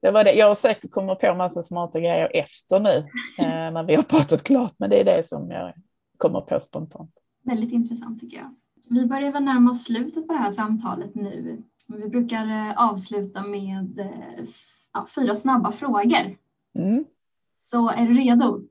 Det 0.00 0.10
var 0.10 0.24
det. 0.24 0.32
Jag 0.32 0.46
har 0.46 0.54
säkert 0.54 0.90
kommit 0.90 1.18
på 1.18 1.34
massa 1.34 1.62
smarta 1.62 2.00
grejer 2.00 2.30
efter 2.34 2.80
nu 2.80 2.96
eh, 3.38 3.70
när 3.70 3.82
vi 3.82 3.94
har 3.94 4.02
pratat 4.02 4.42
klart, 4.42 4.74
men 4.76 4.90
det 4.90 5.00
är 5.00 5.04
det 5.04 5.28
som 5.28 5.50
jag 5.50 5.72
kommer 6.16 6.40
på 6.40 6.60
spontant. 6.60 7.10
Väldigt 7.42 7.72
intressant 7.72 8.20
tycker 8.20 8.36
jag. 8.36 8.54
Vi 8.90 9.06
börjar 9.06 9.32
väl 9.32 9.44
närma 9.44 9.70
oss 9.70 9.84
slutet 9.84 10.26
på 10.26 10.32
det 10.32 10.38
här 10.38 10.50
samtalet 10.50 11.14
nu. 11.14 11.62
Vi 11.88 12.08
brukar 12.08 12.46
eh, 12.46 12.90
avsluta 12.90 13.42
med 13.42 13.98
eh, 13.98 14.44
ja, 14.92 15.06
fyra 15.14 15.36
snabba 15.36 15.72
frågor 15.72 16.36
Mm. 16.78 17.04
Så 17.60 17.90
är 17.90 18.06
du 18.06 18.14
redo? 18.14 18.62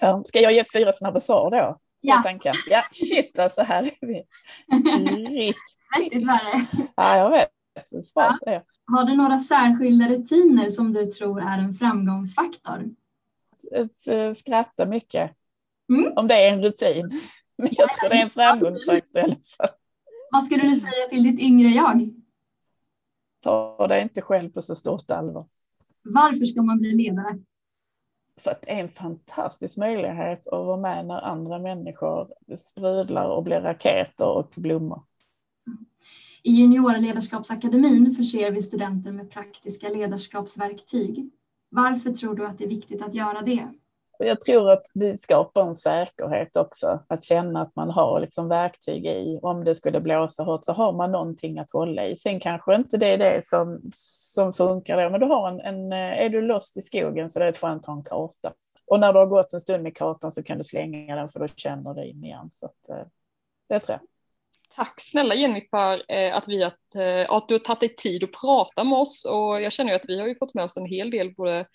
Ja, 0.00 0.22
ska 0.24 0.40
jag 0.40 0.52
ge 0.52 0.64
fyra 0.72 0.92
snabba 0.92 1.20
svar 1.20 1.50
då? 1.50 1.78
Ja. 2.00 2.20
Tanken. 2.24 2.54
Ja, 2.70 2.82
shit 2.92 3.38
alltså 3.38 3.62
här 3.62 3.82
är 3.82 4.06
vi. 4.06 4.24
Riktigt. 6.02 6.28
Ja, 6.96 7.16
jag 7.16 7.30
vet. 7.30 8.04
Svar 8.06 8.38
ja. 8.40 8.62
Har 8.86 9.04
du 9.04 9.16
några 9.16 9.40
särskilda 9.40 10.08
rutiner 10.08 10.70
som 10.70 10.92
du 10.92 11.06
tror 11.06 11.40
är 11.40 11.58
en 11.58 11.74
framgångsfaktor? 11.74 12.84
Eh, 14.08 14.32
skratta 14.34 14.86
mycket. 14.86 15.30
Mm. 15.88 16.12
Om 16.16 16.28
det 16.28 16.34
är 16.34 16.52
en 16.52 16.62
rutin. 16.62 17.10
Men 17.58 17.68
jag 17.70 17.92
tror 17.92 18.08
det 18.08 18.16
är 18.16 18.22
en 18.22 18.30
framgångsfaktor 18.30 19.20
i 19.20 19.24
alla 19.24 19.36
fall. 19.56 19.68
Vad 20.30 20.44
skulle 20.44 20.62
du 20.62 20.76
säga 20.76 21.08
till 21.10 21.22
ditt 21.22 21.40
yngre 21.40 21.68
jag? 21.68 22.10
Ta 23.42 23.86
dig 23.86 24.02
inte 24.02 24.22
själv 24.22 24.50
på 24.50 24.62
så 24.62 24.74
stort 24.74 25.10
allvar. 25.10 25.46
Varför 26.02 26.44
ska 26.44 26.62
man 26.62 26.78
bli 26.78 26.92
ledare? 26.92 27.38
För 28.40 28.50
att 28.50 28.62
det 28.62 28.72
är 28.72 28.80
en 28.80 28.88
fantastisk 28.88 29.76
möjlighet 29.76 30.48
att 30.48 30.66
vara 30.66 30.76
med 30.76 31.06
när 31.06 31.20
andra 31.20 31.58
människor 31.58 32.28
sprudlar 32.56 33.28
och 33.28 33.42
blir 33.42 33.60
raketer 33.60 34.26
och 34.26 34.52
blommor. 34.56 35.02
I 36.42 36.52
Juniorledarskapsakademin 36.52 38.12
förser 38.12 38.50
vi 38.50 38.62
studenter 38.62 39.12
med 39.12 39.30
praktiska 39.30 39.88
ledarskapsverktyg. 39.88 41.30
Varför 41.68 42.10
tror 42.10 42.34
du 42.34 42.46
att 42.46 42.58
det 42.58 42.64
är 42.64 42.68
viktigt 42.68 43.02
att 43.02 43.14
göra 43.14 43.42
det? 43.42 43.68
Och 44.18 44.26
jag 44.26 44.40
tror 44.40 44.70
att 44.70 44.90
det 44.94 45.20
skapar 45.20 45.62
en 45.62 45.74
säkerhet 45.74 46.56
också, 46.56 47.00
att 47.08 47.24
känna 47.24 47.62
att 47.62 47.76
man 47.76 47.90
har 47.90 48.20
liksom 48.20 48.48
verktyg 48.48 49.06
i. 49.06 49.38
Om 49.42 49.64
det 49.64 49.74
skulle 49.74 50.00
blåsa 50.00 50.42
hårt 50.42 50.64
så 50.64 50.72
har 50.72 50.92
man 50.92 51.12
någonting 51.12 51.58
att 51.58 51.70
hålla 51.70 52.06
i. 52.06 52.16
Sen 52.16 52.40
kanske 52.40 52.74
inte 52.74 52.96
det 52.96 53.06
är 53.06 53.18
det 53.18 53.46
som, 53.46 53.80
som 53.92 54.52
funkar 54.52 55.02
då, 55.02 55.10
men 55.10 55.20
du 55.20 55.26
har 55.26 55.48
en, 55.48 55.60
en, 55.60 55.92
eh, 55.92 56.24
är 56.24 56.28
du 56.28 56.40
lost 56.40 56.76
i 56.76 56.82
skogen 56.82 57.30
så 57.30 57.38
det 57.38 57.44
är 57.44 57.52
det 57.52 57.58
skönt 57.58 57.82
att 57.82 57.86
ha 57.86 57.94
en 57.94 58.02
karta. 58.02 58.52
Och 58.86 59.00
när 59.00 59.12
du 59.12 59.18
har 59.18 59.26
gått 59.26 59.52
en 59.52 59.60
stund 59.60 59.82
med 59.82 59.96
kartan 59.96 60.32
så 60.32 60.42
kan 60.42 60.58
du 60.58 60.64
slänga 60.64 61.16
den 61.16 61.28
för 61.28 61.40
då 61.40 61.48
känner 61.48 61.94
du 61.94 62.04
in 62.04 62.24
igen. 62.24 62.50
Så 62.52 62.66
att, 62.66 62.88
eh, 62.88 63.06
det 63.68 63.80
tror 63.80 63.98
jag. 64.00 64.08
Tack 64.76 64.94
snälla 65.00 65.34
Jenny 65.34 65.68
för 65.70 66.12
eh, 66.12 66.36
att, 66.36 66.48
vi 66.48 66.64
att, 66.64 66.96
att 67.28 67.48
du 67.48 67.54
har 67.54 67.58
tagit 67.58 67.80
dig 67.80 67.94
tid 67.94 68.24
att 68.24 68.32
prata 68.32 68.84
med 68.84 68.98
oss 68.98 69.24
och 69.24 69.62
jag 69.62 69.72
känner 69.72 69.90
ju 69.90 69.96
att 69.96 70.08
vi 70.08 70.20
har 70.20 70.26
ju 70.26 70.34
fått 70.38 70.54
med 70.54 70.64
oss 70.64 70.76
en 70.76 70.86
hel 70.86 71.10
del 71.10 71.34
både 71.34 71.66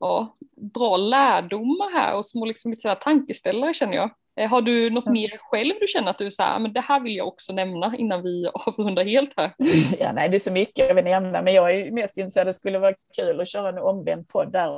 ja, 0.00 0.36
bra 0.56 0.96
lärdomar 0.96 1.92
här 1.92 2.16
och 2.16 2.26
små 2.26 2.44
liksom, 2.44 2.70
lite 2.70 2.94
tankeställare 2.94 3.74
känner 3.74 3.94
jag. 3.94 4.10
Eh, 4.36 4.50
har 4.50 4.62
du 4.62 4.90
något 4.90 5.06
mer 5.06 5.38
själv 5.38 5.74
du 5.80 5.86
känner 5.86 6.10
att 6.10 6.18
du 6.18 6.30
säger, 6.30 6.56
ah, 6.56 6.58
men 6.58 6.72
det 6.72 6.80
här 6.80 7.00
vill 7.00 7.16
jag 7.16 7.28
också 7.28 7.52
nämna 7.52 7.96
innan 7.96 8.22
vi 8.22 8.48
avrundar 8.54 9.04
helt 9.04 9.32
här? 9.36 9.52
Ja, 9.98 10.12
nej, 10.12 10.28
det 10.28 10.36
är 10.36 10.38
så 10.38 10.52
mycket 10.52 10.88
jag 10.88 10.94
vill 10.94 11.04
nämna, 11.04 11.42
men 11.42 11.54
jag 11.54 11.74
är 11.74 11.90
mest 11.90 12.18
intresserad. 12.18 12.46
Det 12.46 12.52
skulle 12.52 12.78
vara 12.78 12.94
kul 13.16 13.40
att 13.40 13.48
köra 13.48 13.68
en 13.68 13.78
omvänd 13.78 14.28
podd 14.28 14.52
där 14.52 14.70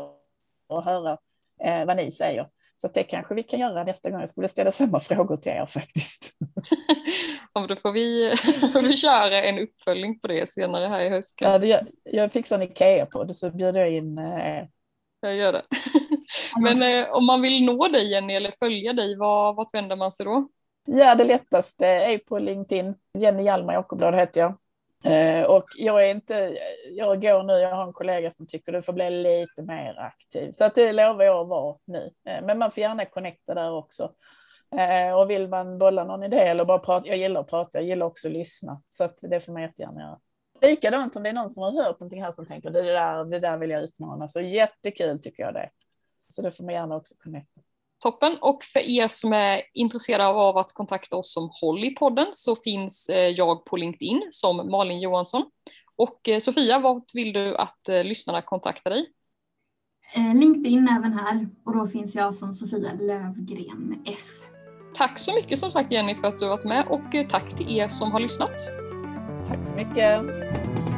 och 0.69 0.85
höra 0.85 1.19
eh, 1.65 1.85
vad 1.85 1.97
ni 1.97 2.11
säger. 2.11 2.47
Så 2.77 2.89
det 2.89 3.03
kanske 3.03 3.35
vi 3.35 3.43
kan 3.43 3.61
göra 3.61 3.85
nästa 3.85 4.11
gång. 4.11 4.21
Jag 4.21 4.29
skulle 4.29 4.49
ställa 4.49 4.73
samma 4.73 5.01
frågor 5.01 5.37
till 5.37 5.53
er 5.53 5.67
faktiskt. 5.67 6.31
ja, 7.55 7.67
då 7.67 7.77
får 7.77 7.93
vi, 7.93 8.35
vi 8.89 8.97
köra 8.97 9.43
en 9.43 9.59
uppföljning 9.59 10.21
på 10.21 10.29
det 10.29 10.51
senare 10.51 10.87
här 10.87 11.01
i 11.01 11.09
höst. 11.09 11.35
Ja, 11.41 11.65
jag, 11.65 11.81
jag 12.05 12.33
fixar 12.33 12.57
en 12.57 12.63
Ikea-podd 12.63 13.37
så 13.37 13.51
bjuder 13.51 13.81
jag 13.81 13.91
in 13.91 14.19
eh, 14.19 14.65
jag 15.21 15.37
gör 15.37 15.53
det. 15.53 15.63
Men 16.63 16.83
eh, 16.83 17.13
om 17.13 17.27
man 17.27 17.43
vill 17.43 17.65
nå 17.65 17.89
dig 17.89 18.11
Jenny 18.11 18.35
eller 18.35 18.53
följa 18.59 18.93
dig, 18.93 19.17
vad, 19.17 19.57
vart 19.57 19.75
vänder 19.75 19.97
man 19.97 20.13
sig 20.13 20.27
då? 20.27 20.49
Ja, 20.87 21.15
det 21.15 21.25
lättaste 21.25 21.87
är 21.87 22.19
på 22.19 22.39
LinkedIn. 22.39 22.95
Jenny 23.19 23.43
Hjalmar 23.43 23.75
Jakoblad 23.75 24.15
heter 24.15 24.41
jag. 24.41 24.57
Eh, 25.05 25.45
och 25.45 25.65
jag 25.79 26.07
är 26.07 26.11
inte, 26.11 26.59
jag 26.91 27.23
går 27.23 27.43
nu, 27.43 27.53
jag 27.53 27.75
har 27.75 27.87
en 27.87 27.93
kollega 27.93 28.31
som 28.31 28.47
tycker 28.47 28.73
du 28.73 28.83
får 28.83 28.93
bli 28.93 29.11
lite 29.11 29.63
mer 29.63 29.99
aktiv. 29.99 30.51
Så 30.53 30.65
att 30.65 30.75
det 30.75 30.93
lovar 30.93 31.25
jag 31.25 31.41
att 31.41 31.49
vara 31.49 31.77
nu. 31.85 32.11
Eh, 32.29 32.45
men 32.45 32.59
man 32.59 32.71
får 32.71 32.81
gärna 32.81 33.05
connecta 33.05 33.55
där 33.55 33.73
också. 33.73 34.13
Eh, 34.77 35.15
och 35.15 35.31
vill 35.31 35.49
man 35.49 35.79
bolla 35.79 36.05
någon 36.05 36.23
idé 36.23 36.39
eller 36.39 36.65
bara 36.65 36.79
prata, 36.79 37.09
jag 37.09 37.17
gillar 37.17 37.41
att 37.41 37.51
prata, 37.51 37.79
jag 37.79 37.89
gillar 37.89 38.07
också 38.07 38.29
att 38.29 38.35
lyssna. 38.35 38.83
Så 38.89 39.05
att 39.05 39.19
det 39.23 39.41
får 39.41 39.53
man 39.53 39.63
jättegärna 39.63 40.01
göra. 40.01 40.19
Likadant 40.63 41.17
om 41.17 41.23
det 41.23 41.29
är 41.29 41.33
någon 41.33 41.51
som 41.51 41.63
har 41.63 41.73
hört 41.73 42.01
någonting 42.01 42.23
här 42.23 42.33
som 42.33 42.47
tänker 42.47 42.71
det 42.71 42.83
där, 42.83 43.25
det 43.25 43.39
där 43.39 43.59
vill 43.59 43.71
jag 43.71 43.83
utmana. 43.83 44.29
Så 44.29 44.41
jättekul 44.41 45.19
tycker 45.19 45.43
jag 45.43 45.55
det. 45.55 45.71
Så 46.27 46.43
det 46.43 46.51
får 46.51 46.65
man 46.65 46.75
gärna 46.75 46.97
också 46.97 47.15
connecta. 47.19 47.61
Toppen 47.99 48.37
och 48.41 48.65
för 48.65 48.81
er 48.81 49.09
som 49.09 49.33
är 49.33 49.63
intresserade 49.75 50.29
av 50.29 50.57
att 50.57 50.73
kontakta 50.73 51.17
oss 51.17 51.33
som 51.33 51.51
håll 51.61 51.85
i 51.85 51.91
podden 51.91 52.27
så 52.33 52.57
finns 52.57 53.09
eh, 53.09 53.29
jag 53.29 53.65
på 53.65 53.77
LinkedIn 53.77 54.29
som 54.31 54.71
Malin 54.71 55.01
Johansson. 55.01 55.51
Och 55.97 56.29
eh, 56.29 56.39
Sofia, 56.39 56.79
vart 56.79 57.15
vill 57.15 57.33
du 57.33 57.57
att 57.57 57.89
eh, 57.89 58.05
lyssnarna 58.05 58.43
kontaktar 58.43 58.91
dig? 58.91 59.07
LinkedIn 60.35 60.89
även 60.89 61.13
här 61.13 61.49
och 61.65 61.77
då 61.77 61.87
finns 61.87 62.15
jag 62.15 62.35
som 62.35 62.53
Sofia 62.53 62.93
Lövgren 63.01 63.79
med 63.79 63.99
F. 64.15 64.27
Tack 64.95 65.19
så 65.19 65.35
mycket 65.35 65.59
som 65.59 65.73
sagt 65.73 65.93
Jenny 65.93 66.15
för 66.15 66.29
att 66.29 66.39
du 66.39 66.49
varit 66.49 66.65
med 66.65 66.87
och 66.89 67.31
tack 67.31 67.57
till 67.57 67.79
er 67.79 67.89
som 67.89 68.13
har 68.13 68.21
lyssnat. 68.21 68.80
Tack 69.51 69.67
så 69.67 69.77
mycket. 69.77 70.21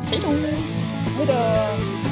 Hej 0.05 0.21
då. 0.23 0.29
Hej 1.17 1.27
då. 1.27 2.12